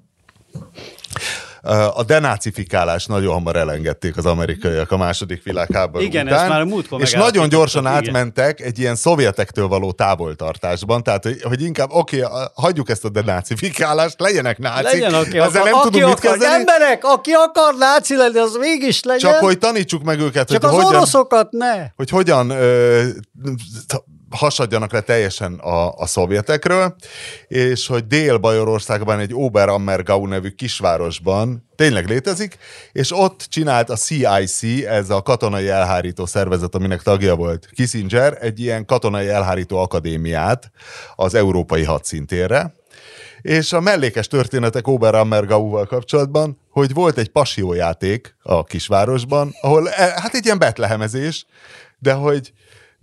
a 1.71 2.03
denácifikálás 2.03 3.05
nagyon 3.05 3.33
hamar 3.33 3.55
elengedték 3.55 4.17
az 4.17 4.25
amerikaiak 4.25 4.91
a 4.91 4.97
második 4.97 5.43
világháború 5.43 6.03
Igen, 6.03 6.25
után. 6.25 6.39
ezt 6.39 6.47
már 6.47 6.61
a 6.61 6.65
múltkor 6.65 7.01
És 7.01 7.11
nagyon 7.11 7.49
gyorsan 7.49 7.81
igen. 7.81 7.93
átmentek 7.93 8.61
egy 8.61 8.79
ilyen 8.79 8.95
szovjetektől 8.95 9.67
való 9.67 9.91
távoltartásban, 9.91 11.03
tehát 11.03 11.23
hogy, 11.23 11.41
hogy 11.41 11.61
inkább 11.61 11.89
oké, 11.91 12.23
okay, 12.23 12.45
hagyjuk 12.53 12.89
ezt 12.89 13.05
a 13.05 13.09
denácifikálást, 13.09 14.19
legyenek 14.19 14.57
nácik, 14.57 14.91
Legyen, 14.91 15.13
aki 15.13 15.37
ezzel 15.37 15.61
akar, 15.61 15.63
nem 15.63 15.73
aki 15.73 15.89
tudunk 15.89 16.05
mit 16.05 16.17
akar, 16.17 16.31
kezdeni, 16.31 16.53
emberek, 16.53 17.03
aki 17.03 17.31
akar 17.31 17.75
náci 17.77 18.15
lenni, 18.15 18.37
az 18.37 18.55
mégis 18.59 19.03
legyen. 19.03 19.31
csak 19.31 19.39
hogy 19.39 19.57
tanítsuk 19.57 20.03
meg 20.03 20.19
őket, 20.19 20.49
csak 20.49 20.63
hogy 20.63 20.75
az 20.75 20.83
hogyan, 20.83 20.95
oroszokat 20.95 21.51
ne. 21.51 21.87
hogy 21.95 22.09
hogyan 22.09 22.49
ö, 22.49 23.03
hasadjanak 24.35 24.91
le 24.91 25.01
teljesen 25.01 25.53
a, 25.53 25.91
a 25.91 26.05
szovjetekről, 26.05 26.95
és 27.47 27.87
hogy 27.87 28.07
Dél-Bajorországban 28.07 29.19
egy 29.19 29.31
Oberammergau 29.33 30.25
nevű 30.25 30.49
kisvárosban 30.49 31.69
tényleg 31.75 32.07
létezik, 32.07 32.57
és 32.91 33.11
ott 33.11 33.45
csinált 33.49 33.89
a 33.89 33.95
CIC, 33.95 34.63
ez 34.85 35.09
a 35.09 35.21
katonai 35.21 35.67
elhárító 35.67 36.25
szervezet, 36.25 36.75
aminek 36.75 37.01
tagja 37.01 37.35
volt 37.35 37.69
Kissinger, 37.71 38.37
egy 38.41 38.59
ilyen 38.59 38.85
katonai 38.85 39.27
elhárító 39.27 39.77
akadémiát 39.77 40.71
az 41.15 41.35
európai 41.35 41.83
hadszintérre, 41.83 42.73
és 43.41 43.73
a 43.73 43.79
mellékes 43.79 44.27
történetek 44.27 44.87
Oberammergau-val 44.87 45.85
kapcsolatban, 45.85 46.59
hogy 46.69 46.93
volt 46.93 47.17
egy 47.17 47.29
pasiójáték 47.29 48.35
a 48.41 48.63
kisvárosban, 48.63 49.55
ahol, 49.61 49.89
eh, 49.89 50.13
hát 50.15 50.33
egy 50.33 50.45
ilyen 50.45 50.59
betlehemezés, 50.59 51.45
de 51.99 52.13
hogy 52.13 52.53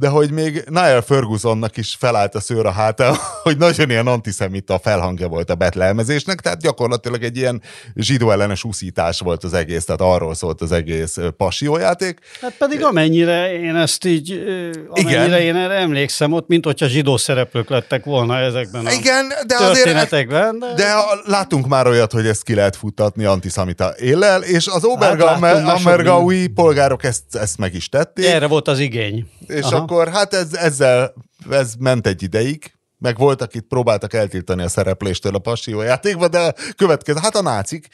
de 0.03 0.09
hogy 0.09 0.31
még 0.31 0.65
Niall 0.69 1.01
Fergusonnak 1.01 1.77
is 1.77 1.97
felállt 1.99 2.35
a 2.35 2.41
szőr 2.41 2.67
a 2.67 2.71
háta, 2.71 3.17
hogy 3.43 3.57
nagyon 3.57 3.91
ilyen 3.91 4.07
antiszemita 4.07 4.79
felhangja 4.79 5.29
volt 5.29 5.51
a 5.51 5.55
betlelmezésnek, 5.55 6.41
tehát 6.41 6.61
gyakorlatilag 6.61 7.23
egy 7.23 7.37
ilyen 7.37 7.63
zsidó 7.95 8.31
ellenes 8.31 8.65
úszítás 8.65 9.21
volt 9.21 9.45
az 9.45 9.55
egész, 9.55 9.85
tehát 9.85 10.01
arról 10.01 10.35
szólt 10.35 10.61
az 10.61 10.73
egész 10.73 11.17
passiójáték. 11.37 12.19
Hát 12.41 12.55
pedig 12.59 12.85
amennyire 12.85 13.61
én 13.61 13.77
ezt 13.77 14.05
így, 14.05 14.43
amennyire 14.89 15.27
Igen. 15.27 15.41
én 15.41 15.57
erre 15.57 15.75
emlékszem, 15.75 16.33
ott 16.33 16.49
mint 16.49 16.65
hogyha 16.65 16.87
zsidó 16.87 17.17
szereplők 17.17 17.69
lettek 17.69 18.05
volna 18.05 18.39
ezekben 18.39 18.87
a 18.87 18.93
Igen, 18.93 19.29
de 19.47 19.57
történetekben. 19.57 20.59
De... 20.59 20.75
de 20.75 20.95
látunk 21.25 21.67
már 21.67 21.87
olyat, 21.87 22.13
hogy 22.13 22.27
ezt 22.27 22.43
ki 22.43 22.55
lehet 22.55 22.77
futtatni 22.77 23.25
antiszemita 23.25 23.95
éllel, 23.99 24.43
és 24.43 24.67
az 24.67 24.85
Obergaui 24.85 26.41
hát 26.41 26.51
polgárok 26.55 27.05
ezt, 27.05 27.23
ezt 27.31 27.59
meg 27.59 27.75
is 27.75 27.89
tették. 27.89 28.27
Erre 28.27 28.47
volt 28.47 28.69
az 28.69 28.79
igény. 28.79 29.27
És 29.47 29.63
Aha. 29.63 29.77
akkor 29.77 29.92
hát 29.99 30.35
ez, 30.35 30.55
ezzel 30.55 31.15
ez 31.51 31.75
ment 31.79 32.07
egy 32.07 32.23
ideig, 32.23 32.73
meg 32.99 33.19
voltak 33.19 33.55
itt, 33.55 33.67
próbáltak 33.69 34.13
eltiltani 34.15 34.63
a 34.63 34.69
szerepléstől 34.69 35.35
a 35.35 35.39
passió 35.39 35.81
játékba, 35.81 36.29
de 36.29 36.55
következő, 36.77 37.19
hát 37.23 37.37
a 37.37 37.43
nácik, 37.43 37.89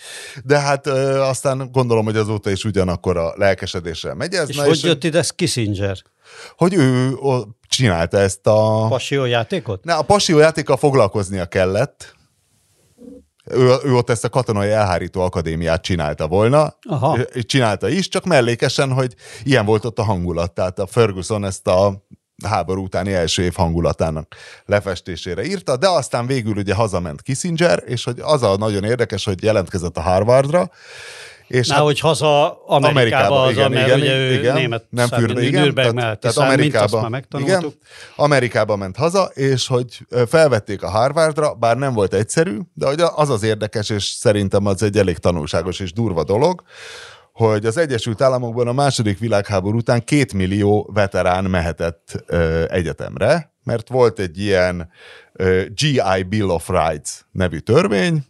de 0.44 0.58
hát 0.58 0.86
ö, 0.86 1.20
aztán 1.20 1.68
gondolom, 1.72 2.04
hogy 2.04 2.16
azóta 2.16 2.50
is 2.50 2.64
ugyanakkor 2.64 3.16
a 3.16 3.32
lelkesedéssel 3.36 4.14
megy 4.14 4.34
ez. 4.34 4.48
És 4.48 4.56
Na, 4.56 4.62
hogy 4.62 4.76
és 4.76 4.82
jött 4.82 5.04
ide 5.04 5.24
Kissinger? 5.34 5.96
Hogy 6.56 6.74
ő 6.74 7.14
csinálta 7.68 8.18
ezt 8.18 8.46
a... 8.46 8.86
Passió 8.88 9.24
játékot? 9.24 9.84
Ne, 9.84 9.94
a 9.94 10.02
passió 10.02 10.38
játékkal 10.38 10.76
foglalkoznia 10.76 11.46
kellett, 11.46 12.17
ő, 13.50 13.74
ő 13.84 13.94
ott 13.94 14.10
ezt 14.10 14.24
a 14.24 14.28
katonai 14.28 14.70
elhárító 14.70 15.20
akadémiát 15.20 15.82
csinálta 15.82 16.26
volna, 16.26 16.76
Aha. 16.88 17.18
csinálta 17.42 17.88
is, 17.88 18.08
csak 18.08 18.24
mellékesen, 18.24 18.92
hogy 18.92 19.14
ilyen 19.42 19.64
volt 19.64 19.84
ott 19.84 19.98
a 19.98 20.02
hangulat, 20.02 20.52
tehát 20.52 20.78
a 20.78 20.86
Ferguson 20.86 21.44
ezt 21.44 21.66
a 21.66 22.06
háború 22.44 22.82
utáni 22.82 23.12
első 23.12 23.42
év 23.42 23.54
hangulatának 23.54 24.34
lefestésére 24.64 25.44
írta, 25.44 25.76
de 25.76 25.88
aztán 25.88 26.26
végül 26.26 26.56
ugye 26.56 26.74
hazament 26.74 27.22
Kissinger, 27.22 27.82
és 27.86 28.04
hogy 28.04 28.20
az 28.20 28.42
a 28.42 28.56
nagyon 28.56 28.84
érdekes, 28.84 29.24
hogy 29.24 29.42
jelentkezett 29.42 29.96
a 29.96 30.00
Harvardra, 30.00 30.70
és 31.48 31.68
Na, 31.68 31.74
hát, 31.74 31.82
hogy 31.82 32.00
haza 32.00 32.62
Amerikába, 32.66 32.88
Amerikába 32.88 33.42
az, 33.42 33.50
igen, 33.50 33.70
mert 33.70 33.86
igen, 33.86 34.00
ugye 34.00 34.16
ő 34.16 34.32
igen, 34.32 34.54
német 34.54 34.84
nem 34.90 35.08
fürde, 35.08 35.42
igen, 35.42 35.74
tehát, 35.74 36.20
tehát 36.20 36.36
Amerikába, 36.36 37.20
igen, 37.38 37.72
Amerikába 38.16 38.76
ment 38.76 38.96
haza, 38.96 39.30
és 39.34 39.66
hogy 39.66 40.06
felvették 40.26 40.82
a 40.82 40.88
Harvardra, 40.88 41.54
bár 41.54 41.76
nem 41.76 41.92
volt 41.92 42.14
egyszerű, 42.14 42.58
de 42.74 42.86
hogy 42.86 43.00
az 43.14 43.30
az 43.30 43.42
érdekes, 43.42 43.90
és 43.90 44.04
szerintem 44.04 44.66
az 44.66 44.82
egy 44.82 44.96
elég 44.96 45.18
tanulságos 45.18 45.80
és 45.80 45.92
durva 45.92 46.24
dolog, 46.24 46.62
hogy 47.32 47.66
az 47.66 47.76
Egyesült 47.76 48.20
Államokban 48.20 48.68
a 48.68 48.72
második 48.72 49.18
világháború 49.18 49.76
után 49.76 50.04
két 50.04 50.32
millió 50.32 50.90
veterán 50.94 51.44
mehetett 51.44 52.24
ö, 52.26 52.64
egyetemre, 52.68 53.52
mert 53.64 53.88
volt 53.88 54.18
egy 54.18 54.38
ilyen 54.38 54.90
ö, 55.32 55.62
GI 55.74 56.22
Bill 56.28 56.48
of 56.48 56.68
Rights 56.68 57.10
nevű 57.32 57.58
törvény, 57.58 58.24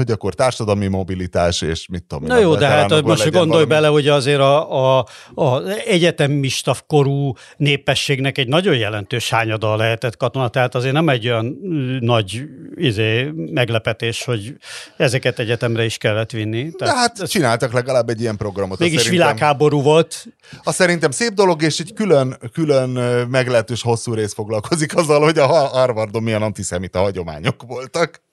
hogy 0.00 0.10
akkor 0.10 0.34
társadalmi 0.34 0.86
mobilitás, 0.86 1.62
és 1.62 1.86
mit 1.88 2.04
tudom 2.04 2.26
Na 2.28 2.38
jó, 2.38 2.54
de 2.54 2.66
hát 2.66 3.02
most 3.02 3.22
gondolj 3.22 3.48
valami... 3.48 3.64
bele, 3.64 3.86
hogy 3.86 4.08
azért 4.08 4.40
a, 4.40 4.98
a, 4.98 5.06
a 5.34 5.62
egyetemista 5.68 6.76
korú 6.86 7.32
népességnek 7.56 8.38
egy 8.38 8.48
nagyon 8.48 8.76
jelentős 8.76 9.30
hányada 9.30 9.76
lehetett 9.76 10.16
katona, 10.16 10.48
tehát 10.48 10.74
azért 10.74 10.94
nem 10.94 11.08
egy 11.08 11.28
olyan 11.28 11.58
nagy 12.00 12.42
izé, 12.74 13.32
meglepetés, 13.34 14.24
hogy 14.24 14.56
ezeket 14.96 15.38
egyetemre 15.38 15.84
is 15.84 15.96
kellett 15.96 16.30
vinni. 16.30 16.70
Tehát 16.72 16.94
de 16.94 17.00
hát 17.00 17.20
ez... 17.20 17.28
csináltak 17.28 17.72
legalább 17.72 18.08
egy 18.08 18.20
ilyen 18.20 18.36
programot. 18.36 18.78
Mégis 18.78 19.08
világháború 19.08 19.82
volt. 19.82 20.26
A 20.62 20.72
szerintem 20.72 21.10
szép 21.10 21.32
dolog, 21.32 21.62
és 21.62 21.78
egy 21.78 21.92
külön, 21.92 22.38
külön 22.52 22.90
meglehetős 23.28 23.82
hosszú 23.82 24.14
rész 24.14 24.34
foglalkozik 24.34 24.96
azzal, 24.96 25.20
hogy 25.20 25.38
a 25.38 25.46
Harvardon 25.46 26.22
milyen 26.22 26.42
antiszemita 26.42 26.98
hagyományok 26.98 27.62
voltak 27.66 28.28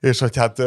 és 0.00 0.18
hogy 0.18 0.36
hát 0.36 0.62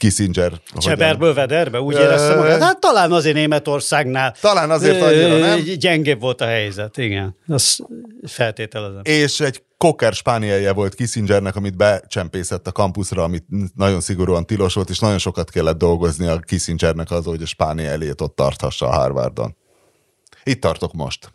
Kissinger. 0.00 0.52
Cseberből 0.78 1.34
vederbe, 1.34 1.80
úgy 1.80 1.94
érezte 1.94 2.34
magát? 2.34 2.62
Hát 2.62 2.80
talán 2.80 3.12
azért 3.12 3.34
Németországnál. 3.34 4.34
Talán 4.40 4.70
azért 4.70 5.02
annyira 5.02 5.38
nem. 5.38 5.58
Gyengébb 5.58 6.20
volt 6.20 6.40
a 6.40 6.44
helyzet, 6.44 6.96
igen. 6.96 7.36
Azt 7.48 7.82
feltételezem. 8.26 9.00
És 9.02 9.40
egy 9.40 9.62
koker 9.76 10.12
spánielje 10.12 10.72
volt 10.72 10.94
Kissingernek, 10.94 11.56
amit 11.56 11.76
becsempészett 11.76 12.66
a 12.66 12.72
kampuszra, 12.72 13.22
amit 13.22 13.44
nagyon 13.74 14.00
szigorúan 14.00 14.46
tilos 14.46 14.74
volt, 14.74 14.90
és 14.90 14.98
nagyon 14.98 15.18
sokat 15.18 15.50
kellett 15.50 15.78
dolgozni 15.78 16.26
a 16.26 16.38
Kissingernek 16.38 17.10
az, 17.10 17.24
hogy 17.24 17.42
a 17.42 17.46
spánielét 17.46 18.20
ott 18.20 18.36
tarthassa 18.36 18.86
a 18.86 18.92
Harvardon. 18.92 19.56
Itt 20.42 20.60
tartok 20.60 20.92
most 20.92 21.32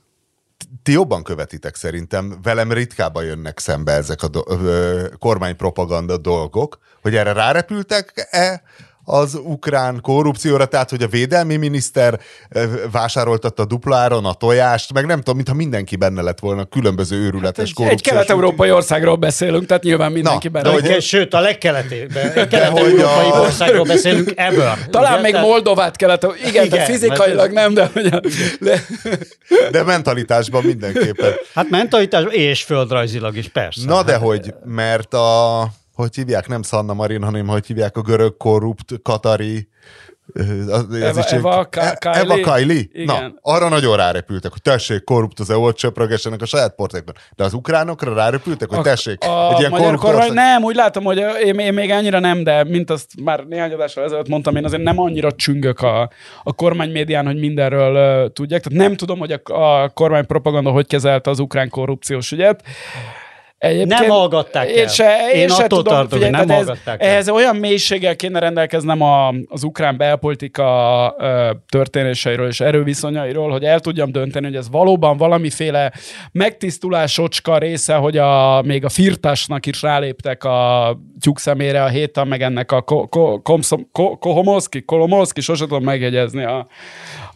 ti 0.86 0.92
jobban 0.92 1.24
követitek 1.24 1.76
szerintem, 1.76 2.40
velem 2.44 2.72
ritkába 2.72 3.22
jönnek 3.22 3.60
szembe 3.60 3.92
ezek 3.92 4.24
a 4.24 4.28
do- 4.28 4.50
ö, 4.50 5.08
kormánypropaganda 5.20 6.18
dolgok, 6.18 6.78
hogy 7.02 7.16
erre 7.16 7.34
rárepültek-e 7.34 8.62
az 9.06 9.40
ukrán 9.44 10.02
korrupcióra, 10.02 10.66
tehát 10.66 10.90
hogy 10.90 11.04
a 11.04 11.08
védelmi 11.08 11.56
miniszter 11.56 12.20
vásároltatta 12.92 13.66
dupláron 13.66 14.26
a 14.26 14.34
tojást, 14.34 14.94
meg 14.94 15.06
nem 15.06 15.18
tudom, 15.18 15.36
mintha 15.36 15.54
mindenki 15.54 15.96
benne 15.96 16.22
lett 16.22 16.40
volna 16.40 16.66
különböző 16.66 17.18
őrületes 17.18 17.74
hát 17.78 17.90
Egy 17.90 18.02
kelet-európai 18.02 18.72
országról 18.72 19.16
beszélünk, 19.16 19.66
tehát 19.66 19.84
nyilván 19.84 20.12
mindenki 20.12 20.48
Na, 20.48 20.54
benne. 20.54 20.80
De 20.80 20.94
hogy, 20.94 21.02
sőt, 21.02 21.34
a 21.34 21.40
legkeletében, 21.40 22.34
kelet-európai 22.34 23.30
a... 23.32 23.40
országról 23.40 23.84
beszélünk 23.84 24.32
ebből. 24.36 24.74
Talán 24.90 25.14
ugye, 25.14 25.22
még 25.22 25.32
tehát... 25.32 25.48
Moldovát 25.48 25.96
kelet, 25.96 26.28
igen, 26.46 26.66
igen 26.66 26.86
fizikailag 26.86 27.52
nem, 27.52 27.74
de, 27.74 27.92
de... 28.60 28.86
de 29.72 29.84
mentalitásban 29.84 30.64
mindenképpen. 30.64 31.34
Hát 31.54 31.70
mentalitásban 31.70 32.34
és 32.34 32.64
földrajzilag 32.64 33.38
is, 33.38 33.48
persze. 33.48 33.82
Na 33.86 34.04
de 34.04 34.16
hogy, 34.16 34.54
mert 34.64 35.14
a 35.14 35.68
hogy 35.96 36.16
hívják, 36.16 36.48
nem 36.48 36.64
Sanna 36.64 36.94
Marin, 36.94 37.24
hanem 37.24 37.48
hogy 37.48 37.66
hívják 37.66 37.98
a 37.98 38.02
görög 38.02 38.38
korrupt, 38.38 39.02
katari, 39.04 39.68
ez 40.34 41.02
Eva, 41.02 41.20
is 41.20 41.26
Eva, 41.26 41.68
e- 41.72 41.98
Kylie. 42.00 42.20
Eva 42.20 42.36
Kylie? 42.36 42.84
Igen. 42.94 43.06
Na, 43.06 43.54
arra 43.54 43.70
nagyon 43.70 43.98
rárepültek, 43.98 44.52
hogy 44.52 44.62
tessék, 44.62 45.04
korrupt 45.04 45.40
az 45.40 45.50
EU-t 45.50 45.76
csöprögessenek 45.76 46.42
a 46.42 46.46
saját 46.46 46.76
portékban. 46.76 47.16
De 47.36 47.44
az 47.44 47.54
ukránokra 47.54 48.14
rárepültek, 48.14 48.70
hogy 48.70 48.82
tessék, 48.82 49.24
a, 49.24 49.52
egy 49.54 49.60
ilyen 49.60 49.72
korrupt 49.72 50.02
kormány, 50.02 50.20
ország... 50.20 50.36
Nem, 50.36 50.64
úgy 50.64 50.76
látom, 50.76 51.04
hogy 51.04 51.18
én, 51.44 51.60
én, 51.60 51.74
még 51.74 51.92
annyira 51.92 52.20
nem, 52.20 52.44
de 52.44 52.64
mint 52.64 52.90
azt 52.90 53.10
már 53.24 53.44
néhány 53.44 53.74
adással 53.74 54.04
ezelőtt 54.04 54.28
mondtam, 54.28 54.56
én 54.56 54.66
azért 54.66 54.84
nem 54.84 55.00
annyira 55.00 55.32
csüngök 55.32 55.80
a, 55.80 56.10
a 56.44 56.54
kormány 56.54 56.92
médián, 56.92 57.26
hogy 57.26 57.40
mindenről 57.40 58.24
uh, 58.24 58.32
tudják. 58.34 58.64
Tehát 58.64 58.80
nem 58.88 58.96
tudom, 58.96 59.20
hogy 59.20 59.32
a, 59.32 59.42
a 59.84 59.90
kormány 59.90 60.26
propaganda 60.26 60.70
hogy 60.70 60.88
kezelte 60.88 61.30
az 61.30 61.40
ukrán 61.40 61.70
korrupciós 61.70 62.32
ügyet. 62.32 62.64
Egyébként 63.58 64.00
nem 64.00 64.10
hallgatták 64.10 64.70
el. 64.70 64.76
Én, 64.76 64.88
se, 64.88 65.30
én, 65.34 65.40
én 65.40 65.48
se 65.48 65.64
attól 65.64 65.68
tudom, 65.68 65.94
tartom, 65.94 66.10
figyelj, 66.10 66.32
nem 66.32 66.50
hallgatták 66.50 67.02
ez, 67.02 67.08
el. 67.08 67.14
Ehhez 67.14 67.30
olyan 67.30 67.56
mélységgel 67.56 68.16
kéne 68.16 68.40
rendelkeznem 68.40 69.02
a, 69.02 69.34
az 69.48 69.64
ukrán 69.64 69.98
belpolitika 69.98 71.16
ö, 71.20 71.52
történéseiről 71.70 72.48
és 72.48 72.60
erőviszonyairól, 72.60 73.52
hogy 73.52 73.64
el 73.64 73.80
tudjam 73.80 74.12
dönteni, 74.12 74.46
hogy 74.46 74.56
ez 74.56 74.70
valóban 74.70 75.18
valamiféle 75.18 75.92
megtisztulásocska 76.32 77.58
része, 77.58 77.96
hogy 77.96 78.18
a, 78.18 78.62
még 78.62 78.86
a 78.86 78.90
firtásnak 78.90 79.66
is 79.66 79.82
ráléptek 79.82 80.44
a 80.44 81.00
tyúk 81.20 81.40
szemére 81.40 81.84
a 81.84 81.88
héten, 81.88 82.28
meg 82.28 82.42
ennek 82.42 82.72
a 82.72 82.82
ko, 82.82 83.08
ko, 83.08 83.42
komszom, 83.42 83.90
ko, 83.92 84.18
Kohomolszki, 84.18 84.82
Kolomolszki, 84.82 85.42
sosem 85.42 85.68
tudom 85.68 85.84
megjegyezni, 85.84 86.44
a, 86.44 86.68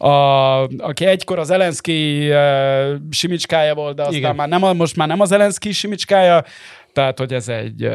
a, 0.02 0.62
aki 0.62 1.04
egykor 1.06 1.38
az 1.38 1.50
Elenszki 1.50 2.30
uh, 2.30 2.92
simicskája 3.10 3.74
volt, 3.74 3.96
de 3.96 4.02
aztán 4.02 4.16
Igen. 4.16 4.34
már 4.34 4.48
nem, 4.48 4.76
most 4.76 4.96
már 4.96 5.08
nem 5.08 5.20
az 5.20 5.32
Elenszki 5.32 5.72
simicskája, 5.72 6.44
tehát, 6.92 7.18
hogy 7.18 7.32
ez 7.32 7.48
egy 7.48 7.84
uh, 7.84 7.92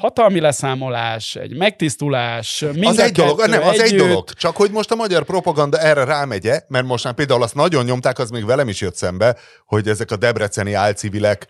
hatalmi 0.00 0.40
leszámolás, 0.40 1.36
egy 1.36 1.56
megtisztulás, 1.56 2.64
Az 2.82 2.98
egy 2.98 3.12
dolog, 3.12 3.46
nem, 3.46 3.62
az 3.62 3.80
együtt. 3.80 3.84
egy 3.84 3.96
dolog. 3.96 4.30
Csak 4.30 4.56
hogy 4.56 4.70
most 4.70 4.90
a 4.90 4.94
magyar 4.94 5.24
propaganda 5.24 5.78
erre 5.78 6.04
rámegye, 6.04 6.60
mert 6.68 6.86
most 6.86 7.04
már 7.04 7.14
például 7.14 7.42
azt 7.42 7.54
nagyon 7.54 7.84
nyomták, 7.84 8.18
az 8.18 8.30
még 8.30 8.46
velem 8.46 8.68
is 8.68 8.80
jött 8.80 8.96
szembe, 8.96 9.36
hogy 9.66 9.88
ezek 9.88 10.10
a 10.10 10.16
debreceni 10.16 10.72
álcivilek, 10.72 11.48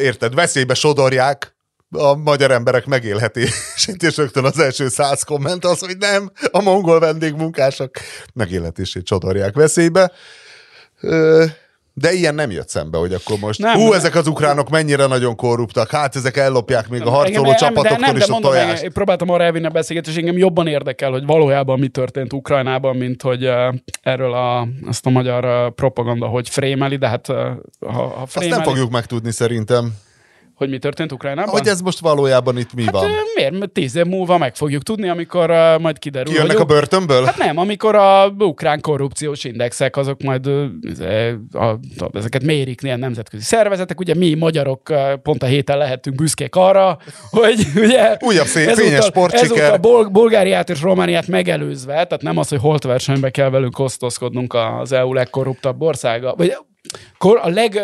érted, 0.00 0.34
veszélybe 0.34 0.74
sodorják 0.74 1.56
a 1.90 2.14
magyar 2.14 2.50
emberek 2.50 2.86
megélhetését, 2.86 4.02
és 4.08 4.16
rögtön 4.16 4.44
az 4.44 4.58
első 4.58 4.88
száz 4.88 5.22
komment 5.22 5.64
az, 5.64 5.78
hogy 5.78 5.96
nem, 5.98 6.30
a 6.50 6.62
mongol 6.62 7.00
vendégmunkások 7.00 7.90
megélhetését 8.34 9.04
csodorják 9.04 9.54
veszélybe. 9.54 10.12
De 11.92 12.12
ilyen 12.12 12.34
nem 12.34 12.50
jött 12.50 12.68
szembe, 12.68 12.98
hogy 12.98 13.12
akkor 13.12 13.38
most 13.38 13.58
nem, 13.58 13.74
hú, 13.74 13.82
nem. 13.82 13.92
ezek 13.92 14.14
az 14.14 14.26
ukránok 14.26 14.68
mennyire 14.68 15.06
nagyon 15.06 15.36
korruptak, 15.36 15.90
hát 15.90 16.16
ezek 16.16 16.36
ellopják 16.36 16.88
még 16.88 17.02
a 17.02 17.10
harcoló 17.10 17.44
engem, 17.44 17.56
csapatoktól 17.56 17.98
nem, 17.98 18.16
is 18.16 18.22
de 18.22 18.28
a 18.28 18.32
mondom, 18.32 18.50
tojást. 18.50 18.82
Én 18.82 18.92
próbáltam 18.92 19.30
arra 19.30 19.44
elvinni 19.44 19.66
a 19.66 19.70
beszélgetést, 19.70 20.16
és 20.16 20.22
engem 20.22 20.38
jobban 20.38 20.66
érdekel, 20.66 21.10
hogy 21.10 21.26
valójában 21.26 21.78
mi 21.78 21.88
történt 21.88 22.32
Ukrajnában, 22.32 22.96
mint 22.96 23.22
hogy 23.22 23.46
uh, 23.46 23.74
erről 24.02 24.34
a, 24.34 24.68
azt 24.86 25.06
a 25.06 25.10
magyar 25.10 25.44
uh, 25.44 25.74
propaganda 25.74 26.26
hogy 26.26 26.48
frémeli, 26.48 26.96
de 26.96 27.08
hát 27.08 27.28
uh, 27.28 27.36
ha, 27.80 27.92
ha 27.92 28.26
frémeli... 28.26 28.52
Azt 28.52 28.64
nem 28.64 28.74
fogjuk 28.74 28.90
megtudni 28.90 29.32
szerintem 29.32 29.92
Hogy 30.58 30.68
mi 30.68 30.78
történt 30.78 31.12
Ukrajnában? 31.12 31.50
Hogy 31.50 31.66
ez 31.66 31.80
most 31.80 31.98
valójában 31.98 32.58
itt 32.58 32.74
mi 32.74 32.82
hát, 32.84 32.92
van? 32.92 33.10
miért? 33.34 33.70
Tíz 33.70 33.96
év 33.96 34.04
múlva 34.04 34.38
meg 34.38 34.54
fogjuk 34.54 34.82
tudni, 34.82 35.08
amikor 35.08 35.50
uh, 35.50 35.80
majd 35.80 35.98
kiderül, 35.98 36.32
Kijönnek 36.32 36.54
a 36.54 36.58
hogy... 36.58 36.66
börtönből? 36.66 37.24
Hát 37.24 37.36
nem, 37.36 37.58
amikor 37.58 37.94
a 37.94 38.34
ukrán 38.38 38.80
korrupciós 38.80 39.44
indexek, 39.44 39.96
azok 39.96 40.22
majd 40.22 40.46
ö, 40.46 40.66
a, 41.52 41.64
a, 41.64 42.10
ezeket 42.12 42.42
mérik 42.42 42.82
ilyen 42.82 42.98
nemzetközi 42.98 43.42
szervezetek. 43.42 44.00
Ugye 44.00 44.14
mi 44.14 44.34
magyarok 44.34 44.92
pont 45.22 45.42
a 45.42 45.46
héten 45.46 45.78
lehetünk 45.78 46.16
büszkék 46.16 46.54
arra, 46.54 46.98
hogy 47.30 47.66
ugye 47.84 48.16
Újabb 48.20 48.46
szép, 48.46 48.68
fényes 48.68 49.04
sportsiker. 49.04 49.44
ezúttal 49.44 49.76
Bul- 49.76 50.12
Bulgáriát 50.12 50.70
és 50.70 50.82
Romániát 50.82 51.26
megelőzve, 51.26 51.92
tehát 51.92 52.22
nem 52.22 52.38
az, 52.38 52.48
hogy 52.48 52.60
holt 52.60 52.84
versenybe 52.84 53.30
kell 53.30 53.50
velünk 53.50 53.78
osztozkodnunk 53.78 54.54
az 54.54 54.92
EU 54.92 55.12
legkorruptabb 55.12 55.82
országa, 55.82 56.34
vagy 56.34 56.56
a 57.18 57.48
leg 57.48 57.80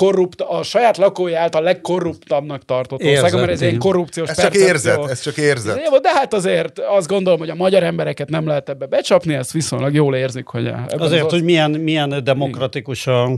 korrupt, 0.00 0.40
a 0.40 0.62
saját 0.62 0.96
lakói 0.96 1.34
által 1.34 1.62
legkorruptabbnak 1.62 2.64
tartott 2.64 3.00
ország, 3.00 3.14
Érzet, 3.14 3.40
mert 3.40 3.50
ez 3.50 3.62
egy 3.62 3.76
korrupciós 3.76 4.28
Ez 4.28 4.40
csak 4.40 4.54
érzet, 4.54 5.10
ez 5.10 5.20
csak 5.20 5.36
érzet. 5.36 5.88
Jó, 5.90 5.98
de 5.98 6.12
hát 6.14 6.34
azért 6.34 6.78
azt 6.78 7.08
gondolom, 7.08 7.38
hogy 7.38 7.50
a 7.50 7.54
magyar 7.54 7.82
embereket 7.82 8.28
nem 8.28 8.46
lehet 8.46 8.68
ebbe 8.68 8.86
becsapni, 8.86 9.34
ezt 9.34 9.52
viszonylag 9.52 9.94
jól 9.94 10.16
érzik, 10.16 10.46
hogy 10.46 10.66
Azért, 10.96 11.22
az 11.24 11.30
hogy 11.30 11.44
milyen, 11.44 11.70
milyen 11.70 12.24
demokratikus 12.24 13.06
a, 13.06 13.30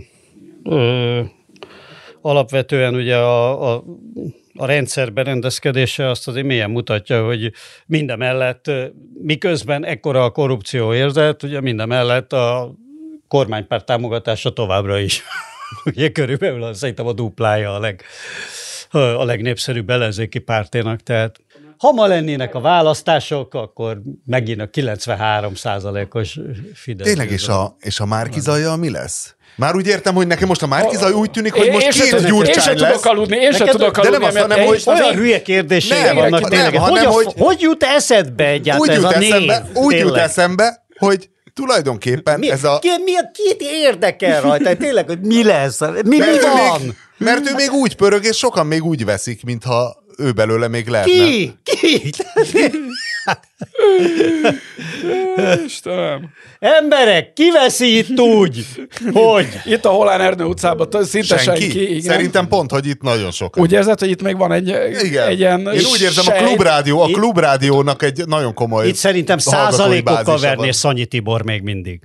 ö, 0.64 1.20
alapvetően 2.20 2.94
ugye 2.94 3.16
a, 3.16 3.72
a, 3.72 3.84
a 4.54 4.66
rendszer 4.66 5.12
berendezkedése 5.12 6.09
azt 6.09 6.28
azért 6.28 6.46
milyen 6.46 6.70
mutatja, 6.70 7.24
hogy 7.24 7.52
minden 7.86 8.18
mellett, 8.18 8.66
ö, 8.66 8.84
miközben 9.22 9.84
ekkora 9.84 10.24
a 10.24 10.30
korrupció 10.30 10.94
érzet, 10.94 11.42
ugye 11.42 11.61
minden 11.61 11.88
mellett 11.88 12.32
a 12.32 12.74
kormánypárt 13.28 13.86
támogatása 13.86 14.52
továbbra 14.52 14.98
is. 14.98 15.22
Ugye 15.84 16.08
körülbelül 16.08 16.62
az, 16.62 16.78
szerintem 16.78 17.06
a 17.06 17.12
duplája 17.12 17.74
a, 17.74 17.78
leg, 17.78 18.02
a 18.90 19.24
legnépszerűbb 19.24 19.90
ellenzéki 19.90 20.38
párténak, 20.38 21.00
tehát 21.02 21.36
ha 21.78 21.92
ma 21.92 22.06
lennének 22.06 22.54
a 22.54 22.60
választások, 22.60 23.54
akkor 23.54 24.00
megint 24.26 24.60
a 24.60 24.66
93 24.70 25.52
os 26.12 26.38
Fidesz. 26.74 27.06
Tényleg, 27.06 27.30
és 27.30 27.48
a, 27.48 27.76
és 27.80 28.00
a 28.00 28.06
Márkizajjal 28.06 28.76
mi 28.76 28.90
lesz? 28.90 29.32
Már 29.56 29.74
úgy 29.74 29.86
értem, 29.86 30.14
hogy 30.14 30.26
nekem 30.26 30.48
most 30.48 30.62
a 30.62 30.66
Márkizaj 30.66 31.12
úgy 31.12 31.30
tűnik, 31.30 31.52
hogy 31.52 31.70
most 31.70 31.88
két 31.88 32.02
tudok- 32.10 32.20
Én 32.24 32.30
gyurcsány 32.32 32.62
sem 32.62 32.76
lesz. 32.76 32.90
tudok 32.90 33.06
aludni, 33.06 33.36
én 33.36 33.52
sem 33.52 33.66
tudok 33.66 34.00
de 34.00 34.08
nem 34.08 34.22
aludni, 34.22 34.26
azt, 34.40 34.52
hanem, 34.54 34.66
hogy 34.66 34.82
Olyan 34.86 35.14
hülye 35.14 35.42
kérdései 35.42 36.00
Nem, 36.02 36.14
vannak 36.14 36.40
nem, 36.40 36.50
tényleg. 36.50 36.76
hanem, 36.76 37.04
hogy, 37.06 37.24
hogy- 37.24 37.34
hogy 37.38 37.60
jut 37.60 37.82
eszedbe 37.82 38.44
Úgy 38.44 38.50
egyáltalán 38.50 38.94
jut 38.94 39.04
ez 39.04 39.16
a 39.16 39.18
név? 39.18 39.32
eszembe, 39.32 39.68
úgy 39.74 39.92
jut 39.94 40.02
Tényleg. 40.02 40.22
eszembe, 40.22 40.84
hogy 40.98 41.28
tulajdonképpen 41.59 42.38
Mi, 42.38 42.50
ez 42.50 42.64
a... 42.64 42.78
ki, 42.78 42.88
mi 43.04 43.16
a 43.16 43.30
két 43.32 43.61
érdekel 43.61 44.40
rajta? 44.40 44.76
Tényleg, 44.76 45.06
hogy 45.06 45.20
mi 45.20 45.44
lesz? 45.44 45.80
Mi, 45.80 46.00
mi 46.02 46.18
van? 46.18 46.80
még, 46.80 46.94
mert 47.16 47.50
ő 47.50 47.54
még 47.54 47.70
úgy 47.72 47.96
pörög, 47.96 48.24
és 48.24 48.36
sokan 48.36 48.66
még 48.66 48.84
úgy 48.84 49.04
veszik, 49.04 49.44
mintha 49.44 50.04
ő 50.16 50.32
belőle 50.32 50.68
még 50.68 50.88
lehetne. 50.88 51.12
Ki? 51.12 51.59
Ki? 51.62 52.11
Istenem. 55.66 56.31
Emberek, 56.59 57.33
ki 57.33 57.51
veszi 57.51 57.97
itt 57.99 58.20
úgy, 58.20 58.66
hogy... 59.12 59.47
Itt 59.64 59.85
a 59.85 59.89
Holán 59.89 60.20
Ernő 60.20 60.45
utcában 60.45 60.89
szinte 61.05 61.39
senki. 61.39 61.61
Senki? 61.61 61.89
igen. 61.91 62.01
Szerintem 62.01 62.49
pont, 62.49 62.70
hogy 62.70 62.87
itt 62.87 63.01
nagyon 63.01 63.31
sokan. 63.31 63.62
Úgy 63.62 63.72
érzed, 63.72 63.99
hogy 63.99 64.11
itt 64.11 64.22
még 64.22 64.37
van 64.37 64.53
egy, 64.53 64.68
Igen. 65.05 65.29
egy 65.29 65.39
ilyen 65.39 65.61
Én 65.61 65.85
úgy 65.93 66.01
érzem, 66.01 66.24
a 66.26 66.31
sejt. 66.31 66.47
klubrádió, 66.47 67.01
a 67.01 67.07
klubrádiónak 67.07 68.03
egy 68.03 68.26
nagyon 68.26 68.55
komoly 68.55 68.87
Itt 68.89 68.95
szerintem 68.95 69.39
százalékokkal 69.39 70.39
verné. 70.39 70.70
Szanyi 70.70 71.07
Tibor 71.07 71.43
még 71.43 71.62
mindig. 71.62 72.01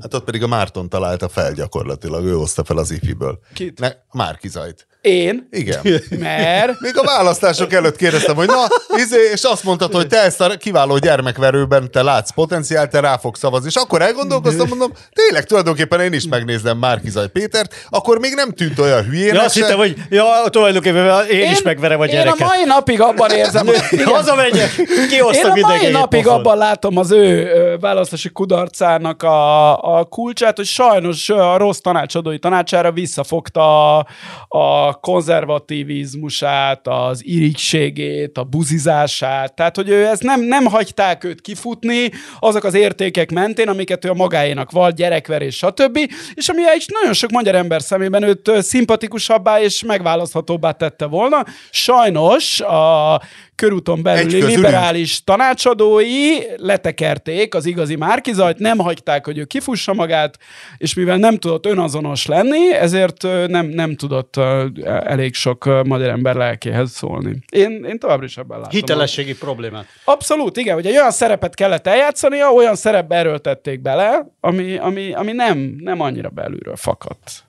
Hát 0.00 0.14
ott 0.14 0.24
pedig 0.24 0.42
a 0.42 0.46
Márton 0.46 0.88
találta 0.88 1.28
fel 1.28 1.52
gyakorlatilag, 1.52 2.24
ő 2.24 2.32
hozta 2.32 2.64
fel 2.64 2.76
az 2.76 2.90
ifiből. 2.90 3.38
Kit? 3.54 3.80
Ne, 3.80 3.88
Márkizajt. 4.12 4.86
Én, 5.06 5.48
Igen. 5.50 5.80
mert 6.20 6.80
Még 6.80 6.98
a 6.98 7.02
választások 7.02 7.72
előtt 7.72 7.96
kérdeztem, 7.96 8.34
hogy 8.36 8.46
na, 8.46 8.66
izé, 8.96 9.30
és 9.32 9.42
azt 9.42 9.64
mondtad, 9.64 9.92
hogy 9.92 10.06
te 10.06 10.22
ezt 10.22 10.40
a 10.40 10.56
kiváló 10.56 10.98
gyermekverőben 10.98 11.90
te 11.90 12.02
látsz 12.02 12.30
potenciált, 12.30 12.90
te 12.90 13.00
rá 13.00 13.16
fogsz 13.16 13.38
szavazni. 13.38 13.68
És 13.68 13.74
akkor 13.74 14.02
elgondolkoztam, 14.02 14.68
mondom, 14.68 14.92
tényleg 15.12 15.44
tulajdonképpen 15.44 16.00
én 16.00 16.12
is 16.12 16.26
megnézem 16.28 16.78
Márkizaj 16.78 17.28
Pétert, 17.28 17.74
akkor 17.90 18.18
még 18.18 18.32
nem 18.34 18.50
tűnt 18.52 18.78
olyan 18.78 19.04
hülyének 19.04 19.34
Ja, 19.34 19.42
azt 19.42 19.54
hittem, 19.54 19.78
hogy 19.78 19.94
ja, 20.10 20.24
tulajdonképpen 20.50 21.26
én, 21.30 21.38
én 21.40 21.50
is 21.50 21.62
megverem 21.62 22.00
a 22.00 22.04
Én 22.04 22.10
gyereket. 22.10 22.40
a 22.40 22.44
mai 22.44 22.64
napig 22.64 23.00
abban 23.00 23.30
érzem, 23.30 23.66
hogy 23.66 23.82
igen, 23.90 24.06
Hazamegyek, 24.06 24.76
Én 24.76 25.08
kihoztam 25.08 25.50
a 25.62 25.66
mai 25.66 25.90
napig 25.90 26.22
pofon. 26.22 26.38
abban 26.38 26.56
látom 26.56 26.96
az 26.96 27.10
ő 27.10 27.48
választási 27.80 28.28
kudarcának 28.28 29.22
a, 29.22 29.98
a 29.98 30.04
kulcsát, 30.04 30.56
hogy 30.56 30.66
sajnos 30.66 31.28
a 31.28 31.56
rossz 31.56 31.78
tanácsadói 31.78 32.38
tanácsára 32.38 32.92
visszafogta 32.92 33.96
a, 33.96 34.06
a 34.48 34.95
konzervativizmusát, 35.00 36.88
az 36.88 37.26
irigségét, 37.26 38.38
a 38.38 38.44
buzizását. 38.44 39.54
Tehát, 39.54 39.76
hogy 39.76 39.88
ő 39.88 40.06
ezt 40.06 40.22
nem, 40.22 40.40
nem 40.40 40.64
hagyták 40.64 41.24
őt 41.24 41.40
kifutni 41.40 42.10
azok 42.38 42.64
az 42.64 42.74
értékek 42.74 43.30
mentén, 43.30 43.68
amiket 43.68 44.04
ő 44.04 44.10
a 44.10 44.14
magáénak 44.14 44.70
val, 44.70 44.90
gyerekverés, 44.90 45.56
stb. 45.56 45.98
És 46.34 46.48
ami 46.48 46.62
is 46.76 46.86
nagyon 47.00 47.12
sok 47.12 47.30
magyar 47.30 47.54
ember 47.54 47.82
szemében 47.82 48.22
őt 48.22 48.50
szimpatikusabbá 48.62 49.60
és 49.60 49.82
megválaszthatóbbá 49.82 50.70
tette 50.70 51.06
volna. 51.06 51.44
Sajnos 51.70 52.60
a 52.60 53.20
körúton 53.54 54.02
belüli 54.02 54.36
Egy 54.36 54.42
liberális 54.42 55.24
tanácsadói 55.24 56.38
letekerték 56.56 57.54
az 57.54 57.66
igazi 57.66 57.96
márkizajt, 57.96 58.58
nem 58.58 58.78
hagyták, 58.78 59.24
hogy 59.24 59.38
ő 59.38 59.44
kifussa 59.44 59.94
magát, 59.94 60.38
és 60.78 60.94
mivel 60.94 61.16
nem 61.16 61.38
tudott 61.38 61.66
önazonos 61.66 62.26
lenni, 62.26 62.74
ezért 62.74 63.22
nem, 63.46 63.66
nem 63.66 63.96
tudott 63.96 64.40
elég 64.86 65.34
sok 65.34 65.64
magyar 65.84 66.08
ember 66.08 66.34
lelkéhez 66.34 66.90
szólni. 66.90 67.38
Én, 67.52 67.84
én 67.84 67.98
továbbra 67.98 68.24
is 68.24 68.36
ebben 68.36 68.58
látom. 68.58 68.72
Hitelességi 68.72 69.36
problémát. 69.36 69.86
Abszolút, 70.04 70.56
igen, 70.56 70.74
hogy 70.74 70.86
egy 70.86 70.96
olyan 70.96 71.10
szerepet 71.10 71.54
kellett 71.54 71.86
eljátszania, 71.86 72.52
olyan 72.52 72.74
szerepbe 72.74 73.16
erőltették 73.16 73.80
bele, 73.80 74.26
ami, 74.40 74.76
ami, 74.76 75.12
ami 75.12 75.32
nem, 75.32 75.76
nem 75.78 76.00
annyira 76.00 76.28
belülről 76.28 76.76
fakadt. 76.76 77.44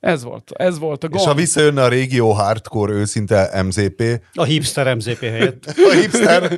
Ez 0.00 0.22
volt, 0.24 0.50
ez 0.56 0.78
volt 0.78 1.04
a 1.04 1.06
És 1.06 1.12
gond. 1.16 1.28
ha 1.28 1.34
visszajönne 1.34 1.82
a 1.82 1.88
régió 1.88 2.30
hardcore 2.30 2.92
őszinte 2.92 3.62
MZP, 3.66 4.02
A 4.34 4.44
hipster 4.44 4.94
MZP 4.94 5.20
helyett. 5.20 5.64
a 5.90 5.92
hipster, 5.92 6.56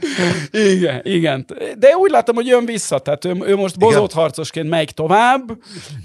Igen, 0.50 1.00
igen. 1.04 1.46
De 1.78 1.88
úgy 1.96 2.10
látom, 2.10 2.34
hogy 2.34 2.46
jön 2.46 2.64
vissza, 2.66 2.98
tehát 2.98 3.24
ő, 3.24 3.34
ő 3.46 3.56
most 3.56 3.78
bozót 3.78 4.12
harcosként 4.12 4.68
megy 4.68 4.94
tovább, 4.94 5.42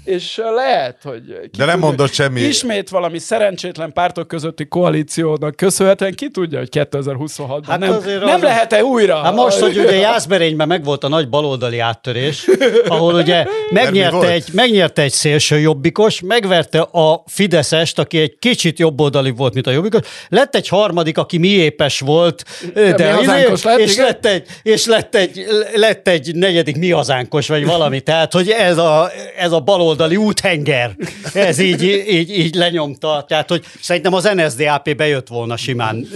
és 0.04 0.40
lehet, 0.54 0.96
hogy... 1.02 1.22
ki 1.50 1.58
De 1.58 1.64
nem 1.64 1.78
mondott 1.78 2.12
semmi. 2.12 2.40
Ismét 2.40 2.88
valami 2.88 3.18
szerencsétlen 3.18 3.92
pártok 3.92 4.28
közötti 4.28 4.66
koalíciónak 4.68 5.56
köszönhetően 5.56 6.14
ki 6.14 6.30
tudja, 6.30 6.58
hogy 6.58 6.68
2026-ban 6.72 7.62
Hát 7.66 7.78
nem, 7.78 8.00
nem 8.04 8.28
az- 8.34 8.42
lehet-e 8.42 8.84
újra? 8.84 9.16
Hát 9.16 9.34
most, 9.34 9.58
hogy 9.58 9.78
ugye 9.78 9.94
Jászberényben 9.96 10.68
megvolt 10.68 11.04
a 11.04 11.08
nagy 11.08 11.28
baloldali 11.28 11.78
áttörés, 11.78 12.46
ahol 12.88 13.14
ugye 13.14 13.46
megnyerte 13.70 14.30
egy, 14.30 14.48
megnyerte 14.52 15.02
egy 15.02 15.12
szélső 15.12 15.58
jobbikos, 15.58 16.20
megverte 16.20 16.80
a 16.80 17.22
Fideszest, 17.26 17.98
aki 17.98 18.18
egy 18.18 18.36
kicsit 18.38 18.78
jobboldali 18.78 19.30
volt, 19.30 19.54
mint 19.54 19.66
a 19.66 19.70
jobbikos, 19.70 20.06
lett 20.28 20.54
egy 20.54 20.68
harmadik, 20.68 21.18
aki 21.18 21.38
miépes 21.38 22.00
volt, 22.00 22.44
de, 22.74 23.14
mi 23.14 23.22
izé- 23.22 23.62
lett, 23.62 23.78
és, 23.78 23.92
igen. 23.92 24.04
lett 24.04 24.26
egy, 24.26 24.46
és 24.62 24.86
lett 24.86 25.14
egy, 25.14 25.44
lett 25.74 26.08
egy 26.08 26.34
negyedik 26.34 26.76
mi 26.76 26.90
hazánkos, 26.90 27.48
vagy 27.48 27.66
valami. 27.66 28.00
Tehát, 28.08 28.32
hogy 28.32 28.50
ez 28.50 28.78
a, 28.78 29.10
ez 29.36 29.52
a 29.52 29.60
baloldali 29.60 30.16
úthenger, 30.16 30.96
ez 31.34 31.58
így, 31.58 31.82
így, 32.08 32.30
így 32.38 32.54
lenyomta. 32.54 33.24
Tehát, 33.28 33.48
hogy 33.48 33.64
szerintem 33.80 34.12
az 34.14 34.30
NSDAP 34.34 34.96
bejött 34.96 35.28
volna 35.28 35.56
simán, 35.56 36.06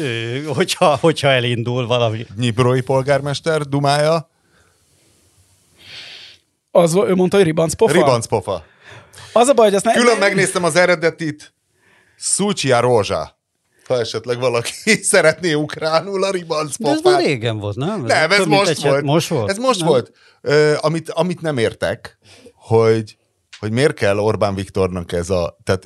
hogyha, 0.46 0.96
hogyha 1.00 1.28
elindul 1.28 1.86
valami. 1.86 2.26
Nyiprói 2.38 2.80
polgármester 2.80 3.60
dumája, 3.62 4.28
Az, 6.70 6.94
ő 6.94 7.14
mondta, 7.14 7.36
hogy 7.36 7.46
ribancpofa? 7.46 7.92
ribancpofa. 7.92 8.64
Az 9.32 9.48
a 9.48 9.52
baj, 9.52 9.64
hogy 9.64 9.74
ezt 9.74 9.84
nem... 9.84 9.94
Külön 9.94 10.18
megnéztem 10.18 10.64
az 10.64 10.76
eredetit, 10.76 11.54
Szucsia 12.16 12.80
Rózsa. 12.80 13.38
Ha 13.86 13.98
esetleg 13.98 14.38
valaki 14.38 14.72
szeretné 15.02 15.52
ukránul 15.52 16.24
a 16.24 16.30
De 16.78 16.90
ez 16.90 17.00
már 17.02 17.20
régen 17.24 17.58
volt, 17.58 17.76
nem? 17.76 18.04
Nem, 18.04 18.30
ez 18.30 18.36
több 18.36 18.46
most 18.46 18.68
egy 18.70 18.82
het- 18.82 18.90
volt. 18.90 19.04
Most 19.04 19.28
volt? 19.28 19.50
Ez 19.50 19.56
most 19.56 19.78
Nem? 19.78 19.88
volt. 19.88 20.12
Ö, 20.40 20.76
amit, 20.80 21.10
amit 21.10 21.40
nem 21.40 21.58
értek, 21.58 22.18
hogy, 22.54 23.16
hogy 23.58 23.70
miért 23.70 23.94
kell 23.94 24.18
Orbán 24.18 24.54
Viktornak 24.54 25.12
ez 25.12 25.30
a, 25.30 25.58
tehát 25.64 25.84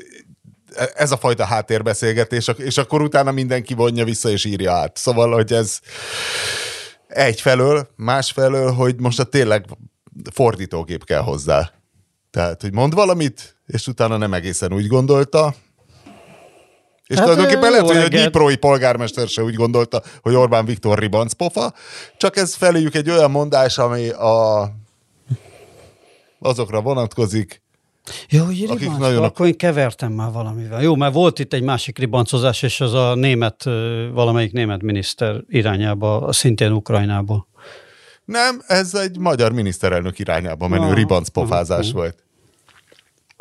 ez 0.95 1.13
a 1.13 1.17
fajta 1.17 1.45
háttérbeszélgetés, 1.45 2.51
és 2.57 2.79
akkor 2.79 3.03
utána 3.03 3.31
mindenki 3.31 3.75
vonja 3.75 4.05
vissza 4.05 4.31
és 4.31 4.45
írja 4.45 4.73
át. 4.73 4.97
Szóval, 4.97 5.33
hogy 5.33 5.53
ez 5.53 5.79
egyfelől, 7.07 7.89
másfelől, 7.97 8.73
hogy 8.73 9.01
most 9.01 9.21
a 9.21 9.25
tényleg 9.25 9.65
fordítógép 10.33 11.05
kell 11.05 11.21
hozzá. 11.21 11.73
Tehát, 12.35 12.61
hogy 12.61 12.73
mond 12.73 12.95
valamit, 12.95 13.57
és 13.67 13.87
utána 13.87 14.17
nem 14.17 14.35
egészen 14.35 14.73
úgy 14.73 14.87
gondolta, 14.87 15.55
és 17.07 17.17
Hát, 17.17 17.25
tulajdonképpen 17.25 17.71
lehet, 17.71 17.87
hogy 17.87 17.97
a 17.97 18.01
reggelt. 18.01 18.25
Nyiprói 18.25 18.57
polgármester 18.57 19.29
se 19.29 19.43
úgy 19.43 19.55
gondolta, 19.55 20.03
hogy 20.23 20.35
Orbán 20.35 20.65
Viktor 20.65 20.99
ribancpofa, 20.99 21.73
csak 22.17 22.37
ez 22.37 22.55
feléjük 22.55 22.95
egy 22.95 23.11
olyan 23.11 23.31
mondás, 23.31 23.79
ami 23.79 24.09
a, 24.09 24.71
azokra 26.39 26.81
vonatkozik, 26.81 27.63
Jó, 28.29 28.45
hogy 28.45 28.65
Akik 28.65 28.79
ribanc, 28.79 28.99
nagyon- 28.99 29.25
akkor 29.25 29.47
én 29.47 29.57
kevertem 29.57 30.13
már 30.13 30.33
valamivel. 30.33 30.83
Jó, 30.83 30.95
mert 30.95 31.15
volt 31.15 31.39
itt 31.39 31.53
egy 31.53 31.63
másik 31.63 31.99
ribancozás, 31.99 32.63
és 32.63 32.81
az 32.81 32.95
a 32.95 33.15
német, 33.15 33.65
valamelyik 34.13 34.53
német 34.53 34.83
miniszter 34.83 35.41
irányába, 35.49 36.33
szintén 36.33 36.73
Ukrajnából. 36.73 37.47
Nem, 38.25 38.63
ez 38.67 38.95
egy 38.95 39.19
magyar 39.19 39.53
miniszterelnök 39.53 40.19
irányába 40.19 40.69
menő 40.69 40.85
Aha, 40.85 40.95
ribancpofázás 40.95 41.93
volt. 41.93 42.24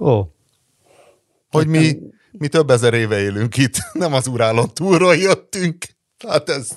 Ó, 0.04 0.36
Hogy 1.50 1.68
mi, 1.68 1.98
mi 2.32 2.48
több 2.48 2.70
ezer 2.70 2.94
éve 2.94 3.20
élünk 3.20 3.58
itt, 3.58 3.76
nem 3.94 4.14
az 4.14 4.28
Urálon 4.28 4.74
túlról 4.74 5.16
jöttünk. 5.16 5.86
Hát 6.28 6.50
ez... 6.50 6.70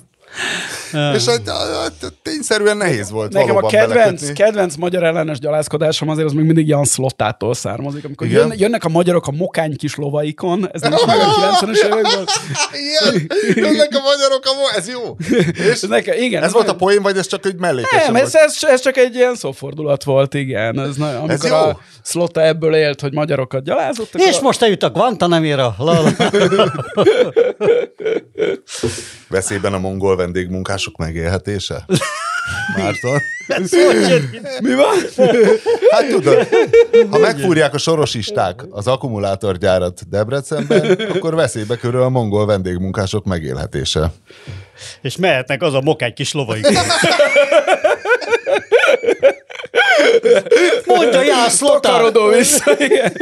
És 1.13 1.25
hát, 1.25 1.49
hát, 1.49 2.13
tényszerűen 2.23 2.77
nehéz 2.77 3.09
volt 3.09 3.33
Nekem 3.33 3.55
a 3.55 3.67
kedvenc, 3.67 3.93
belekötni. 3.93 4.33
kedvenc 4.33 4.75
magyar 4.75 5.03
ellenes 5.03 5.39
gyalázkodásom 5.39 6.09
azért 6.09 6.27
az 6.27 6.33
még 6.33 6.45
mindig 6.45 6.67
Jan 6.67 6.83
Szlottától 6.85 7.53
származik. 7.53 8.05
Amikor 8.05 8.27
Igen? 8.27 8.47
jön, 8.47 8.53
jönnek 8.59 8.83
a 8.83 8.89
magyarok 8.89 9.27
a 9.27 9.31
mokány 9.31 9.75
kis 9.77 9.95
lovaikon, 9.95 10.69
ez 10.71 10.81
nem 10.81 10.91
is 10.93 11.05
meg 11.05 11.17
a 11.19 11.23
90-es 11.61 11.75
évekből. 11.85 12.23
Igen, 12.71 13.29
jönnek 13.55 13.89
a 13.95 13.99
magyarok, 14.01 14.45
a 14.45 14.53
mo- 14.53 14.75
ez 14.75 14.89
jó. 14.89 15.15
És 15.53 15.65
Ez 15.69 15.81
nekem, 15.97 16.17
igen, 16.17 16.43
ez 16.43 16.51
volt 16.51 16.69
a 16.69 16.75
poén, 16.75 17.01
vagy 17.01 17.17
ez 17.17 17.27
csak 17.27 17.45
egy 17.45 17.55
mellékes? 17.59 18.05
Nem, 18.05 18.15
ez, 18.15 18.35
ez, 18.35 18.57
ez, 18.61 18.81
csak 18.81 18.97
egy 18.97 19.15
ilyen 19.15 19.35
szófordulat 19.35 20.03
volt, 20.03 20.33
igen. 20.33 20.79
Ez 20.79 20.95
nagyon, 20.95 21.21
amikor 21.21 21.49
jó. 21.49 21.55
a 21.55 21.79
Szlotta 22.01 22.41
ebből 22.43 22.75
élt, 22.75 23.01
hogy 23.01 23.13
magyarokat 23.13 23.63
gyalázott. 23.63 24.15
akkor 24.15 24.27
és 24.27 24.37
a- 24.37 24.41
most 24.41 24.61
eljut 24.61 24.83
a 24.83 24.89
Guantanamera. 24.89 25.75
Veszélyben 29.29 29.73
a 29.73 29.77
mongol 29.79 30.15
vendégmunkások 30.17 30.97
megélhetése? 30.97 31.85
Márton? 32.77 33.21
Mi 34.61 34.73
van? 34.73 34.95
Hát 35.91 36.07
tudod, 36.09 36.47
ha 37.09 37.17
megfúrják 37.17 37.73
a 37.73 37.77
sorosisták 37.77 38.63
az 38.69 38.87
akkumulátorgyárat 38.87 40.09
Debrecenben, 40.09 40.91
akkor 41.13 41.35
veszélybe 41.35 41.75
körül 41.75 42.01
a 42.01 42.09
mongol 42.09 42.45
vendégmunkások 42.45 43.25
megélhetése. 43.25 44.11
és 45.01 45.15
mehetnek 45.17 45.61
az 45.61 45.73
a 45.73 45.81
mokány 45.81 46.13
kis 46.13 46.33
lovaik. 46.33 46.67
Mondja, 50.85 51.21
Jász 51.21 51.59
Lothar! 51.59 51.79
Takarodó 51.79 52.27
vissza, 52.27 52.71
igen. 52.79 53.13